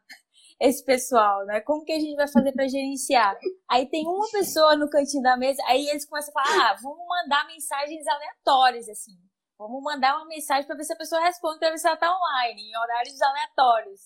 esse 0.59 0.83
pessoal, 0.83 1.45
né? 1.45 1.61
Como 1.61 1.85
que 1.85 1.93
a 1.93 1.99
gente 1.99 2.15
vai 2.15 2.27
fazer 2.27 2.51
para 2.51 2.67
gerenciar? 2.67 3.37
Aí 3.69 3.87
tem 3.87 4.05
uma 4.05 4.29
pessoa 4.31 4.75
no 4.75 4.89
cantinho 4.89 5.23
da 5.23 5.37
mesa, 5.37 5.61
aí 5.65 5.87
eles 5.87 6.05
começam 6.05 6.33
a 6.35 6.43
falar: 6.43 6.71
ah, 6.71 6.77
vamos 6.81 7.05
mandar 7.07 7.47
mensagens 7.47 8.05
aleatórias, 8.05 8.89
assim. 8.89 9.17
Vamos 9.57 9.83
mandar 9.83 10.15
uma 10.17 10.27
mensagem 10.27 10.65
para 10.65 10.75
ver 10.75 10.85
se 10.85 10.93
a 10.93 10.97
pessoa 10.97 11.21
responde, 11.21 11.59
para 11.59 11.71
ver 11.71 11.77
se 11.77 11.87
ela 11.87 11.97
tá 11.97 12.09
online, 12.15 12.61
em 12.61 12.77
horários 12.77 13.21
aleatórios. 13.21 14.01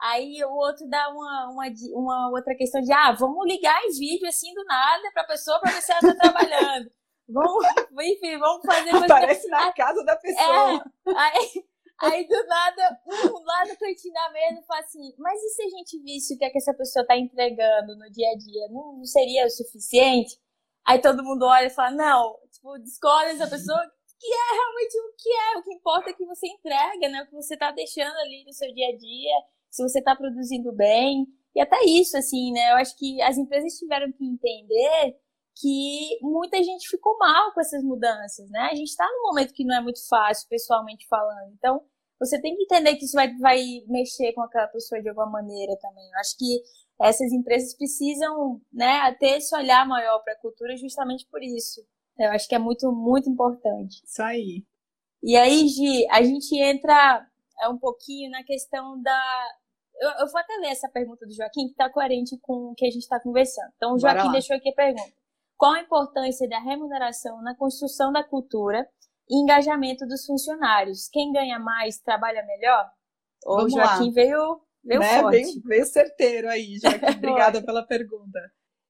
Aí 0.00 0.44
o 0.44 0.50
outro 0.50 0.88
dá 0.88 1.08
uma, 1.10 1.48
uma, 1.50 1.64
uma 1.94 2.30
outra 2.30 2.56
questão 2.56 2.80
de, 2.80 2.92
ah, 2.92 3.12
vamos 3.12 3.46
ligar 3.46 3.80
em 3.84 3.90
vídeo 3.98 4.28
assim 4.28 4.52
do 4.52 4.64
nada 4.64 5.10
pra 5.12 5.24
pessoa 5.24 5.60
pra 5.60 5.72
ver 5.72 5.80
se 5.80 5.92
ela 5.92 6.00
tá 6.00 6.14
trabalhando. 6.14 6.90
Vamos, 7.28 7.64
enfim, 8.02 8.38
vamos 8.38 8.66
fazer. 8.66 8.96
Aparece 8.96 9.48
na 9.48 9.72
casa 9.72 10.04
da 10.04 10.16
pessoa. 10.16 10.84
É, 11.06 11.10
aí, 11.16 11.64
aí 12.02 12.26
do 12.26 12.46
nada, 12.46 13.00
um 13.06 13.44
lá 13.44 13.64
no 13.66 13.76
cantinho 13.76 14.12
da 14.12 14.30
mesa 14.30 14.62
fala 14.66 14.80
assim, 14.80 15.14
mas 15.18 15.40
e 15.40 15.48
se 15.50 15.62
a 15.62 15.68
gente 15.68 16.02
visse 16.02 16.34
o 16.34 16.38
que 16.38 16.44
é 16.44 16.50
que 16.50 16.58
essa 16.58 16.74
pessoa 16.74 17.06
tá 17.06 17.16
entregando 17.16 17.96
no 17.96 18.10
dia 18.10 18.28
a 18.30 18.36
dia? 18.36 18.68
Não, 18.70 18.98
não 18.98 19.04
seria 19.04 19.46
o 19.46 19.50
suficiente? 19.50 20.36
Aí 20.84 21.00
todo 21.00 21.22
mundo 21.22 21.44
olha 21.44 21.66
e 21.66 21.70
fala, 21.70 21.92
não, 21.92 22.36
tipo, 22.50 22.76
descobre 22.78 23.30
essa 23.30 23.48
pessoa 23.48 23.80
que 24.18 24.26
é 24.26 24.54
realmente 24.54 24.98
o 24.98 25.14
que 25.16 25.28
é, 25.30 25.58
o 25.58 25.62
que 25.62 25.74
importa 25.74 26.10
é 26.10 26.12
que 26.12 26.24
você 26.24 26.46
entrega, 26.46 27.08
né? 27.08 27.22
O 27.22 27.26
que 27.26 27.34
você 27.34 27.56
tá 27.56 27.70
deixando 27.72 28.16
ali 28.18 28.44
no 28.44 28.52
seu 28.52 28.72
dia 28.72 28.88
a 28.88 28.96
dia 28.96 29.32
se 29.70 29.82
você 29.82 29.98
está 29.98 30.14
produzindo 30.14 30.72
bem. 30.72 31.26
E 31.54 31.60
até 31.60 31.84
isso, 31.84 32.16
assim, 32.16 32.52
né? 32.52 32.72
Eu 32.72 32.76
acho 32.76 32.96
que 32.96 33.20
as 33.22 33.36
empresas 33.36 33.78
tiveram 33.78 34.12
que 34.12 34.24
entender 34.24 35.16
que 35.60 36.18
muita 36.22 36.62
gente 36.62 36.88
ficou 36.88 37.16
mal 37.18 37.52
com 37.52 37.60
essas 37.60 37.82
mudanças, 37.82 38.48
né? 38.50 38.68
A 38.70 38.74
gente 38.74 38.88
está 38.88 39.06
num 39.06 39.28
momento 39.28 39.52
que 39.52 39.64
não 39.64 39.76
é 39.76 39.80
muito 39.80 40.06
fácil, 40.08 40.48
pessoalmente 40.48 41.06
falando. 41.08 41.52
Então, 41.52 41.84
você 42.24 42.40
tem 42.40 42.56
que 42.56 42.62
entender 42.62 42.94
que 42.96 43.04
isso 43.04 43.14
vai, 43.14 43.34
vai 43.38 43.60
mexer 43.88 44.32
com 44.32 44.42
aquela 44.42 44.68
pessoa 44.68 45.02
de 45.02 45.08
alguma 45.08 45.26
maneira 45.26 45.76
também. 45.80 46.08
Eu 46.08 46.18
acho 46.20 46.36
que 46.38 46.62
essas 47.00 47.32
empresas 47.32 47.74
precisam, 47.76 48.60
né, 48.72 49.12
ter 49.18 49.38
esse 49.38 49.54
olhar 49.56 49.86
maior 49.86 50.20
para 50.20 50.34
a 50.34 50.38
cultura 50.38 50.76
justamente 50.76 51.26
por 51.28 51.42
isso. 51.42 51.84
Eu 52.16 52.30
acho 52.30 52.48
que 52.48 52.54
é 52.54 52.58
muito, 52.58 52.92
muito 52.92 53.28
importante. 53.28 54.02
Isso 54.04 54.22
aí. 54.22 54.64
E 55.22 55.36
aí, 55.36 55.66
Gi, 55.66 56.06
a 56.10 56.22
gente 56.22 56.56
entra 56.56 57.26
é, 57.60 57.68
um 57.68 57.78
pouquinho 57.78 58.30
na 58.30 58.44
questão 58.44 59.00
da, 59.02 59.48
eu, 60.00 60.10
eu, 60.20 60.26
vou 60.28 60.40
até 60.40 60.54
ler 60.56 60.68
essa 60.68 60.88
pergunta 60.88 61.26
do 61.26 61.34
Joaquim, 61.34 61.66
que 61.66 61.72
está 61.72 61.90
coerente 61.90 62.38
com 62.40 62.70
o 62.70 62.74
que 62.74 62.86
a 62.86 62.90
gente 62.90 63.02
está 63.02 63.20
conversando. 63.20 63.72
Então, 63.76 63.94
o 63.94 63.98
Joaquim 63.98 64.30
deixou 64.30 64.56
aqui 64.56 64.70
a 64.70 64.74
pergunta: 64.74 65.12
Qual 65.56 65.72
a 65.72 65.80
importância 65.80 66.48
da 66.48 66.58
remuneração 66.58 67.42
na 67.42 67.56
construção 67.56 68.12
da 68.12 68.24
cultura 68.24 68.88
e 69.32 69.42
engajamento 69.42 70.06
dos 70.06 70.26
funcionários? 70.26 71.08
Quem 71.08 71.32
ganha 71.32 71.58
mais 71.58 71.98
trabalha 71.98 72.44
melhor? 72.44 72.90
O 73.46 73.68
Joaquim 73.68 74.08
lá. 74.08 74.12
veio, 74.12 74.60
veio 74.84 75.00
né? 75.00 75.20
forte. 75.20 75.36
Veio, 75.36 75.62
veio 75.64 75.86
certeiro 75.86 76.48
aí, 76.50 76.76
Joaquim. 76.82 77.16
Obrigada 77.16 77.64
pela 77.64 77.86
pergunta. 77.86 78.38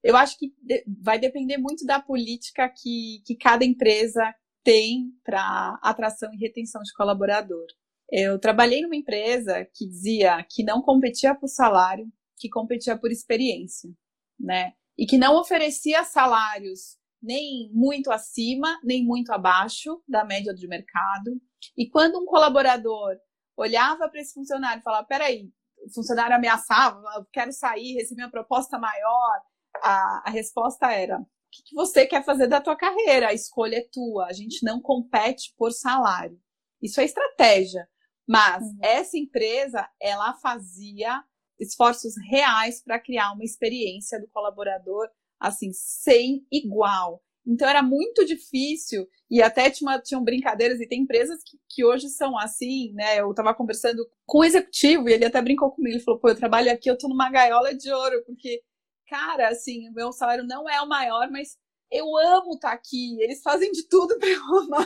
Eu 0.02 0.16
acho 0.16 0.36
que 0.36 0.52
vai 1.00 1.16
depender 1.18 1.58
muito 1.58 1.86
da 1.86 2.00
política 2.00 2.68
que, 2.68 3.22
que 3.24 3.36
cada 3.36 3.64
empresa 3.64 4.34
tem 4.64 5.12
para 5.22 5.78
atração 5.80 6.28
e 6.34 6.38
retenção 6.38 6.82
de 6.82 6.92
colaborador. 6.92 7.66
Eu 8.10 8.38
trabalhei 8.38 8.82
numa 8.82 8.96
empresa 8.96 9.64
que 9.72 9.86
dizia 9.86 10.44
que 10.50 10.64
não 10.64 10.82
competia 10.82 11.34
por 11.34 11.46
salário, 11.46 12.06
que 12.36 12.48
competia 12.48 12.98
por 12.98 13.12
experiência, 13.12 13.90
né? 14.38 14.72
E 14.98 15.06
que 15.06 15.16
não 15.16 15.38
oferecia 15.38 16.04
salários 16.04 16.98
nem 17.22 17.70
muito 17.72 18.10
acima, 18.10 18.80
nem 18.82 19.04
muito 19.04 19.32
abaixo 19.32 20.02
da 20.08 20.24
média 20.24 20.52
de 20.52 20.66
mercado. 20.66 21.40
E 21.76 21.88
quando 21.88 22.18
um 22.18 22.26
colaborador 22.26 23.16
olhava 23.56 24.08
para 24.08 24.20
esse 24.20 24.34
funcionário 24.34 24.80
e 24.80 24.82
falava: 24.82 25.06
peraí, 25.06 25.50
o 25.86 25.92
funcionário 25.94 26.34
ameaçava, 26.34 27.02
eu 27.16 27.24
quero 27.32 27.52
sair, 27.52 27.94
receber 27.94 28.22
uma 28.22 28.30
proposta 28.30 28.78
maior, 28.78 29.40
a, 29.82 30.22
a 30.26 30.30
resposta 30.30 30.90
era: 30.90 31.18
o 31.18 31.26
que, 31.50 31.62
que 31.64 31.74
você 31.74 32.06
quer 32.06 32.24
fazer 32.24 32.48
da 32.48 32.60
tua 32.60 32.76
carreira? 32.76 33.28
A 33.28 33.34
escolha 33.34 33.76
é 33.76 33.88
tua, 33.92 34.26
a 34.26 34.32
gente 34.32 34.64
não 34.64 34.80
compete 34.80 35.54
por 35.56 35.70
salário. 35.70 36.38
Isso 36.80 37.00
é 37.00 37.04
estratégia. 37.04 37.88
Mas 38.28 38.62
uhum. 38.62 38.78
essa 38.82 39.16
empresa, 39.16 39.88
ela 40.00 40.34
fazia 40.34 41.22
esforços 41.60 42.14
reais 42.28 42.82
para 42.82 43.00
criar 43.00 43.32
uma 43.32 43.44
experiência 43.44 44.20
do 44.20 44.28
colaborador 44.28 45.08
assim 45.42 45.70
sem 45.72 46.46
igual. 46.50 47.20
Então 47.46 47.68
era 47.68 47.82
muito 47.82 48.24
difícil, 48.24 49.06
e 49.28 49.42
até 49.42 49.68
tinha, 49.68 50.00
tinham 50.00 50.22
brincadeiras, 50.22 50.80
e 50.80 50.86
tem 50.86 51.02
empresas 51.02 51.42
que, 51.44 51.58
que 51.68 51.84
hoje 51.84 52.08
são 52.08 52.38
assim, 52.38 52.92
né? 52.92 53.20
Eu 53.20 53.30
estava 53.30 53.52
conversando 53.54 54.08
com 54.24 54.38
o 54.38 54.44
executivo 54.44 55.08
e 55.08 55.12
ele 55.12 55.24
até 55.24 55.42
brincou 55.42 55.72
comigo, 55.72 55.96
ele 55.96 56.04
falou, 56.04 56.20
pô, 56.20 56.28
eu 56.28 56.36
trabalho 56.36 56.70
aqui, 56.70 56.88
eu 56.88 56.96
tô 56.96 57.08
numa 57.08 57.30
gaiola 57.30 57.74
de 57.74 57.92
ouro, 57.92 58.22
porque, 58.24 58.62
cara, 59.08 59.48
assim, 59.48 59.88
o 59.88 59.92
meu 59.92 60.12
salário 60.12 60.44
não 60.44 60.68
é 60.70 60.80
o 60.80 60.88
maior, 60.88 61.28
mas 61.30 61.56
eu 61.90 62.16
amo 62.16 62.54
estar 62.54 62.70
tá 62.70 62.74
aqui, 62.74 63.20
eles 63.20 63.42
fazem 63.42 63.70
de 63.72 63.86
tudo 63.88 64.18
para 64.18 64.28
eu 64.28 64.38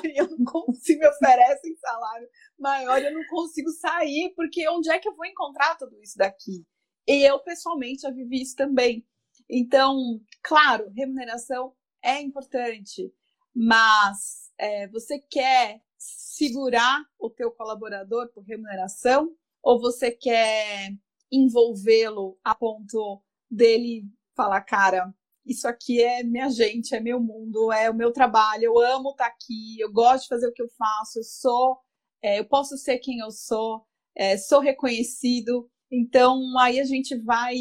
e 0.05 0.21
eu 0.21 0.29
não 0.31 0.45
consigo, 0.45 1.01
me 1.01 1.09
oferecem 1.09 1.77
salário 1.77 2.29
maior, 2.59 3.03
eu 3.03 3.13
não 3.13 3.25
consigo 3.29 3.71
sair, 3.71 4.33
porque 4.35 4.69
onde 4.69 4.91
é 4.91 4.99
que 4.99 5.09
eu 5.09 5.15
vou 5.15 5.27
encontrar 5.27 5.77
tudo 5.77 5.97
isso 6.03 6.17
daqui? 6.17 6.65
E 7.07 7.23
eu, 7.23 7.39
pessoalmente, 7.39 8.03
já 8.03 8.11
vivi 8.11 8.43
isso 8.43 8.57
também. 8.57 9.07
Então, 9.49 10.21
claro, 10.43 10.91
remuneração 10.91 11.73
é 12.03 12.21
importante, 12.21 13.13
mas 13.55 14.51
é, 14.59 14.89
você 14.89 15.19
quer 15.19 15.81
segurar 15.97 17.03
o 17.19 17.31
teu 17.31 17.51
colaborador 17.51 18.29
por 18.33 18.45
remuneração 18.45 19.35
ou 19.63 19.81
você 19.81 20.11
quer 20.11 20.93
envolvê-lo 21.31 22.39
a 22.45 22.55
ponto 22.55 23.23
dele 23.51 24.05
falar, 24.35 24.61
cara, 24.63 25.13
isso 25.45 25.67
aqui 25.67 26.03
é 26.03 26.23
minha 26.23 26.51
gente, 26.51 26.95
é 26.95 27.01
meu 27.01 27.21
mundo, 27.21 27.73
é 27.73 27.89
o 27.89 27.95
meu 27.95 28.13
trabalho, 28.13 28.65
eu 28.65 28.79
amo 28.79 29.11
estar 29.11 29.27
aqui, 29.27 29.79
eu 29.81 29.93
gosto 29.93 30.25
de 30.25 30.29
fazer 30.29 30.49
o 30.49 30.53
que 30.53 30.63
eu 30.63 30.69
faço, 30.77 31.21
eu 31.21 31.25
sou, 31.25 31.79
é, 32.21 32.39
eu 32.41 32.45
posso 32.45 32.77
ser 32.77 32.99
quem 32.99 33.21
eu 33.21 33.31
sou, 33.31 33.87
é, 34.15 34.37
sou 34.37 34.61
reconhecido. 34.61 35.71
Então 35.91 36.41
aí 36.59 36.81
a 36.81 36.85
gente 36.85 37.17
vai 37.17 37.57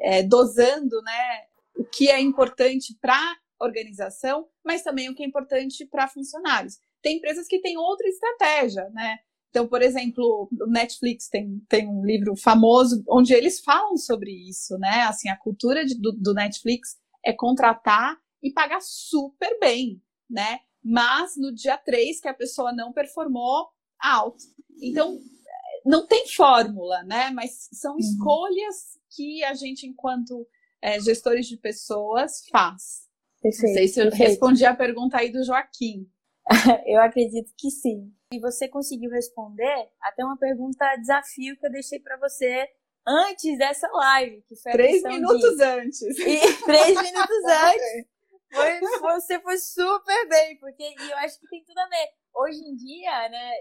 é, 0.00 0.22
dosando, 0.22 1.00
né, 1.02 1.42
o 1.76 1.84
que 1.84 2.08
é 2.08 2.20
importante 2.20 2.96
para 3.00 3.36
organização, 3.60 4.46
mas 4.64 4.82
também 4.82 5.08
o 5.10 5.14
que 5.14 5.22
é 5.22 5.26
importante 5.26 5.86
para 5.86 6.08
funcionários. 6.08 6.78
Tem 7.02 7.18
empresas 7.18 7.46
que 7.46 7.60
têm 7.60 7.76
outra 7.76 8.08
estratégia, 8.08 8.88
né? 8.90 9.18
Então, 9.50 9.66
por 9.66 9.82
exemplo, 9.82 10.48
o 10.60 10.66
Netflix 10.66 11.28
tem, 11.28 11.60
tem 11.68 11.88
um 11.88 12.04
livro 12.04 12.36
famoso 12.36 13.02
onde 13.08 13.34
eles 13.34 13.60
falam 13.60 13.96
sobre 13.96 14.30
isso, 14.30 14.78
né? 14.78 15.02
Assim, 15.02 15.28
a 15.28 15.36
cultura 15.36 15.84
de, 15.84 16.00
do, 16.00 16.12
do 16.12 16.32
Netflix 16.32 16.96
é 17.24 17.32
contratar 17.32 18.16
e 18.42 18.52
pagar 18.52 18.80
super 18.80 19.58
bem, 19.58 20.00
né? 20.28 20.60
Mas 20.82 21.36
no 21.36 21.52
dia 21.52 21.76
3 21.76 22.20
que 22.20 22.28
a 22.28 22.34
pessoa 22.34 22.72
não 22.72 22.92
performou, 22.92 23.68
alto. 23.98 24.44
Então, 24.80 25.18
não 25.84 26.06
tem 26.06 26.26
fórmula, 26.28 27.02
né? 27.04 27.30
Mas 27.30 27.68
são 27.72 27.92
uhum. 27.92 27.98
escolhas 27.98 28.98
que 29.14 29.42
a 29.44 29.54
gente, 29.54 29.86
enquanto 29.86 30.46
é, 30.82 31.00
gestores 31.00 31.46
de 31.46 31.56
pessoas, 31.56 32.46
faz. 32.50 33.08
Perfeito. 33.40 33.66
Não 33.66 33.74
sei 33.74 33.88
se 33.88 34.00
eu 34.00 34.04
perfeito. 34.04 34.28
respondi 34.28 34.64
a 34.64 34.74
pergunta 34.74 35.18
aí 35.18 35.30
do 35.30 35.44
Joaquim. 35.44 36.08
eu 36.86 37.00
acredito 37.00 37.52
que 37.56 37.70
sim. 37.70 38.12
E 38.32 38.38
você 38.38 38.68
conseguiu 38.68 39.10
responder 39.10 39.88
até 40.00 40.24
uma 40.24 40.36
pergunta 40.36 40.96
desafio 40.96 41.56
que 41.58 41.66
eu 41.66 41.70
deixei 41.70 41.98
para 41.98 42.16
você 42.18 42.68
antes 43.06 43.58
dessa 43.58 43.88
live, 43.88 44.42
que 44.42 44.56
foi 44.56 44.72
três 44.72 45.02
minutos 45.02 45.56
de... 45.56 45.64
antes. 45.64 46.00
E, 46.18 46.64
três 46.64 47.02
minutos 47.02 47.44
antes. 47.46 48.06
Foi, 48.52 48.80
você 49.00 49.40
foi 49.40 49.58
super 49.58 50.28
bem, 50.28 50.58
porque 50.58 50.82
e 50.82 51.10
eu 51.10 51.16
acho 51.18 51.38
que 51.38 51.48
tem 51.48 51.64
tudo 51.64 51.78
a 51.78 51.88
ver. 51.88 52.08
Hoje 52.34 52.58
em 52.58 52.74
dia, 52.76 53.28
né, 53.28 53.52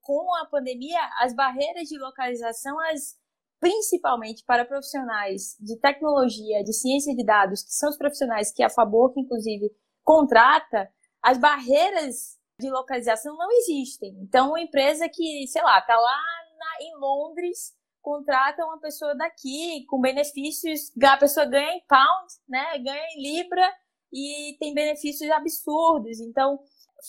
com 0.00 0.34
a 0.36 0.46
pandemia, 0.46 1.00
as 1.20 1.34
barreiras 1.34 1.88
de 1.88 1.98
localização, 1.98 2.78
as 2.80 3.20
principalmente 3.62 4.42
para 4.44 4.64
profissionais 4.64 5.56
de 5.60 5.78
tecnologia, 5.78 6.64
de 6.64 6.72
ciência 6.72 7.14
de 7.14 7.24
dados, 7.24 7.62
que 7.62 7.70
são 7.70 7.90
os 7.90 7.96
profissionais 7.96 8.52
que 8.52 8.60
a 8.60 8.68
Fabor, 8.68 9.12
inclusive, 9.16 9.70
contrata, 10.02 10.90
as 11.22 11.38
barreiras 11.38 12.36
de 12.58 12.68
localização 12.68 13.36
não 13.36 13.48
existem. 13.52 14.18
Então, 14.20 14.48
uma 14.48 14.60
empresa 14.60 15.08
que, 15.08 15.46
sei 15.46 15.62
lá, 15.62 15.78
está 15.78 15.94
lá 15.94 16.18
na, 16.58 16.84
em 16.84 16.98
Londres, 16.98 17.72
contrata 18.00 18.64
uma 18.64 18.80
pessoa 18.80 19.14
daqui 19.14 19.84
com 19.86 20.00
benefícios, 20.00 20.90
a 21.00 21.16
pessoa 21.16 21.46
ganha 21.46 21.72
em 21.72 21.84
pound, 21.86 22.32
né, 22.48 22.78
ganha 22.78 23.06
em 23.14 23.22
libra 23.22 23.72
e 24.12 24.56
tem 24.58 24.74
benefícios 24.74 25.30
absurdos. 25.30 26.20
Então, 26.20 26.58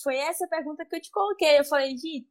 foi 0.01 0.17
essa 0.17 0.47
pergunta 0.47 0.85
que 0.85 0.95
eu 0.95 1.01
te 1.01 1.11
coloquei. 1.11 1.59
Eu 1.59 1.65
falei, 1.65 1.97
Gi, 1.97 2.27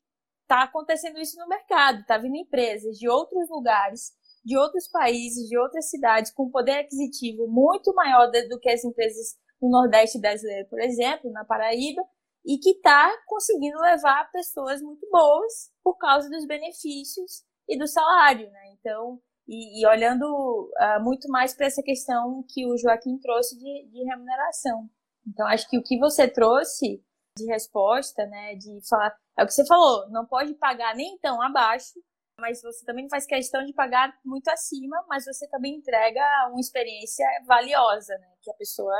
tá 0.48 0.62
acontecendo 0.62 1.18
isso 1.18 1.38
no 1.38 1.48
mercado, 1.48 2.04
tá 2.06 2.18
vindo 2.18 2.36
empresas 2.36 2.98
de 2.98 3.08
outros 3.08 3.48
lugares, 3.48 4.12
de 4.44 4.56
outros 4.56 4.88
países, 4.88 5.48
de 5.48 5.56
outras 5.56 5.88
cidades, 5.88 6.32
com 6.32 6.50
poder 6.50 6.78
aquisitivo 6.78 7.46
muito 7.46 7.94
maior 7.94 8.30
do 8.30 8.58
que 8.58 8.68
as 8.68 8.84
empresas 8.84 9.36
no 9.60 9.70
Nordeste 9.70 10.18
brasileiro, 10.18 10.68
por 10.68 10.80
exemplo, 10.80 11.30
na 11.30 11.44
Paraíba, 11.44 12.02
e 12.44 12.58
que 12.58 12.70
está 12.70 13.16
conseguindo 13.26 13.78
levar 13.78 14.30
pessoas 14.32 14.82
muito 14.82 15.08
boas 15.08 15.70
por 15.82 15.96
causa 15.96 16.28
dos 16.28 16.44
benefícios 16.44 17.44
e 17.68 17.78
do 17.78 17.86
salário, 17.86 18.50
né? 18.50 18.74
Então, 18.78 19.20
e, 19.48 19.80
e 19.80 19.86
olhando 19.86 20.24
uh, 20.24 21.02
muito 21.02 21.28
mais 21.28 21.54
para 21.54 21.66
essa 21.66 21.82
questão 21.82 22.44
que 22.48 22.66
o 22.66 22.76
Joaquim 22.76 23.18
trouxe 23.18 23.58
de, 23.58 23.88
de 23.90 24.04
remuneração. 24.04 24.88
Então, 25.26 25.46
acho 25.46 25.68
que 25.68 25.78
o 25.78 25.82
que 25.82 25.98
você 25.98 26.28
trouxe 26.28 27.02
de 27.36 27.46
resposta, 27.46 28.26
né, 28.26 28.54
de 28.56 28.80
falar, 28.88 29.14
é 29.38 29.42
o 29.42 29.46
que 29.46 29.52
você 29.52 29.66
falou, 29.66 30.08
não 30.10 30.26
pode 30.26 30.54
pagar 30.54 30.94
nem 30.94 31.18
tão 31.18 31.40
abaixo, 31.40 31.94
mas 32.38 32.60
você 32.60 32.84
também 32.84 33.08
faz 33.08 33.26
questão 33.26 33.64
de 33.64 33.72
pagar 33.72 34.12
muito 34.24 34.48
acima, 34.48 35.04
mas 35.08 35.24
você 35.24 35.48
também 35.48 35.76
entrega 35.76 36.20
uma 36.50 36.60
experiência 36.60 37.26
valiosa, 37.46 38.16
né, 38.18 38.28
que 38.42 38.50
a 38.50 38.54
pessoa 38.54 38.94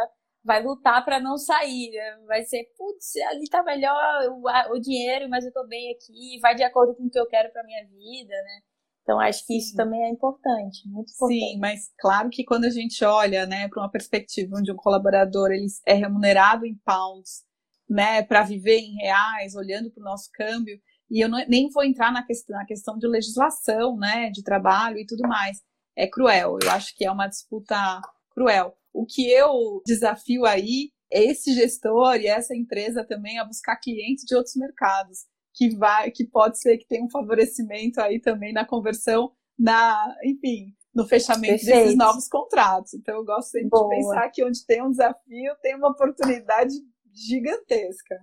vai 0.45 0.63
lutar 0.63 1.05
para 1.05 1.21
não 1.21 1.37
sair, 1.39 1.93
né? 1.93 2.19
vai 2.27 2.43
ser, 2.43 2.65
putz, 2.77 3.15
ali 3.29 3.49
tá 3.49 3.63
melhor 3.63 4.29
o, 4.31 4.75
o, 4.75 4.81
dinheiro, 4.81 5.29
mas 5.29 5.45
eu 5.45 5.53
tô 5.53 5.65
bem 5.67 5.95
aqui, 5.95 6.39
vai 6.41 6.55
de 6.55 6.65
acordo 6.65 6.95
com 6.97 7.05
o 7.05 7.11
que 7.11 7.19
eu 7.19 7.29
quero 7.29 7.53
para 7.53 7.63
minha 7.63 7.85
vida, 7.87 8.35
né? 8.35 8.61
Então 9.03 9.19
acho 9.19 9.41
que 9.41 9.55
Sim. 9.55 9.59
isso 9.59 9.77
também 9.77 10.03
é 10.05 10.09
importante, 10.09 10.89
muito 10.89 11.13
importante. 11.13 11.41
Sim, 11.41 11.59
mas 11.59 11.91
claro 11.99 12.31
que 12.31 12.45
quando 12.45 12.65
a 12.65 12.71
gente 12.71 13.05
olha, 13.05 13.47
né, 13.47 13.69
para 13.69 13.83
uma 13.83 13.91
perspectiva 13.91 14.57
onde 14.57 14.71
um 14.71 14.77
colaborador 14.77 15.51
ele 15.51 15.67
é 15.87 15.95
remunerado 15.95 16.65
em 16.65 16.79
pounds, 16.85 17.43
né, 17.89 18.23
para 18.23 18.43
viver 18.43 18.79
em 18.79 18.95
reais, 18.95 19.55
olhando 19.55 19.91
para 19.91 20.01
o 20.01 20.05
nosso 20.05 20.31
câmbio, 20.33 20.81
e 21.11 21.23
eu 21.23 21.29
não, 21.29 21.45
nem 21.49 21.69
vou 21.69 21.85
entrar 21.85 22.13
na 22.13 22.25
questão, 22.25 22.57
na 22.57 22.65
questão 22.65 22.97
de 22.97 23.07
legislação, 23.07 23.97
né, 23.97 24.31
de 24.31 24.43
trabalho 24.43 24.99
e 24.99 25.07
tudo 25.07 25.29
mais. 25.29 25.61
É 25.97 26.07
cruel, 26.07 26.59
eu 26.63 26.71
acho 26.71 26.97
que 26.97 27.05
é 27.05 27.11
uma 27.11 27.27
disputa 27.27 28.01
cruel. 28.31 28.75
O 28.95 29.05
que 29.05 29.31
eu 29.31 29.83
desafio 29.85 30.47
aí 30.47 30.91
é 31.13 31.23
esse 31.25 31.53
gestor 31.55 32.17
e 32.17 32.27
essa 32.27 32.57
empresa 32.57 33.05
também 33.05 33.39
a 33.39 33.45
buscar 33.45 33.77
clientes 33.77 34.25
de 34.25 34.35
outros 34.35 34.57
mercados, 34.57 35.27
que 35.55 35.77
vai, 35.77 36.11
que 36.11 36.25
pode 36.25 36.59
ser 36.61 36.79
que 36.79 36.87
tenha 36.87 37.05
um 37.05 37.11
favorecimento 37.11 38.01
aí 38.01 38.21
também 38.21 38.53
na 38.53 38.65
conversão, 38.65 39.33
na, 39.59 40.15
enfim, 40.25 40.75
no 40.95 41.07
fechamento 41.07 41.65
Perfeito. 41.65 41.79
desses 41.79 41.97
novos 41.97 42.29
contratos. 42.29 42.95
Então 42.95 43.17
eu 43.17 43.25
gosto 43.25 43.51
sempre 43.51 43.71
Boa. 43.71 43.89
de 43.89 43.97
pensar 43.97 44.31
que 44.31 44.45
onde 44.45 44.65
tem 44.67 44.83
um 44.83 44.91
desafio, 44.91 45.55
tem 45.61 45.77
uma 45.77 45.91
oportunidade 45.91 46.75
gigantesca. 47.15 48.17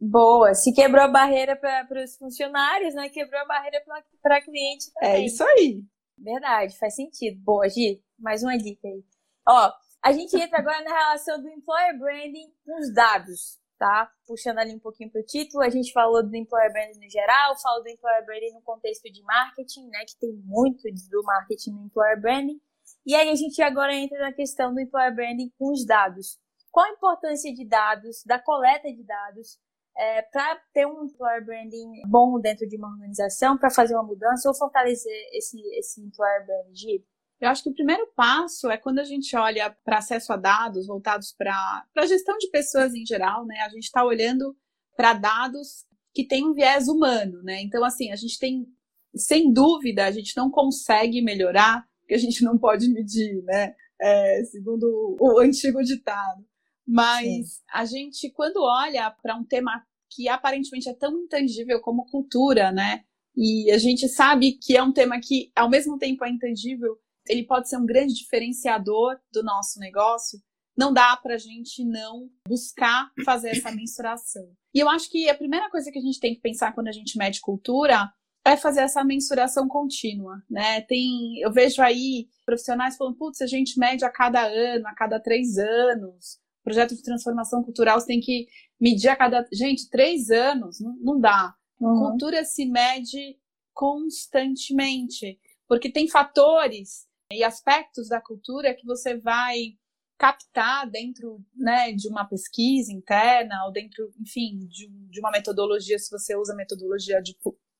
Boa. 0.00 0.54
Se 0.54 0.72
quebrou 0.72 1.02
a 1.02 1.08
barreira 1.08 1.56
para 1.56 2.04
os 2.04 2.16
funcionários, 2.16 2.94
né? 2.94 3.08
Quebrou 3.08 3.40
a 3.40 3.46
barreira 3.46 3.82
para 4.22 4.42
cliente 4.42 4.90
é 4.98 5.06
também. 5.06 5.22
É 5.22 5.26
isso 5.26 5.42
aí. 5.42 5.82
Verdade, 6.18 6.78
faz 6.78 6.94
sentido. 6.94 7.40
Boa, 7.42 7.68
Gi, 7.68 8.02
mais 8.18 8.42
uma 8.42 8.56
dica 8.56 8.86
aí. 8.86 9.02
Ó, 9.48 9.72
a 10.02 10.12
gente 10.12 10.36
entra 10.36 10.58
agora 10.58 10.82
na 10.82 10.90
relação 10.90 11.40
do 11.40 11.48
employer 11.48 11.98
branding 11.98 12.52
com 12.64 12.78
os 12.78 12.92
dados, 12.92 13.58
tá? 13.78 14.10
Puxando 14.26 14.58
ali 14.58 14.74
um 14.74 14.78
pouquinho 14.78 15.10
para 15.10 15.20
o 15.20 15.24
título, 15.24 15.62
a 15.62 15.68
gente 15.68 15.92
falou 15.92 16.22
do 16.22 16.34
employer 16.34 16.72
branding 16.72 16.98
no 16.98 17.10
geral, 17.10 17.58
falou 17.60 17.82
do 17.82 17.88
employer 17.88 18.24
branding 18.24 18.52
no 18.52 18.62
contexto 18.62 19.10
de 19.10 19.22
marketing, 19.22 19.88
né? 19.88 20.04
Que 20.06 20.18
tem 20.18 20.32
muito 20.44 20.82
do 21.10 21.22
marketing 21.22 21.70
no 21.72 21.84
employer 21.86 22.20
branding. 22.20 22.60
E 23.06 23.14
aí 23.14 23.28
a 23.30 23.34
gente 23.34 23.60
agora 23.62 23.94
entra 23.94 24.18
na 24.18 24.32
questão 24.32 24.72
do 24.72 24.80
employer 24.80 25.14
branding 25.14 25.52
com 25.58 25.72
os 25.72 25.84
dados. 25.84 26.38
Qual 26.70 26.86
a 26.86 26.90
importância 26.90 27.52
de 27.54 27.64
dados, 27.64 28.24
da 28.24 28.38
coleta 28.38 28.92
de 28.92 29.04
dados, 29.04 29.58
é, 29.96 30.22
para 30.22 30.56
ter 30.72 30.86
um 30.86 31.04
employer 31.04 31.44
branding 31.44 32.02
bom 32.08 32.40
dentro 32.40 32.66
de 32.66 32.76
uma 32.76 32.88
organização, 32.88 33.56
para 33.56 33.70
fazer 33.70 33.94
uma 33.94 34.02
mudança 34.02 34.48
ou 34.48 34.54
fortalecer 34.54 35.12
esse, 35.32 35.60
esse 35.78 36.00
employer 36.00 36.44
branding? 36.46 37.04
Eu 37.44 37.50
acho 37.50 37.62
que 37.62 37.68
o 37.68 37.74
primeiro 37.74 38.06
passo 38.16 38.70
é 38.70 38.78
quando 38.78 39.00
a 39.00 39.04
gente 39.04 39.36
olha 39.36 39.70
para 39.84 39.98
acesso 39.98 40.32
a 40.32 40.36
dados 40.36 40.86
voltados 40.86 41.34
para 41.36 41.84
a 41.94 42.06
gestão 42.06 42.38
de 42.38 42.48
pessoas 42.48 42.94
em 42.94 43.04
geral, 43.04 43.44
né? 43.44 43.60
A 43.60 43.68
gente 43.68 43.84
está 43.84 44.02
olhando 44.02 44.56
para 44.96 45.12
dados 45.12 45.84
que 46.14 46.26
têm 46.26 46.46
um 46.46 46.54
viés 46.54 46.88
humano, 46.88 47.42
né? 47.42 47.60
Então, 47.60 47.84
assim, 47.84 48.10
a 48.10 48.16
gente 48.16 48.38
tem, 48.38 48.66
sem 49.14 49.52
dúvida, 49.52 50.06
a 50.06 50.10
gente 50.10 50.34
não 50.34 50.50
consegue 50.50 51.20
melhorar, 51.20 51.86
porque 52.00 52.14
a 52.14 52.18
gente 52.18 52.42
não 52.42 52.56
pode 52.56 52.88
medir, 52.88 53.42
né? 53.42 53.74
É, 54.00 54.42
segundo 54.44 55.16
o 55.20 55.38
antigo 55.38 55.82
ditado. 55.82 56.42
Mas 56.86 57.24
Sim. 57.26 57.62
a 57.72 57.84
gente, 57.84 58.30
quando 58.30 58.62
olha 58.62 59.10
para 59.10 59.36
um 59.36 59.44
tema 59.44 59.84
que 60.10 60.28
aparentemente 60.28 60.88
é 60.88 60.94
tão 60.94 61.18
intangível 61.18 61.78
como 61.82 62.06
cultura, 62.06 62.72
né? 62.72 63.04
E 63.36 63.70
a 63.70 63.76
gente 63.78 64.08
sabe 64.08 64.52
que 64.52 64.76
é 64.76 64.82
um 64.82 64.92
tema 64.92 65.20
que, 65.20 65.50
ao 65.54 65.68
mesmo 65.68 65.98
tempo, 65.98 66.24
é 66.24 66.30
intangível, 66.30 66.96
ele 67.28 67.44
pode 67.44 67.68
ser 67.68 67.76
um 67.76 67.86
grande 67.86 68.14
diferenciador 68.14 69.18
do 69.32 69.42
nosso 69.42 69.78
negócio. 69.78 70.38
não 70.76 70.92
dá 70.92 71.16
para 71.16 71.36
a 71.36 71.38
gente 71.38 71.84
não 71.84 72.28
buscar 72.48 73.08
fazer 73.24 73.50
essa 73.50 73.70
mensuração. 73.70 74.42
E 74.74 74.80
eu 74.80 74.88
acho 74.88 75.08
que 75.08 75.30
a 75.30 75.34
primeira 75.34 75.70
coisa 75.70 75.90
que 75.92 75.98
a 75.98 76.02
gente 76.02 76.18
tem 76.18 76.34
que 76.34 76.40
pensar 76.40 76.72
quando 76.72 76.88
a 76.88 76.92
gente 76.92 77.16
mede 77.16 77.40
cultura 77.40 78.12
é 78.44 78.56
fazer 78.56 78.80
essa 78.80 79.02
mensuração 79.04 79.66
contínua, 79.66 80.42
né? 80.50 80.82
Tem, 80.82 81.38
eu 81.38 81.50
vejo 81.50 81.80
aí 81.80 82.28
profissionais 82.44 82.96
falando, 82.96 83.16
putz, 83.16 83.40
a 83.40 83.46
gente 83.46 83.78
mede 83.78 84.04
a 84.04 84.10
cada 84.10 84.44
ano, 84.44 84.86
a 84.86 84.94
cada 84.94 85.18
três 85.18 85.56
anos. 85.56 86.38
Projeto 86.62 86.94
de 86.94 87.02
transformação 87.02 87.62
cultural 87.62 87.98
você 88.00 88.06
tem 88.06 88.20
que 88.20 88.46
medir 88.78 89.08
a 89.08 89.16
cada. 89.16 89.46
Gente, 89.52 89.88
três 89.88 90.30
anos, 90.30 90.80
não, 90.80 90.96
não 90.96 91.20
dá. 91.20 91.54
Uhum. 91.80 92.10
Cultura 92.10 92.44
se 92.44 92.66
mede 92.66 93.38
constantemente, 93.72 95.38
porque 95.66 95.90
tem 95.90 96.08
fatores 96.08 97.06
e 97.30 97.42
aspectos 97.42 98.08
da 98.08 98.20
cultura 98.20 98.74
que 98.74 98.86
você 98.86 99.16
vai 99.18 99.76
captar 100.16 100.88
dentro 100.88 101.44
né, 101.54 101.92
de 101.92 102.08
uma 102.08 102.24
pesquisa 102.24 102.92
interna 102.92 103.64
ou 103.66 103.72
dentro, 103.72 104.12
enfim, 104.20 104.66
de, 104.68 104.88
de 104.88 105.20
uma 105.20 105.30
metodologia, 105.30 105.98
se 105.98 106.10
você 106.10 106.36
usa 106.36 106.54
metodologia 106.54 107.20
de 107.20 107.36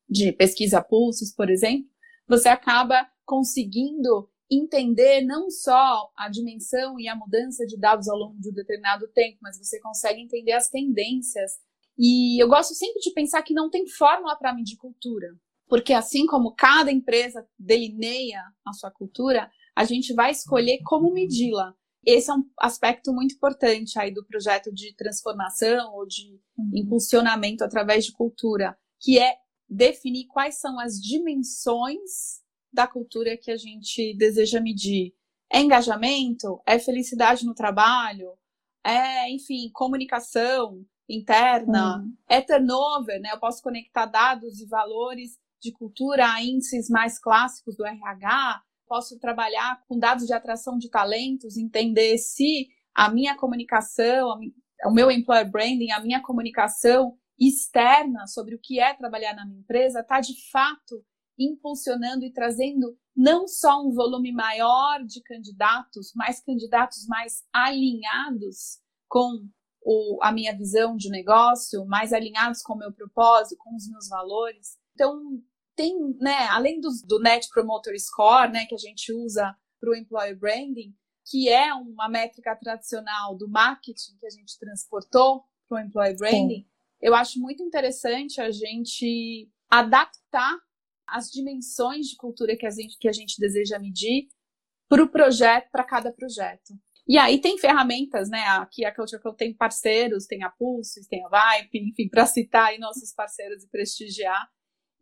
de 0.08 0.32
pesquisa 0.32 0.82
pulsos, 0.82 1.32
por 1.32 1.50
exemplo, 1.50 1.88
você 2.28 2.48
acaba 2.48 3.08
conseguindo 3.24 4.30
entender 4.50 5.22
não 5.22 5.50
só 5.50 6.10
a 6.16 6.28
dimensão 6.28 7.00
e 7.00 7.08
a 7.08 7.16
mudança 7.16 7.66
de 7.66 7.78
dados 7.78 8.08
ao 8.08 8.16
longo 8.16 8.38
de 8.38 8.50
um 8.50 8.52
determinado 8.52 9.08
tempo, 9.08 9.38
mas 9.42 9.58
você 9.58 9.80
consegue 9.80 10.20
entender 10.20 10.52
as 10.52 10.68
tendências. 10.68 11.52
E 11.98 12.42
eu 12.42 12.48
gosto 12.48 12.74
sempre 12.74 13.00
de 13.00 13.12
pensar 13.12 13.42
que 13.42 13.54
não 13.54 13.70
tem 13.70 13.86
fórmula 13.88 14.36
para 14.36 14.54
medir 14.54 14.76
cultura, 14.76 15.34
porque 15.68 15.92
assim 15.92 16.26
como 16.26 16.54
cada 16.54 16.90
empresa 16.90 17.46
delineia 17.58 18.42
a 18.64 18.72
sua 18.72 18.90
cultura, 18.90 19.50
a 19.74 19.84
gente 19.84 20.12
vai 20.12 20.30
escolher 20.30 20.78
como 20.84 21.12
medi-la. 21.12 21.74
Esse 22.06 22.30
é 22.30 22.34
um 22.34 22.44
aspecto 22.60 23.12
muito 23.12 23.34
importante 23.34 23.98
aí 23.98 24.12
do 24.12 24.24
projeto 24.26 24.72
de 24.72 24.94
transformação 24.94 25.94
ou 25.94 26.06
de 26.06 26.38
uhum. 26.56 26.70
impulsionamento 26.74 27.64
através 27.64 28.04
de 28.04 28.12
cultura, 28.12 28.76
que 29.00 29.18
é 29.18 29.36
definir 29.68 30.26
quais 30.26 30.60
são 30.60 30.78
as 30.78 31.00
dimensões 31.00 32.42
da 32.72 32.86
cultura 32.86 33.36
que 33.36 33.50
a 33.50 33.56
gente 33.56 34.14
deseja 34.16 34.60
medir. 34.60 35.14
É 35.50 35.60
engajamento? 35.60 36.60
É 36.66 36.78
felicidade 36.78 37.46
no 37.46 37.54
trabalho? 37.54 38.36
É, 38.84 39.30
enfim, 39.30 39.70
comunicação 39.72 40.84
interna? 41.08 41.98
Uhum. 41.98 42.16
É 42.28 42.40
turnover, 42.40 43.20
né? 43.20 43.30
Eu 43.32 43.40
posso 43.40 43.62
conectar 43.62 44.06
dados 44.06 44.60
e 44.60 44.66
valores 44.66 45.38
de 45.64 45.72
cultura 45.72 46.32
a 46.32 46.42
índices 46.42 46.88
mais 46.88 47.18
clássicos 47.18 47.76
do 47.76 47.84
RH. 47.84 48.62
Posso 48.86 49.18
trabalhar 49.18 49.82
com 49.88 49.98
dados 49.98 50.26
de 50.26 50.32
atração 50.32 50.76
de 50.78 50.90
talentos, 50.90 51.56
entender 51.56 52.18
se 52.18 52.68
a 52.94 53.10
minha 53.10 53.36
comunicação, 53.36 54.38
o 54.84 54.92
meu 54.92 55.10
employer 55.10 55.50
branding, 55.50 55.90
a 55.90 56.00
minha 56.00 56.22
comunicação 56.22 57.16
externa 57.38 58.26
sobre 58.26 58.54
o 58.54 58.60
que 58.62 58.78
é 58.78 58.94
trabalhar 58.94 59.34
na 59.34 59.44
minha 59.44 59.60
empresa 59.60 60.00
está 60.00 60.20
de 60.20 60.34
fato 60.50 61.04
impulsionando 61.36 62.24
e 62.24 62.32
trazendo 62.32 62.96
não 63.16 63.48
só 63.48 63.82
um 63.82 63.92
volume 63.92 64.32
maior 64.32 65.04
de 65.04 65.20
candidatos, 65.22 66.12
mas 66.14 66.40
candidatos 66.40 67.06
mais 67.08 67.42
alinhados 67.52 68.78
com 69.08 69.48
o, 69.84 70.18
a 70.22 70.32
minha 70.32 70.56
visão 70.56 70.96
de 70.96 71.10
negócio, 71.10 71.84
mais 71.86 72.12
alinhados 72.12 72.62
com 72.62 72.74
o 72.74 72.78
meu 72.78 72.92
propósito, 72.92 73.56
com 73.58 73.74
os 73.74 73.88
meus 73.88 74.08
valores. 74.08 74.78
Então, 74.94 75.20
tem, 75.76 76.16
né, 76.20 76.46
além 76.48 76.80
do, 76.80 76.88
do 77.06 77.18
Net 77.18 77.48
Promoter 77.48 77.98
Score, 78.00 78.52
né, 78.52 78.66
que 78.66 78.74
a 78.74 78.78
gente 78.78 79.12
usa 79.12 79.56
para 79.80 79.90
o 79.90 79.94
Employer 79.94 80.38
Branding, 80.38 80.94
que 81.26 81.48
é 81.48 81.72
uma 81.74 82.08
métrica 82.08 82.54
tradicional 82.56 83.36
do 83.36 83.48
marketing 83.48 84.16
que 84.18 84.26
a 84.26 84.30
gente 84.30 84.58
transportou 84.58 85.44
para 85.68 85.82
o 85.82 85.86
Employer 85.86 86.16
Branding, 86.16 86.62
Sim 86.62 86.74
eu 87.04 87.14
acho 87.14 87.38
muito 87.38 87.62
interessante 87.62 88.40
a 88.40 88.50
gente 88.50 89.50
adaptar 89.68 90.56
as 91.06 91.30
dimensões 91.30 92.06
de 92.06 92.16
cultura 92.16 92.56
que 92.56 92.64
a 92.64 92.70
gente, 92.70 92.96
que 92.98 93.06
a 93.06 93.12
gente 93.12 93.38
deseja 93.38 93.78
medir 93.78 94.28
para 94.88 95.02
o 95.02 95.08
projeto, 95.10 95.68
para 95.70 95.84
cada 95.84 96.10
projeto. 96.10 96.72
E 97.06 97.18
aí 97.18 97.38
tem 97.38 97.58
ferramentas, 97.58 98.30
né? 98.30 98.40
Aqui 98.46 98.86
a 98.86 98.94
Culture 98.94 99.20
Club 99.20 99.36
tem 99.36 99.52
parceiros, 99.52 100.24
tem 100.24 100.42
a 100.42 100.48
Pulse, 100.48 101.06
tem 101.06 101.22
a 101.26 101.28
Vibe, 101.28 101.90
enfim, 101.90 102.08
para 102.08 102.24
citar 102.24 102.68
aí 102.68 102.78
nossos 102.78 103.12
parceiros 103.12 103.62
e 103.62 103.68
prestigiar. 103.68 104.48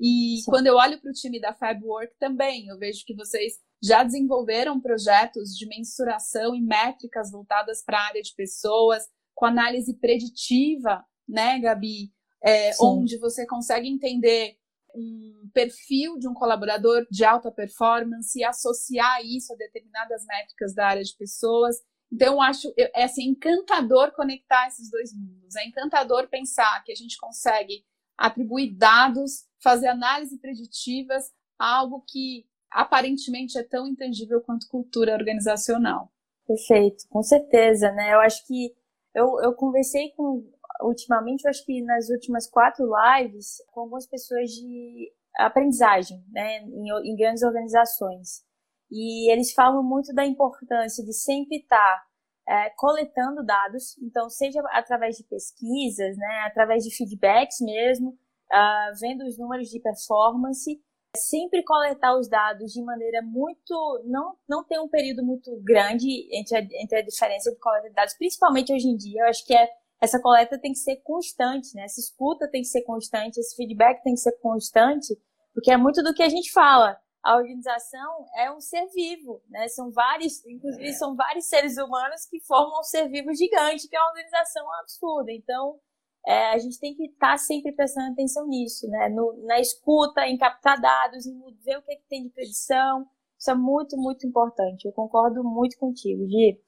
E 0.03 0.38
Sim. 0.38 0.50
quando 0.50 0.66
eu 0.66 0.74
olho 0.74 1.00
para 1.00 1.11
o 1.11 1.14
time 1.14 1.40
da 1.40 1.55
Fabwork 1.55 2.12
também, 2.18 2.66
eu 2.66 2.76
vejo 2.76 3.05
que 3.07 3.14
vocês 3.14 3.55
já 3.80 4.03
desenvolveram 4.03 4.80
projetos 4.80 5.57
de 5.57 5.66
mensuração 5.66 6.57
e 6.57 6.61
métricas 6.61 7.30
voltadas 7.30 7.84
para 7.84 7.98
a 7.98 8.07
área 8.09 8.22
de 8.22 8.34
pessoas, 8.34 9.05
com 9.34 9.46
análise 9.46 9.96
preditiva 9.98 11.05
né, 11.28 11.59
Gabi? 11.59 12.12
É, 12.44 12.72
onde 12.80 13.18
você 13.18 13.46
consegue 13.46 13.88
entender 13.88 14.57
um 14.94 15.48
perfil 15.55 16.18
de 16.18 16.28
um 16.28 16.34
colaborador 16.34 17.07
de 17.09 17.24
alta 17.24 17.53
performance 17.53 18.36
e 18.38 18.44
associar 18.44 19.24
isso 19.24 19.53
a 19.53 19.57
determinadas 19.57 20.24
métricas 20.26 20.74
da 20.74 20.88
área 20.88 21.03
de 21.03 21.16
pessoas. 21.16 21.76
Então, 22.12 22.34
eu 22.34 22.42
acho 22.42 22.72
é 22.76 23.05
assim, 23.05 23.28
encantador 23.28 24.12
conectar 24.12 24.66
esses 24.66 24.90
dois 24.90 25.14
mundos. 25.14 25.55
É 25.55 25.66
encantador 25.66 26.28
pensar 26.28 26.82
que 26.84 26.90
a 26.90 26.96
gente 26.96 27.16
consegue 27.16 27.84
atribuir 28.18 28.76
dados, 28.76 29.44
fazer 29.62 29.88
análise 29.88 30.38
preditivas, 30.38 31.32
algo 31.58 32.04
que 32.06 32.46
aparentemente 32.70 33.58
é 33.58 33.62
tão 33.62 33.86
intangível 33.86 34.40
quanto 34.40 34.68
cultura 34.68 35.14
organizacional. 35.14 36.10
Perfeito, 36.46 37.04
com 37.08 37.22
certeza, 37.22 37.92
né? 37.92 38.14
Eu 38.14 38.20
acho 38.20 38.46
que 38.46 38.74
eu, 39.14 39.40
eu 39.42 39.54
conversei 39.54 40.10
com 40.12 40.44
ultimamente, 40.80 41.44
eu 41.44 41.50
acho 41.50 41.64
que 41.64 41.82
nas 41.82 42.08
últimas 42.08 42.48
quatro 42.48 42.84
lives, 42.86 43.62
com 43.70 43.80
algumas 43.82 44.06
pessoas 44.06 44.50
de 44.50 45.12
aprendizagem, 45.36 46.24
né, 46.30 46.58
em, 46.58 46.88
em 47.04 47.16
grandes 47.16 47.42
organizações. 47.42 48.42
E 48.90 49.30
eles 49.30 49.52
falam 49.52 49.82
muito 49.82 50.12
da 50.12 50.26
importância 50.26 51.04
de 51.04 51.12
sempre 51.14 51.58
estar 51.58 52.04
é, 52.46 52.70
coletando 52.70 53.44
dados, 53.44 53.96
então, 54.02 54.28
seja 54.28 54.60
através 54.72 55.16
de 55.16 55.24
pesquisas, 55.24 56.16
né, 56.16 56.40
através 56.46 56.84
de 56.84 56.94
feedbacks 56.94 57.60
mesmo, 57.60 58.18
uh, 58.53 58.98
vendo 59.00 59.24
os 59.24 59.38
números 59.38 59.68
de 59.68 59.80
performance, 59.80 60.80
sempre 61.16 61.62
coletar 61.62 62.16
os 62.16 62.28
dados 62.28 62.72
de 62.72 62.82
maneira 62.82 63.22
muito. 63.22 64.03
não, 64.05 64.36
não 64.48 64.64
ter 64.64 64.78
um 64.78 64.88
período 64.88 65.24
muito 65.24 65.50
grande 65.62 66.28
entre 66.32 66.57
a, 66.57 66.61
entre 66.61 66.98
a 66.98 67.03
diferença 67.03 67.50
de 67.50 67.59
coleta 67.59 67.88
de 67.88 67.94
dados, 67.94 68.14
principalmente 68.14 68.72
hoje 68.72 68.88
em 68.88 68.96
dia. 68.96 69.22
Eu 69.22 69.28
acho 69.28 69.44
que 69.44 69.55
é 69.55 69.68
essa 70.00 70.20
coleta 70.20 70.59
tem 70.59 70.72
que 70.72 70.80
ser 70.80 70.96
constante, 70.96 71.76
né? 71.76 71.84
Essa 71.84 72.00
escuta 72.00 72.50
tem 72.50 72.62
que 72.62 72.68
ser 72.68 72.82
constante, 72.82 73.38
esse 73.38 73.55
feedback 73.55 74.03
tem 74.03 74.14
que 74.14 74.20
ser 74.20 74.32
constante, 74.40 75.16
porque 75.55 75.70
é 75.70 75.76
muito 75.76 76.03
do 76.03 76.12
que 76.12 76.24
a 76.24 76.28
gente 76.28 76.50
fala. 76.50 76.98
A 77.22 77.36
organização 77.36 78.26
é 78.36 78.50
um 78.50 78.61
ser 78.61 78.84
vivo, 78.88 79.40
né? 79.48 79.68
São 79.68 79.92
vários, 79.92 80.44
inclusive 80.44 80.88
é. 80.88 80.92
são 80.92 81.14
vários 81.14 81.46
seres 81.46 81.76
humanos 81.76 82.26
que 82.28 82.40
formam 82.40 82.80
um 82.80 82.82
ser 82.82 83.09
vivo 83.09 83.32
gigante, 83.32 83.86
que 83.88 83.94
é 83.94 84.00
uma 84.00 84.09
organização 84.09 84.66
absurda. 84.80 85.30
Então, 85.30 85.78
é, 86.26 86.50
a 86.50 86.58
gente 86.58 86.78
tem 86.78 86.94
que 86.94 87.06
estar 87.06 87.32
tá 87.32 87.36
sempre 87.36 87.72
prestando 87.72 88.12
atenção 88.12 88.46
nisso, 88.46 88.88
né? 88.88 89.08
No, 89.08 89.32
na 89.44 89.60
escuta, 89.60 90.26
em 90.26 90.38
captar 90.38 90.80
dados, 90.80 91.26
em 91.26 91.38
ver 91.64 91.78
o 91.78 91.82
que, 91.82 91.92
é 91.92 91.96
que 91.96 92.06
tem 92.08 92.22
de 92.22 92.30
predição. 92.30 93.06
Isso 93.38 93.50
é 93.50 93.54
muito, 93.54 93.96
muito 93.96 94.26
importante. 94.26 94.84
Eu 94.84 94.92
concordo 94.92 95.42
muito 95.42 95.76
contigo, 95.76 96.24
Gi. 96.28 96.60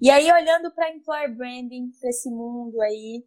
E 0.00 0.10
aí, 0.10 0.32
olhando 0.32 0.72
para 0.72 0.90
employer 0.90 1.36
branding, 1.36 1.90
para 2.00 2.08
esse 2.08 2.30
mundo 2.30 2.80
aí, 2.80 3.24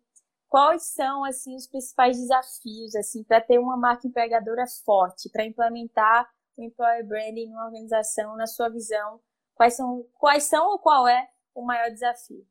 quais 0.50 0.94
são 0.94 1.24
assim 1.24 1.56
os 1.56 1.68
principais 1.68 2.18
desafios 2.18 2.94
assim 2.96 3.24
para 3.24 3.40
ter 3.40 3.58
uma 3.58 3.78
marca 3.78 4.08
empregadora 4.08 4.66
forte, 4.84 5.30
para 5.30 5.46
implementar 5.46 6.30
o 6.58 6.64
employer 6.64 7.08
branding 7.08 7.50
numa 7.50 7.66
organização, 7.66 8.36
na 8.36 8.48
sua 8.48 8.70
visão? 8.70 9.22
Quais 9.56 9.76
são, 9.76 10.06
quais 10.20 10.44
são 10.44 10.72
ou 10.72 10.80
qual 10.80 11.08
é 11.08 11.30
o 11.56 11.64
maior 11.64 11.90
desafio? 11.90 12.46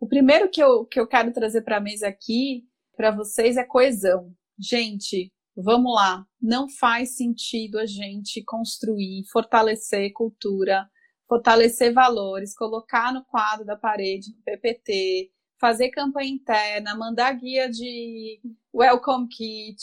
O 0.00 0.06
primeiro 0.06 0.50
que 0.50 0.62
eu, 0.62 0.84
que 0.84 1.00
eu 1.00 1.06
quero 1.06 1.32
trazer 1.32 1.62
para 1.62 1.78
a 1.78 1.80
mesa 1.80 2.08
aqui, 2.08 2.64
para 2.96 3.10
vocês, 3.10 3.56
é 3.56 3.64
coesão. 3.64 4.32
Gente, 4.58 5.32
vamos 5.56 5.94
lá. 5.94 6.24
Não 6.40 6.68
faz 6.68 7.16
sentido 7.16 7.78
a 7.78 7.86
gente 7.86 8.42
construir, 8.44 9.24
fortalecer 9.30 10.12
cultura 10.12 10.88
fortalecer 11.28 11.92
valores, 11.92 12.54
colocar 12.54 13.12
no 13.12 13.24
quadro 13.24 13.64
da 13.64 13.76
parede, 13.76 14.30
no 14.30 14.42
PPT, 14.42 15.30
fazer 15.58 15.90
campanha 15.90 16.30
interna, 16.30 16.94
mandar 16.94 17.32
guia 17.32 17.68
de 17.68 18.40
welcome 18.74 19.28
kit, 19.28 19.76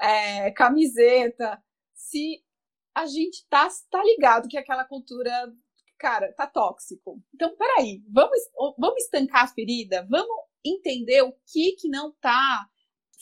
é, 0.00 0.50
camiseta, 0.52 1.62
se 1.94 2.42
a 2.94 3.06
gente 3.06 3.46
tá, 3.48 3.68
tá 3.90 4.02
ligado 4.02 4.48
que 4.48 4.58
aquela 4.58 4.84
cultura, 4.84 5.30
cara, 6.00 6.32
tá 6.32 6.46
tóxico. 6.46 7.22
Então, 7.34 7.54
peraí, 7.56 8.02
vamos, 8.10 8.38
vamos 8.78 9.04
estancar 9.04 9.44
a 9.44 9.48
ferida, 9.48 10.06
vamos 10.10 10.34
entender 10.64 11.22
o 11.22 11.32
que 11.46 11.72
que 11.72 11.88
não 11.88 12.12
tá 12.20 12.66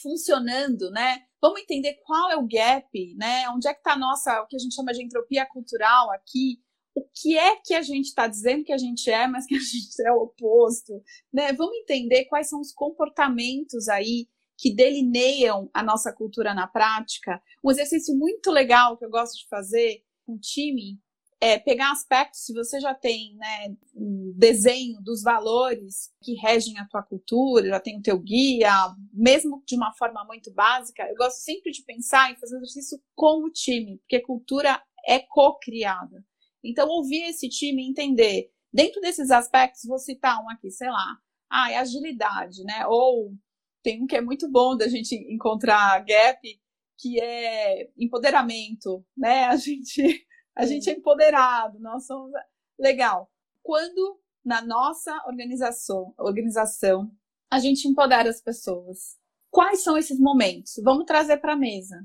funcionando, 0.00 0.90
né? 0.92 1.24
Vamos 1.42 1.60
entender 1.60 1.94
qual 2.04 2.30
é 2.30 2.36
o 2.36 2.46
gap, 2.46 3.14
né? 3.16 3.48
Onde 3.50 3.66
é 3.66 3.74
que 3.74 3.82
tá 3.82 3.94
a 3.94 3.98
nossa, 3.98 4.40
o 4.42 4.46
que 4.46 4.56
a 4.56 4.58
gente 4.58 4.76
chama 4.76 4.92
de 4.92 5.02
entropia 5.02 5.44
cultural 5.46 6.12
aqui, 6.12 6.60
o 6.94 7.04
que 7.12 7.36
é 7.36 7.56
que 7.56 7.74
a 7.74 7.82
gente 7.82 8.06
está 8.06 8.28
dizendo 8.28 8.64
que 8.64 8.72
a 8.72 8.78
gente 8.78 9.10
é, 9.10 9.26
mas 9.26 9.44
que 9.44 9.56
a 9.56 9.58
gente 9.60 10.06
é 10.06 10.12
o 10.12 10.22
oposto, 10.22 11.02
né? 11.32 11.52
Vamos 11.52 11.76
entender 11.78 12.26
quais 12.26 12.48
são 12.48 12.60
os 12.60 12.72
comportamentos 12.72 13.88
aí 13.88 14.28
que 14.56 14.72
delineiam 14.74 15.68
a 15.74 15.82
nossa 15.82 16.12
cultura 16.12 16.54
na 16.54 16.66
prática. 16.68 17.42
Um 17.64 17.70
exercício 17.70 18.16
muito 18.16 18.50
legal 18.52 18.96
que 18.96 19.04
eu 19.04 19.10
gosto 19.10 19.36
de 19.36 19.48
fazer 19.48 20.04
com 20.24 20.34
o 20.34 20.38
time 20.38 21.00
é 21.40 21.58
pegar 21.58 21.92
aspectos, 21.92 22.40
se 22.40 22.52
você 22.52 22.80
já 22.80 22.94
tem 22.94 23.36
né, 23.36 23.76
um 23.94 24.32
desenho 24.36 25.00
dos 25.02 25.22
valores 25.22 26.10
que 26.20 26.34
regem 26.34 26.78
a 26.78 26.86
tua 26.86 27.02
cultura, 27.02 27.68
já 27.68 27.80
tem 27.80 27.98
o 27.98 28.02
teu 28.02 28.18
guia, 28.18 28.72
mesmo 29.12 29.62
de 29.64 29.76
uma 29.76 29.92
forma 29.94 30.24
muito 30.24 30.52
básica, 30.52 31.04
eu 31.08 31.14
gosto 31.14 31.38
sempre 31.38 31.70
de 31.70 31.82
pensar 31.84 32.32
em 32.32 32.36
fazer 32.36 32.56
um 32.56 32.58
exercício 32.58 33.00
com 33.14 33.44
o 33.44 33.50
time, 33.50 33.98
porque 33.98 34.20
cultura 34.20 34.82
é 35.06 35.20
co-criada. 35.20 36.24
Então, 36.62 36.88
ouvir 36.88 37.22
esse 37.28 37.48
time 37.48 37.88
entender, 37.88 38.50
dentro 38.72 39.00
desses 39.00 39.30
aspectos, 39.30 39.84
vou 39.84 39.98
citar 39.98 40.42
um 40.42 40.50
aqui, 40.50 40.70
sei 40.70 40.90
lá, 40.90 41.18
ah, 41.50 41.70
é 41.70 41.76
agilidade, 41.76 42.62
né? 42.64 42.86
Ou 42.86 43.32
tem 43.82 44.02
um 44.02 44.06
que 44.06 44.16
é 44.16 44.20
muito 44.20 44.50
bom 44.50 44.76
da 44.76 44.88
gente 44.88 45.14
encontrar 45.32 46.04
gap, 46.04 46.40
que 46.98 47.20
é 47.20 47.88
empoderamento, 47.96 49.04
né? 49.16 49.44
A 49.46 49.56
gente, 49.56 50.26
a 50.58 50.66
gente 50.66 50.90
é 50.90 50.92
empoderado, 50.92 51.78
nós 51.78 52.04
somos 52.04 52.32
legal. 52.78 53.30
Quando 53.62 54.20
na 54.44 54.60
nossa 54.60 55.14
organização, 55.26 56.12
organização, 56.18 57.10
a 57.48 57.60
gente 57.60 57.86
empodera 57.86 58.28
as 58.28 58.42
pessoas. 58.42 59.16
Quais 59.50 59.84
são 59.84 59.96
esses 59.96 60.18
momentos? 60.18 60.72
Vamos 60.82 61.04
trazer 61.04 61.38
para 61.38 61.52
a 61.52 61.56
mesa. 61.56 62.04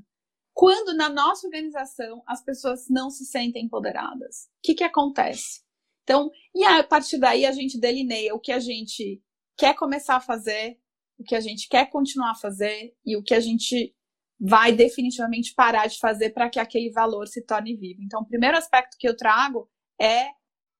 Quando 0.52 0.96
na 0.96 1.08
nossa 1.08 1.46
organização 1.46 2.22
as 2.26 2.44
pessoas 2.44 2.86
não 2.88 3.10
se 3.10 3.24
sentem 3.24 3.64
empoderadas, 3.64 4.44
o 4.44 4.62
que, 4.62 4.74
que 4.74 4.84
acontece? 4.84 5.62
Então, 6.04 6.30
e 6.54 6.64
a 6.64 6.84
partir 6.84 7.18
daí 7.18 7.44
a 7.44 7.52
gente 7.52 7.80
delineia 7.80 8.34
o 8.34 8.40
que 8.40 8.52
a 8.52 8.60
gente 8.60 9.20
quer 9.58 9.74
começar 9.74 10.16
a 10.16 10.20
fazer, 10.20 10.78
o 11.18 11.24
que 11.24 11.34
a 11.34 11.40
gente 11.40 11.68
quer 11.68 11.90
continuar 11.90 12.30
a 12.30 12.36
fazer 12.36 12.94
e 13.04 13.16
o 13.16 13.22
que 13.22 13.34
a 13.34 13.40
gente 13.40 13.96
vai 14.40 14.72
definitivamente 14.72 15.54
parar 15.54 15.86
de 15.86 15.98
fazer 15.98 16.30
para 16.30 16.50
que 16.50 16.58
aquele 16.58 16.90
valor 16.90 17.26
se 17.26 17.42
torne 17.42 17.76
vivo. 17.76 18.02
Então, 18.02 18.20
o 18.20 18.26
primeiro 18.26 18.56
aspecto 18.56 18.96
que 18.98 19.08
eu 19.08 19.16
trago 19.16 19.68
é 20.00 20.26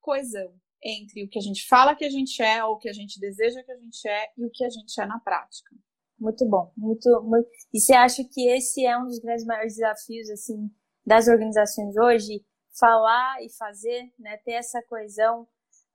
coesão 0.00 0.54
entre 0.84 1.24
o 1.24 1.28
que 1.28 1.38
a 1.38 1.42
gente 1.42 1.66
fala 1.66 1.94
que 1.96 2.04
a 2.04 2.10
gente 2.10 2.42
é, 2.42 2.62
ou 2.62 2.74
o 2.74 2.78
que 2.78 2.88
a 2.88 2.92
gente 2.92 3.18
deseja 3.18 3.62
que 3.62 3.72
a 3.72 3.78
gente 3.78 4.06
é 4.06 4.26
e 4.36 4.44
o 4.44 4.50
que 4.50 4.64
a 4.64 4.68
gente 4.68 5.00
é 5.00 5.06
na 5.06 5.18
prática. 5.18 5.74
Muito 6.18 6.46
bom, 6.46 6.72
muito, 6.76 7.22
muito. 7.22 7.48
E 7.72 7.80
você 7.80 7.94
acha 7.94 8.22
que 8.22 8.48
esse 8.48 8.84
é 8.84 8.96
um 8.98 9.06
dos 9.06 9.18
grandes 9.18 9.44
maiores 9.44 9.74
desafios 9.74 10.30
assim 10.30 10.70
das 11.04 11.26
organizações 11.26 11.96
hoje, 11.96 12.44
falar 12.78 13.42
e 13.42 13.48
fazer, 13.56 14.12
né, 14.18 14.36
ter 14.38 14.52
essa 14.52 14.82
coesão? 14.82 15.46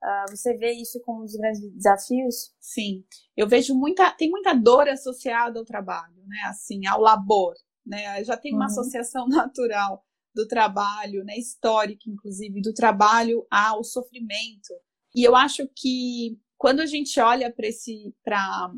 Uh, 0.02 0.30
você 0.30 0.56
vê 0.56 0.72
isso 0.72 1.00
como 1.02 1.20
um 1.20 1.24
dos 1.24 1.36
grandes 1.36 1.60
desafios? 1.72 2.54
Sim, 2.58 3.04
eu 3.36 3.46
vejo 3.46 3.74
muita, 3.74 4.10
tem 4.12 4.30
muita 4.30 4.54
dor 4.54 4.88
associada 4.88 5.58
ao 5.58 5.64
trabalho, 5.64 6.22
né, 6.26 6.38
assim, 6.48 6.86
ao 6.86 7.00
labor, 7.00 7.54
né, 7.84 8.24
já 8.24 8.36
tem 8.36 8.54
uma 8.54 8.60
uhum. 8.60 8.66
associação 8.66 9.28
natural 9.28 10.02
do 10.34 10.46
trabalho, 10.46 11.22
né, 11.24 11.36
histórica, 11.36 12.08
inclusive, 12.08 12.62
do 12.62 12.72
trabalho 12.72 13.46
ao 13.50 13.84
sofrimento. 13.84 14.72
E 15.14 15.22
eu 15.22 15.36
acho 15.36 15.68
que 15.76 16.38
quando 16.56 16.80
a 16.80 16.86
gente 16.86 17.20
olha 17.20 17.52
para 17.52 17.66
esse, 17.66 18.14
para 18.24 18.70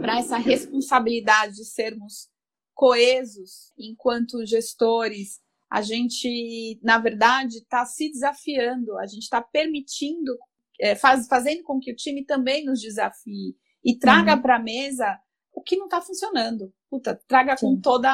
para 0.00 0.18
essa 0.18 0.36
responsabilidade 0.36 1.56
de 1.56 1.64
sermos 1.64 2.28
coesos 2.74 3.72
enquanto 3.78 4.44
gestores, 4.44 5.40
a 5.70 5.82
gente, 5.82 6.80
na 6.82 6.98
verdade, 6.98 7.58
está 7.58 7.84
se 7.84 8.10
desafiando, 8.10 8.98
a 8.98 9.06
gente 9.06 9.22
está 9.22 9.40
permitindo, 9.40 10.36
é, 10.80 10.94
faz, 10.94 11.26
fazendo 11.28 11.62
com 11.62 11.78
que 11.78 11.92
o 11.92 11.96
time 11.96 12.24
também 12.24 12.64
nos 12.64 12.80
desafie 12.80 13.56
e 13.84 13.98
traga 13.98 14.34
uhum. 14.34 14.42
para 14.42 14.56
a 14.56 14.62
mesa 14.62 15.20
o 15.52 15.62
que 15.62 15.76
não 15.76 15.86
está 15.86 16.00
funcionando. 16.00 16.72
Puta, 16.88 17.20
traga 17.26 17.56
Sim. 17.56 17.66
com 17.66 17.80
toda 17.80 18.12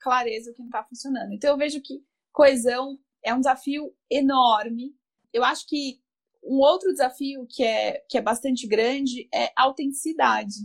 clareza 0.00 0.50
o 0.50 0.54
que 0.54 0.60
não 0.60 0.68
está 0.68 0.84
funcionando. 0.84 1.32
Então, 1.32 1.50
eu 1.50 1.56
vejo 1.56 1.80
que 1.80 2.02
coesão 2.32 2.98
é 3.24 3.34
um 3.34 3.38
desafio 3.38 3.94
enorme. 4.10 4.94
Eu 5.32 5.44
acho 5.44 5.66
que 5.66 6.00
um 6.42 6.56
outro 6.56 6.90
desafio 6.90 7.46
que 7.48 7.62
é, 7.62 8.04
que 8.08 8.16
é 8.16 8.22
bastante 8.22 8.66
grande 8.66 9.28
é 9.32 9.50
autenticidade. 9.56 10.56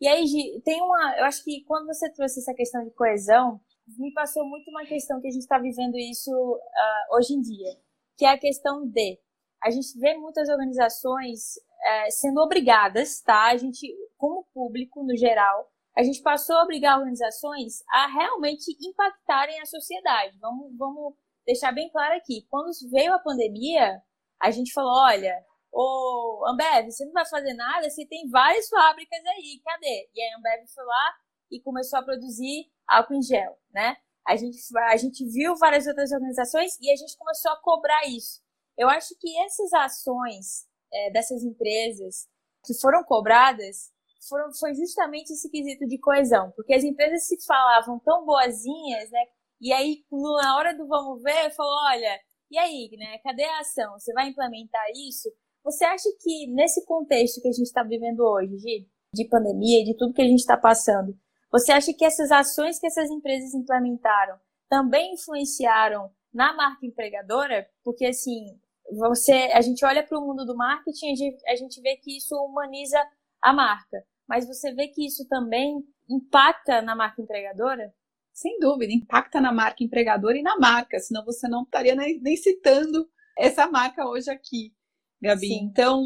E 0.00 0.08
aí, 0.08 0.26
Gi, 0.26 0.60
tem 0.64 0.80
uma. 0.82 1.16
Eu 1.18 1.24
acho 1.24 1.44
que 1.44 1.62
quando 1.64 1.86
você 1.86 2.10
trouxe 2.12 2.40
essa 2.40 2.54
questão 2.54 2.82
de 2.84 2.90
coesão, 2.90 3.60
me 3.98 4.12
passou 4.12 4.44
muito 4.48 4.68
uma 4.70 4.84
questão 4.84 5.20
que 5.20 5.28
a 5.28 5.30
gente 5.30 5.42
está 5.42 5.58
vivendo 5.58 5.96
isso 5.96 6.30
uh, 6.32 7.16
hoje 7.16 7.34
em 7.34 7.40
dia, 7.40 7.78
que 8.16 8.24
é 8.24 8.30
a 8.30 8.38
questão 8.38 8.86
de. 8.86 9.18
A 9.62 9.70
gente 9.70 9.98
vê 9.98 10.14
muitas 10.14 10.48
organizações 10.48 11.56
uh, 11.56 12.10
sendo 12.10 12.40
obrigadas, 12.40 13.20
tá? 13.20 13.50
A 13.50 13.56
gente, 13.56 13.86
como 14.16 14.46
público 14.52 15.04
no 15.04 15.16
geral, 15.16 15.70
a 15.96 16.02
gente 16.02 16.22
passou 16.22 16.56
a 16.56 16.62
obrigar 16.62 16.98
organizações 16.98 17.82
a 17.90 18.06
realmente 18.06 18.76
impactarem 18.80 19.60
a 19.60 19.66
sociedade. 19.66 20.38
Vamos, 20.40 20.76
vamos 20.76 21.14
deixar 21.46 21.72
bem 21.72 21.90
claro 21.90 22.14
aqui. 22.16 22.46
Quando 22.50 22.70
veio 22.90 23.12
a 23.14 23.18
pandemia, 23.18 24.00
a 24.40 24.50
gente 24.50 24.72
falou: 24.72 24.92
olha, 25.04 25.34
ô 25.70 26.44
Ambev, 26.48 26.90
você 26.90 27.04
não 27.04 27.12
vai 27.12 27.26
fazer 27.26 27.54
nada, 27.54 27.88
você 27.88 28.06
tem 28.06 28.28
várias 28.30 28.68
fábricas 28.68 29.24
aí, 29.26 29.60
cadê? 29.64 30.10
E 30.14 30.22
a 30.22 30.38
Ambev 30.38 30.66
foi 30.74 30.84
lá 30.84 31.14
e 31.50 31.60
começou 31.60 31.98
a 31.98 32.02
produzir 32.02 32.70
álcool 32.88 33.14
em 33.14 33.22
gel, 33.22 33.58
né? 33.72 33.96
A 34.26 34.36
gente, 34.36 34.56
a 34.76 34.96
gente 34.96 35.24
viu 35.26 35.56
várias 35.56 35.86
outras 35.86 36.12
organizações 36.12 36.78
e 36.80 36.90
a 36.90 36.96
gente 36.96 37.16
começou 37.18 37.50
a 37.52 37.60
cobrar 37.60 38.06
isso. 38.06 38.40
Eu 38.76 38.88
acho 38.88 39.14
que 39.18 39.36
essas 39.38 39.72
ações 39.72 40.66
é, 40.92 41.10
dessas 41.10 41.42
empresas 41.42 42.28
que 42.64 42.74
foram 42.80 43.02
cobradas 43.04 43.90
foram, 44.28 44.52
foi 44.54 44.74
justamente 44.74 45.32
esse 45.32 45.50
quesito 45.50 45.86
de 45.86 45.98
coesão, 45.98 46.52
porque 46.54 46.74
as 46.74 46.84
empresas 46.84 47.26
se 47.26 47.44
falavam 47.44 47.98
tão 48.00 48.24
boazinhas, 48.24 49.10
né? 49.10 49.24
E 49.60 49.72
aí, 49.72 50.04
na 50.10 50.56
hora 50.56 50.76
do 50.76 50.86
vamos 50.86 51.22
ver, 51.22 51.50
falou, 51.54 51.72
olha, 51.90 52.20
e 52.50 52.58
aí, 52.58 52.90
né? 52.96 53.18
Cadê 53.18 53.44
a 53.44 53.60
ação? 53.60 53.92
Você 53.98 54.12
vai 54.12 54.28
implementar 54.28 54.84
isso? 55.08 55.28
Você 55.64 55.84
acha 55.84 56.08
que 56.20 56.46
nesse 56.48 56.84
contexto 56.84 57.40
que 57.40 57.48
a 57.48 57.52
gente 57.52 57.66
está 57.66 57.82
vivendo 57.82 58.20
hoje, 58.20 58.56
de, 58.56 58.88
de 59.14 59.28
pandemia, 59.28 59.84
de 59.84 59.96
tudo 59.96 60.12
que 60.12 60.22
a 60.22 60.26
gente 60.26 60.40
está 60.40 60.56
passando, 60.56 61.16
você 61.50 61.70
acha 61.70 61.92
que 61.92 62.04
essas 62.04 62.30
ações 62.30 62.78
que 62.78 62.86
essas 62.86 63.10
empresas 63.10 63.54
implementaram 63.54 64.36
também 64.68 65.14
influenciaram 65.14 66.10
na 66.32 66.52
marca 66.52 66.86
empregadora? 66.86 67.68
Porque 67.84 68.06
assim, 68.06 68.58
você, 68.90 69.50
a 69.52 69.60
gente 69.60 69.84
olha 69.84 70.02
para 70.02 70.18
o 70.18 70.26
mundo 70.26 70.44
do 70.44 70.56
marketing, 70.56 71.12
a 71.12 71.14
gente, 71.14 71.48
a 71.48 71.56
gente 71.56 71.80
vê 71.80 71.96
que 71.96 72.16
isso 72.16 72.34
humaniza 72.36 72.98
a 73.40 73.52
marca, 73.52 74.04
mas 74.28 74.46
você 74.46 74.72
vê 74.72 74.88
que 74.88 75.06
isso 75.06 75.26
também 75.28 75.84
impacta 76.08 76.82
na 76.82 76.94
marca 76.94 77.20
empregadora? 77.20 77.92
Sem 78.32 78.58
dúvida, 78.58 78.92
impacta 78.92 79.40
na 79.40 79.52
marca 79.52 79.84
empregadora 79.84 80.38
e 80.38 80.42
na 80.42 80.58
marca, 80.58 80.98
senão 80.98 81.24
você 81.24 81.46
não 81.48 81.62
estaria 81.64 81.94
nem, 81.94 82.18
nem 82.20 82.36
citando 82.36 83.08
essa 83.36 83.66
marca 83.66 84.06
hoje 84.06 84.30
aqui. 84.30 84.72
Gabi. 85.20 85.48
Sim. 85.48 85.64
Então, 85.64 86.02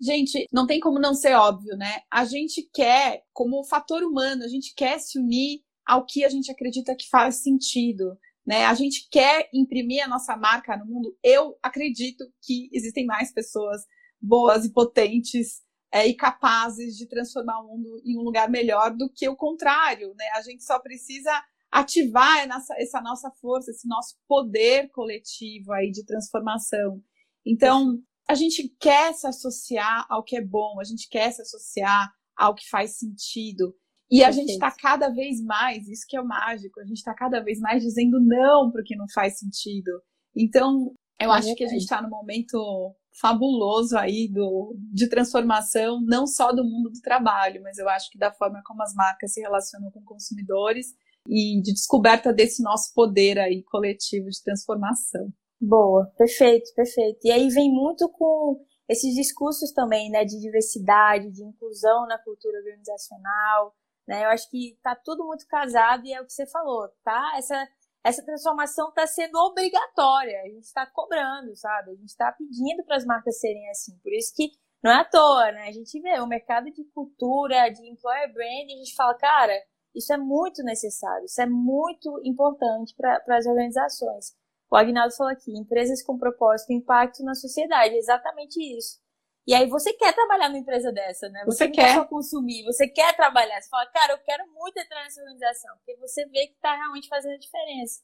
gente, 0.00 0.46
não 0.52 0.66
tem 0.66 0.78
como 0.78 0.98
não 0.98 1.14
ser 1.14 1.34
óbvio, 1.34 1.76
né? 1.76 2.02
A 2.10 2.24
gente 2.24 2.68
quer, 2.72 3.24
como 3.32 3.64
fator 3.64 4.02
humano, 4.02 4.44
a 4.44 4.48
gente 4.48 4.74
quer 4.74 4.98
se 4.98 5.18
unir 5.18 5.62
ao 5.86 6.04
que 6.04 6.24
a 6.24 6.28
gente 6.28 6.50
acredita 6.50 6.94
que 6.94 7.08
faz 7.08 7.42
sentido. 7.42 8.16
Né? 8.48 8.64
A 8.64 8.72
gente 8.72 9.06
quer 9.10 9.46
imprimir 9.52 10.02
a 10.02 10.08
nossa 10.08 10.34
marca 10.34 10.74
no 10.74 10.86
mundo. 10.86 11.14
Eu 11.22 11.58
acredito 11.62 12.24
que 12.40 12.70
existem 12.72 13.04
mais 13.04 13.30
pessoas 13.30 13.82
boas 14.18 14.64
e 14.64 14.72
potentes 14.72 15.60
é, 15.92 16.06
e 16.06 16.14
capazes 16.14 16.96
de 16.96 17.06
transformar 17.06 17.60
o 17.60 17.66
mundo 17.66 18.00
em 18.06 18.18
um 18.18 18.22
lugar 18.22 18.48
melhor 18.48 18.96
do 18.96 19.12
que 19.14 19.28
o 19.28 19.36
contrário. 19.36 20.14
Né? 20.16 20.24
A 20.34 20.40
gente 20.40 20.64
só 20.64 20.78
precisa 20.78 21.30
ativar 21.70 22.38
essa, 22.38 22.74
essa 22.78 23.02
nossa 23.02 23.30
força, 23.32 23.70
esse 23.70 23.86
nosso 23.86 24.16
poder 24.26 24.88
coletivo 24.92 25.70
aí 25.74 25.90
de 25.90 26.06
transformação. 26.06 27.02
Então, 27.44 27.98
a 28.26 28.34
gente 28.34 28.74
quer 28.80 29.12
se 29.12 29.26
associar 29.26 30.06
ao 30.08 30.24
que 30.24 30.38
é 30.38 30.42
bom, 30.42 30.80
a 30.80 30.84
gente 30.84 31.06
quer 31.10 31.30
se 31.32 31.42
associar 31.42 32.10
ao 32.34 32.54
que 32.54 32.66
faz 32.66 32.96
sentido. 32.96 33.74
E 34.10 34.24
a 34.24 34.30
gente 34.30 34.52
está 34.52 34.70
cada 34.70 35.10
vez 35.10 35.42
mais, 35.42 35.86
isso 35.86 36.06
que 36.08 36.16
é 36.16 36.20
o 36.20 36.26
mágico, 36.26 36.80
a 36.80 36.84
gente 36.84 36.96
está 36.96 37.14
cada 37.14 37.40
vez 37.40 37.60
mais 37.60 37.82
dizendo 37.82 38.18
não 38.20 38.70
para 38.70 38.80
o 38.80 38.84
que 38.84 38.96
não 38.96 39.06
faz 39.12 39.38
sentido. 39.38 39.90
Então, 40.34 40.92
eu 41.20 41.30
acho 41.30 41.54
que 41.54 41.64
a 41.64 41.68
gente 41.68 41.82
está 41.82 42.00
no 42.00 42.08
momento 42.08 42.94
fabuloso 43.20 43.98
aí 43.98 44.28
do, 44.28 44.74
de 44.92 45.08
transformação, 45.08 46.00
não 46.00 46.26
só 46.26 46.52
do 46.52 46.64
mundo 46.64 46.90
do 46.90 47.00
trabalho, 47.00 47.60
mas 47.62 47.76
eu 47.78 47.88
acho 47.88 48.10
que 48.10 48.18
da 48.18 48.32
forma 48.32 48.62
como 48.64 48.82
as 48.82 48.94
marcas 48.94 49.32
se 49.32 49.40
relacionam 49.40 49.90
com 49.90 50.02
consumidores 50.04 50.94
e 51.28 51.60
de 51.60 51.72
descoberta 51.72 52.32
desse 52.32 52.62
nosso 52.62 52.94
poder 52.94 53.38
aí 53.38 53.62
coletivo 53.64 54.30
de 54.30 54.42
transformação. 54.42 55.28
Boa, 55.60 56.06
perfeito, 56.16 56.72
perfeito. 56.74 57.18
E 57.24 57.32
aí 57.32 57.48
vem 57.48 57.70
muito 57.70 58.08
com 58.08 58.64
esses 58.88 59.14
discursos 59.14 59.72
também, 59.72 60.10
né, 60.10 60.24
de 60.24 60.40
diversidade, 60.40 61.30
de 61.30 61.44
inclusão 61.44 62.06
na 62.06 62.16
cultura 62.18 62.58
organizacional, 62.58 63.74
né? 64.08 64.24
Eu 64.24 64.30
acho 64.30 64.50
que 64.50 64.78
tá 64.82 64.96
tudo 64.96 65.24
muito 65.26 65.46
casado 65.46 66.06
e 66.06 66.12
é 66.12 66.20
o 66.20 66.24
que 66.24 66.32
você 66.32 66.46
falou, 66.46 66.88
tá? 67.04 67.34
Essa 67.36 67.68
essa 68.04 68.24
transformação 68.24 68.88
está 68.88 69.06
sendo 69.06 69.36
obrigatória. 69.36 70.40
A 70.40 70.48
gente 70.48 70.64
está 70.64 70.86
cobrando, 70.86 71.54
sabe? 71.56 71.90
A 71.90 71.94
gente 71.94 72.08
está 72.08 72.32
pedindo 72.32 72.82
para 72.84 72.96
as 72.96 73.04
marcas 73.04 73.38
serem 73.38 73.68
assim. 73.68 73.98
Por 73.98 74.12
isso 74.14 74.32
que 74.34 74.52
não 74.82 74.90
é 74.90 75.00
à 75.00 75.04
toa, 75.04 75.52
né? 75.52 75.68
A 75.68 75.72
gente 75.72 76.00
vê 76.00 76.18
o 76.20 76.26
mercado 76.26 76.70
de 76.70 76.84
cultura, 76.94 77.68
de 77.68 77.86
employer 77.86 78.32
branding, 78.32 78.74
a 78.74 78.78
gente 78.78 78.94
fala, 78.94 79.14
cara, 79.14 79.52
isso 79.94 80.12
é 80.12 80.16
muito 80.16 80.62
necessário, 80.62 81.24
isso 81.24 81.42
é 81.42 81.46
muito 81.46 82.20
importante 82.24 82.94
para 82.96 83.36
as 83.36 83.46
organizações. 83.46 84.34
O 84.70 84.76
Agnaldo 84.76 85.14
falou 85.14 85.32
aqui, 85.32 85.50
empresas 85.58 86.02
com 86.02 86.16
propósito 86.16 86.70
e 86.70 86.76
impacto 86.76 87.24
na 87.24 87.34
sociedade, 87.34 87.94
é 87.94 87.98
exatamente 87.98 88.58
isso. 88.76 89.00
E 89.48 89.54
aí 89.54 89.66
você 89.66 89.94
quer 89.94 90.14
trabalhar 90.14 90.50
numa 90.50 90.58
empresa 90.58 90.92
dessa, 90.92 91.26
né? 91.30 91.42
Você, 91.46 91.64
você 91.64 91.70
quer. 91.70 91.94
só 91.94 92.04
consumir, 92.04 92.66
você 92.66 92.86
quer 92.86 93.16
trabalhar. 93.16 93.58
Você 93.58 93.70
fala, 93.70 93.86
cara, 93.86 94.12
eu 94.12 94.18
quero 94.18 94.46
muito 94.52 94.78
entrar 94.78 95.02
nessa 95.02 95.22
organização, 95.22 95.74
porque 95.78 95.96
você 95.96 96.26
vê 96.26 96.48
que 96.48 96.52
está 96.52 96.76
realmente 96.76 97.08
fazendo 97.08 97.32
a 97.32 97.38
diferença. 97.38 98.02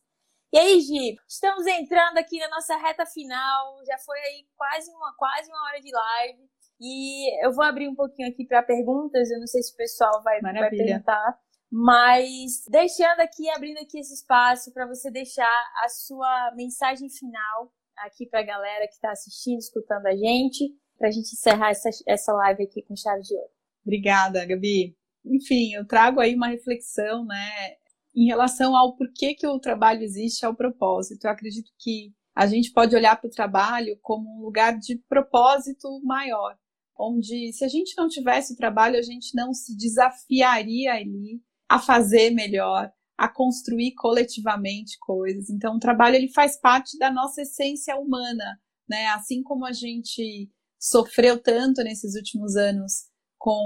E 0.50 0.58
aí, 0.58 0.80
Gi, 0.80 1.16
estamos 1.28 1.66
entrando 1.66 2.16
aqui 2.16 2.38
na 2.38 2.48
nossa 2.48 2.74
reta 2.78 3.04
final, 3.04 3.76
já 3.84 3.98
foi 3.98 4.18
aí 4.20 4.46
quase 4.56 4.90
uma, 4.90 5.14
quase 5.18 5.50
uma 5.50 5.62
hora 5.66 5.82
de 5.82 5.92
live. 5.92 6.48
E 6.80 7.44
eu 7.46 7.52
vou 7.52 7.62
abrir 7.62 7.88
um 7.88 7.94
pouquinho 7.94 8.30
aqui 8.30 8.46
para 8.46 8.62
perguntas, 8.62 9.30
eu 9.30 9.38
não 9.38 9.46
sei 9.46 9.62
se 9.62 9.74
o 9.74 9.76
pessoal 9.76 10.22
vai, 10.22 10.40
vai 10.40 10.70
perguntar. 10.70 11.38
Mas 11.70 12.64
deixando 12.70 13.20
aqui, 13.20 13.50
abrindo 13.50 13.80
aqui 13.80 13.98
esse 13.98 14.14
espaço 14.14 14.72
para 14.72 14.86
você 14.86 15.10
deixar 15.10 15.72
a 15.84 15.90
sua 15.90 16.52
mensagem 16.56 17.10
final 17.10 17.70
aqui 17.98 18.26
para 18.26 18.40
a 18.40 18.44
galera 18.44 18.86
que 18.86 18.94
está 18.94 19.10
assistindo, 19.10 19.58
escutando 19.58 20.06
a 20.06 20.16
gente, 20.16 20.72
para 20.98 21.08
a 21.08 21.10
gente 21.10 21.32
encerrar 21.32 21.70
essa, 21.70 21.90
essa 22.06 22.32
live 22.32 22.64
aqui 22.64 22.82
com 22.82 22.96
chave 22.96 23.22
de 23.22 23.34
ouro. 23.34 23.50
Obrigada, 23.84 24.44
Gabi. 24.44 24.96
Enfim, 25.24 25.74
eu 25.74 25.86
trago 25.86 26.20
aí 26.20 26.34
uma 26.34 26.48
reflexão, 26.48 27.24
né, 27.24 27.76
em 28.14 28.26
relação 28.26 28.76
ao 28.76 28.94
porquê 28.96 29.34
que 29.34 29.46
o 29.46 29.58
trabalho 29.58 30.02
existe, 30.02 30.44
ao 30.44 30.54
propósito. 30.54 31.24
Eu 31.24 31.30
acredito 31.30 31.70
que 31.78 32.12
a 32.34 32.46
gente 32.46 32.72
pode 32.72 32.94
olhar 32.94 33.20
para 33.20 33.28
o 33.28 33.32
trabalho 33.32 33.98
como 34.02 34.28
um 34.28 34.42
lugar 34.42 34.78
de 34.78 34.98
propósito 35.08 36.00
maior, 36.02 36.56
onde 36.98 37.52
se 37.52 37.64
a 37.64 37.68
gente 37.68 37.94
não 37.96 38.08
tivesse 38.08 38.52
o 38.52 38.56
trabalho, 38.56 38.98
a 38.98 39.02
gente 39.02 39.34
não 39.34 39.52
se 39.52 39.76
desafiaria 39.76 40.92
ali 40.92 41.40
a 41.68 41.78
fazer 41.78 42.30
melhor, 42.30 42.92
a 43.16 43.28
construir 43.28 43.94
coletivamente 43.94 44.98
coisas. 44.98 45.48
Então, 45.48 45.76
o 45.76 45.80
trabalho 45.80 46.16
ele 46.16 46.32
faz 46.32 46.58
parte 46.60 46.98
da 46.98 47.10
nossa 47.10 47.42
essência 47.42 47.96
humana, 47.96 48.60
né? 48.88 49.06
Assim 49.08 49.42
como 49.42 49.64
a 49.64 49.72
gente 49.72 50.50
sofreu 50.84 51.40
tanto 51.40 51.82
nesses 51.82 52.14
últimos 52.14 52.56
anos 52.56 53.06
com 53.38 53.58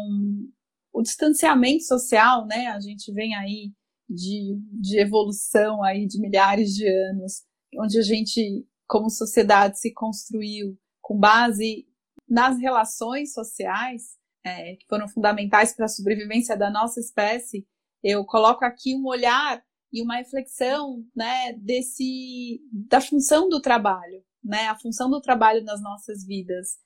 o 0.92 1.02
distanciamento 1.02 1.82
social, 1.84 2.46
né? 2.46 2.68
A 2.68 2.80
gente 2.80 3.12
vem 3.12 3.34
aí 3.34 3.72
de, 4.08 4.56
de 4.80 5.00
evolução 5.00 5.82
aí 5.82 6.06
de 6.06 6.20
milhares 6.20 6.70
de 6.70 6.88
anos, 6.88 7.42
onde 7.80 7.98
a 7.98 8.02
gente, 8.02 8.64
como 8.86 9.10
sociedade, 9.10 9.80
se 9.80 9.92
construiu 9.92 10.78
com 11.00 11.18
base 11.18 11.86
nas 12.28 12.58
relações 12.58 13.32
sociais, 13.32 14.16
é, 14.44 14.76
que 14.76 14.86
foram 14.88 15.08
fundamentais 15.08 15.74
para 15.74 15.86
a 15.86 15.88
sobrevivência 15.88 16.56
da 16.56 16.70
nossa 16.70 17.00
espécie, 17.00 17.66
eu 18.02 18.24
coloco 18.24 18.64
aqui 18.64 18.94
um 18.94 19.06
olhar 19.06 19.62
e 19.92 20.00
uma 20.02 20.16
reflexão, 20.16 21.04
né, 21.16 21.52
desse 21.54 22.60
da 22.70 23.00
função 23.00 23.48
do 23.48 23.60
trabalho, 23.60 24.22
né, 24.44 24.68
a 24.68 24.78
função 24.78 25.10
do 25.10 25.20
trabalho 25.20 25.64
nas 25.64 25.82
nossas 25.82 26.24
vidas. 26.24 26.78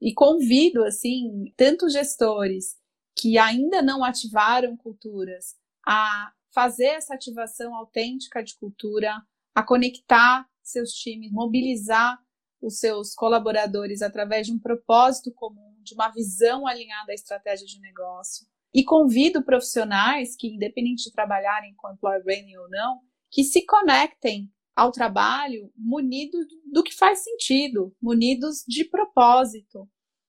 E 0.00 0.14
convido 0.14 0.84
assim, 0.84 1.52
tanto 1.56 1.88
gestores 1.88 2.76
que 3.14 3.36
ainda 3.36 3.82
não 3.82 4.02
ativaram 4.02 4.76
culturas 4.76 5.56
a 5.86 6.32
fazer 6.52 6.86
essa 6.86 7.14
ativação 7.14 7.74
autêntica 7.74 8.42
de 8.42 8.56
cultura, 8.56 9.22
a 9.54 9.62
conectar 9.62 10.48
seus 10.62 10.90
times, 10.92 11.30
mobilizar 11.30 12.18
os 12.60 12.78
seus 12.78 13.14
colaboradores 13.14 14.02
através 14.02 14.46
de 14.46 14.52
um 14.52 14.58
propósito 14.58 15.32
comum, 15.32 15.76
de 15.82 15.94
uma 15.94 16.08
visão 16.08 16.66
alinhada 16.66 17.12
à 17.12 17.14
estratégia 17.14 17.66
de 17.66 17.80
negócio, 17.80 18.46
e 18.72 18.84
convido 18.84 19.42
profissionais 19.42 20.36
que, 20.36 20.48
independente 20.48 21.04
de 21.04 21.12
trabalharem 21.12 21.74
com 21.74 21.90
employer 21.90 22.22
branding 22.22 22.56
ou 22.56 22.68
não, 22.68 23.00
que 23.30 23.42
se 23.42 23.64
conectem 23.64 24.50
ao 24.76 24.90
trabalho 24.90 25.70
munidos 25.76 26.46
do 26.72 26.82
que 26.82 26.94
faz 26.94 27.22
sentido, 27.22 27.94
munidos 28.00 28.64
de 28.66 28.84
propósito. 28.84 29.88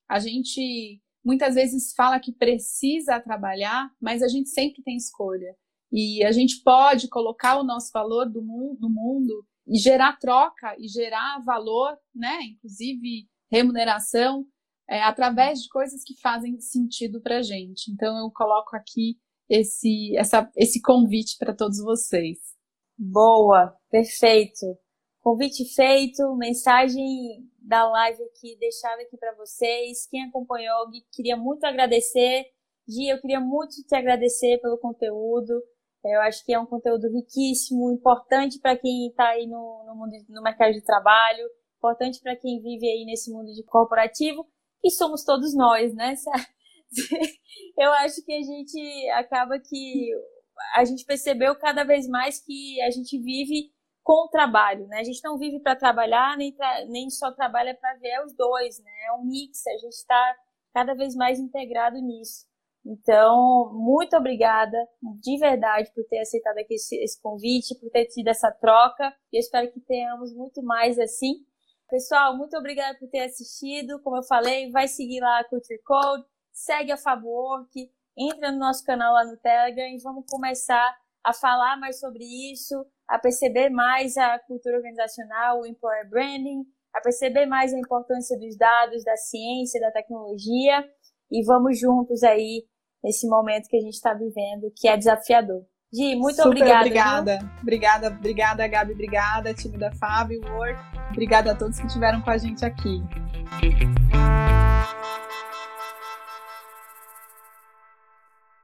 A 0.09 0.19
gente 0.19 1.01
muitas 1.23 1.55
vezes 1.55 1.93
fala 1.95 2.19
que 2.19 2.33
precisa 2.33 3.19
trabalhar, 3.19 3.89
mas 4.01 4.21
a 4.21 4.27
gente 4.27 4.49
sempre 4.49 4.81
tem 4.83 4.97
escolha. 4.97 5.55
E 5.91 6.23
a 6.23 6.31
gente 6.31 6.61
pode 6.63 7.07
colocar 7.09 7.59
o 7.59 7.63
nosso 7.63 7.91
valor 7.93 8.29
do 8.29 8.41
mundo, 8.41 8.79
no 8.79 8.89
mundo 8.89 9.45
e 9.67 9.77
gerar 9.77 10.17
troca 10.17 10.75
e 10.79 10.87
gerar 10.87 11.43
valor, 11.45 11.97
né? 12.15 12.41
Inclusive 12.43 13.27
remuneração 13.51 14.45
é, 14.89 15.01
através 15.03 15.61
de 15.61 15.69
coisas 15.69 16.01
que 16.03 16.19
fazem 16.19 16.59
sentido 16.59 17.21
para 17.21 17.41
gente. 17.41 17.91
Então 17.91 18.17
eu 18.17 18.31
coloco 18.31 18.75
aqui 18.75 19.17
esse, 19.49 20.15
essa, 20.15 20.49
esse 20.55 20.81
convite 20.81 21.37
para 21.37 21.55
todos 21.55 21.77
vocês. 21.79 22.39
Boa, 23.03 23.75
perfeito. 23.89 24.77
Convite 25.21 25.65
feito, 25.73 26.35
mensagem 26.35 27.03
da 27.57 27.89
live 27.89 28.21
aqui 28.25 28.55
deixada 28.59 29.01
aqui 29.01 29.17
para 29.17 29.33
vocês. 29.33 30.05
Quem 30.05 30.25
acompanhou, 30.25 30.85
queria 31.11 31.35
muito 31.35 31.63
agradecer. 31.63 32.45
Gi, 32.87 33.07
eu 33.07 33.19
queria 33.19 33.39
muito 33.39 33.71
te 33.87 33.95
agradecer 33.95 34.59
pelo 34.61 34.77
conteúdo. 34.77 35.63
Eu 36.05 36.21
acho 36.21 36.45
que 36.45 36.53
é 36.53 36.59
um 36.59 36.65
conteúdo 36.67 37.11
riquíssimo, 37.11 37.91
importante 37.91 38.59
para 38.59 38.77
quem 38.77 39.07
está 39.07 39.29
aí 39.29 39.47
no, 39.47 39.83
no, 39.87 39.95
mundo, 39.95 40.11
no 40.29 40.43
mercado 40.43 40.71
de 40.71 40.83
trabalho, 40.83 41.49
importante 41.77 42.21
para 42.21 42.35
quem 42.35 42.61
vive 42.61 42.87
aí 42.87 43.03
nesse 43.03 43.31
mundo 43.31 43.51
de 43.51 43.63
corporativo 43.63 44.47
e 44.83 44.91
somos 44.91 45.23
todos 45.23 45.55
nós, 45.55 45.91
né? 45.95 46.13
Eu 47.79 47.91
acho 47.93 48.23
que 48.23 48.31
a 48.31 48.41
gente 48.43 49.09
acaba 49.09 49.57
que 49.59 50.11
a 50.75 50.85
gente 50.85 51.05
percebeu 51.05 51.55
cada 51.55 51.83
vez 51.83 52.07
mais 52.07 52.43
que 52.43 52.81
a 52.81 52.89
gente 52.89 53.17
vive 53.17 53.71
com 54.03 54.25
o 54.25 54.29
trabalho, 54.29 54.87
né? 54.87 54.99
A 54.99 55.03
gente 55.03 55.23
não 55.23 55.37
vive 55.37 55.59
para 55.59 55.75
trabalhar, 55.75 56.37
nem, 56.37 56.55
nem 56.89 57.09
só 57.09 57.31
trabalha 57.31 57.75
para 57.75 57.95
ver 57.95 58.23
os 58.25 58.33
dois, 58.35 58.79
né? 58.79 58.91
É 59.07 59.13
um 59.13 59.23
mix, 59.23 59.65
a 59.67 59.77
gente 59.77 59.93
está 59.93 60.35
cada 60.73 60.93
vez 60.93 61.15
mais 61.15 61.39
integrado 61.39 61.99
nisso. 61.99 62.45
Então, 62.83 63.71
muito 63.73 64.15
obrigada, 64.17 64.77
de 65.21 65.37
verdade, 65.37 65.91
por 65.93 66.03
ter 66.05 66.19
aceitado 66.19 66.57
aqui 66.57 66.73
esse, 66.73 66.95
esse 66.97 67.21
convite, 67.21 67.79
por 67.79 67.91
ter 67.91 68.05
tido 68.05 68.27
essa 68.27 68.51
troca. 68.51 69.15
E 69.31 69.37
eu 69.37 69.39
espero 69.39 69.71
que 69.71 69.79
tenhamos 69.79 70.33
muito 70.33 70.63
mais 70.63 70.97
assim. 70.97 71.45
Pessoal, 71.89 72.35
muito 72.35 72.57
obrigada 72.57 72.97
por 72.97 73.07
ter 73.09 73.19
assistido. 73.19 74.01
Como 74.01 74.17
eu 74.17 74.23
falei, 74.23 74.71
vai 74.71 74.87
seguir 74.87 75.19
lá 75.19 75.39
a 75.39 75.43
Culture 75.43 75.79
Code, 75.83 76.25
segue 76.51 76.91
a 76.91 76.97
Fabwork, 76.97 77.91
entra 78.17 78.51
no 78.51 78.59
nosso 78.59 78.83
canal 78.83 79.13
lá 79.13 79.25
no 79.25 79.37
Telegram 79.37 79.87
e 79.87 80.01
vamos 80.01 80.25
começar 80.29 80.95
a 81.23 81.33
falar 81.33 81.77
mais 81.77 81.99
sobre 81.99 82.23
isso, 82.51 82.85
a 83.07 83.19
perceber 83.19 83.69
mais 83.69 84.17
a 84.17 84.39
cultura 84.39 84.77
organizacional, 84.77 85.59
o 85.61 85.65
employer 85.65 86.09
branding, 86.09 86.63
a 86.93 87.01
perceber 87.01 87.45
mais 87.45 87.73
a 87.73 87.79
importância 87.79 88.37
dos 88.37 88.57
dados, 88.57 89.03
da 89.03 89.15
ciência, 89.15 89.79
da 89.79 89.91
tecnologia 89.91 90.83
e 91.31 91.43
vamos 91.45 91.79
juntos 91.79 92.23
aí 92.23 92.65
nesse 93.03 93.27
momento 93.27 93.67
que 93.67 93.77
a 93.77 93.81
gente 93.81 93.93
está 93.93 94.13
vivendo, 94.13 94.71
que 94.75 94.87
é 94.87 94.97
desafiador. 94.97 95.63
Gi, 95.93 96.15
muito 96.15 96.35
Super 96.35 96.49
obrigada. 96.49 96.79
Obrigada, 96.79 97.39
viu? 97.39 97.49
obrigada, 97.61 98.07
obrigada, 98.07 98.67
Gabi, 98.67 98.93
obrigada, 98.93 99.53
time 99.53 99.77
da 99.77 99.91
Fábio, 99.93 100.41
Word. 100.53 100.79
Obrigada 101.11 101.51
a 101.51 101.55
todos 101.55 101.79
que 101.79 101.87
estiveram 101.87 102.21
com 102.21 102.29
a 102.29 102.37
gente 102.37 102.63
aqui. 102.63 103.01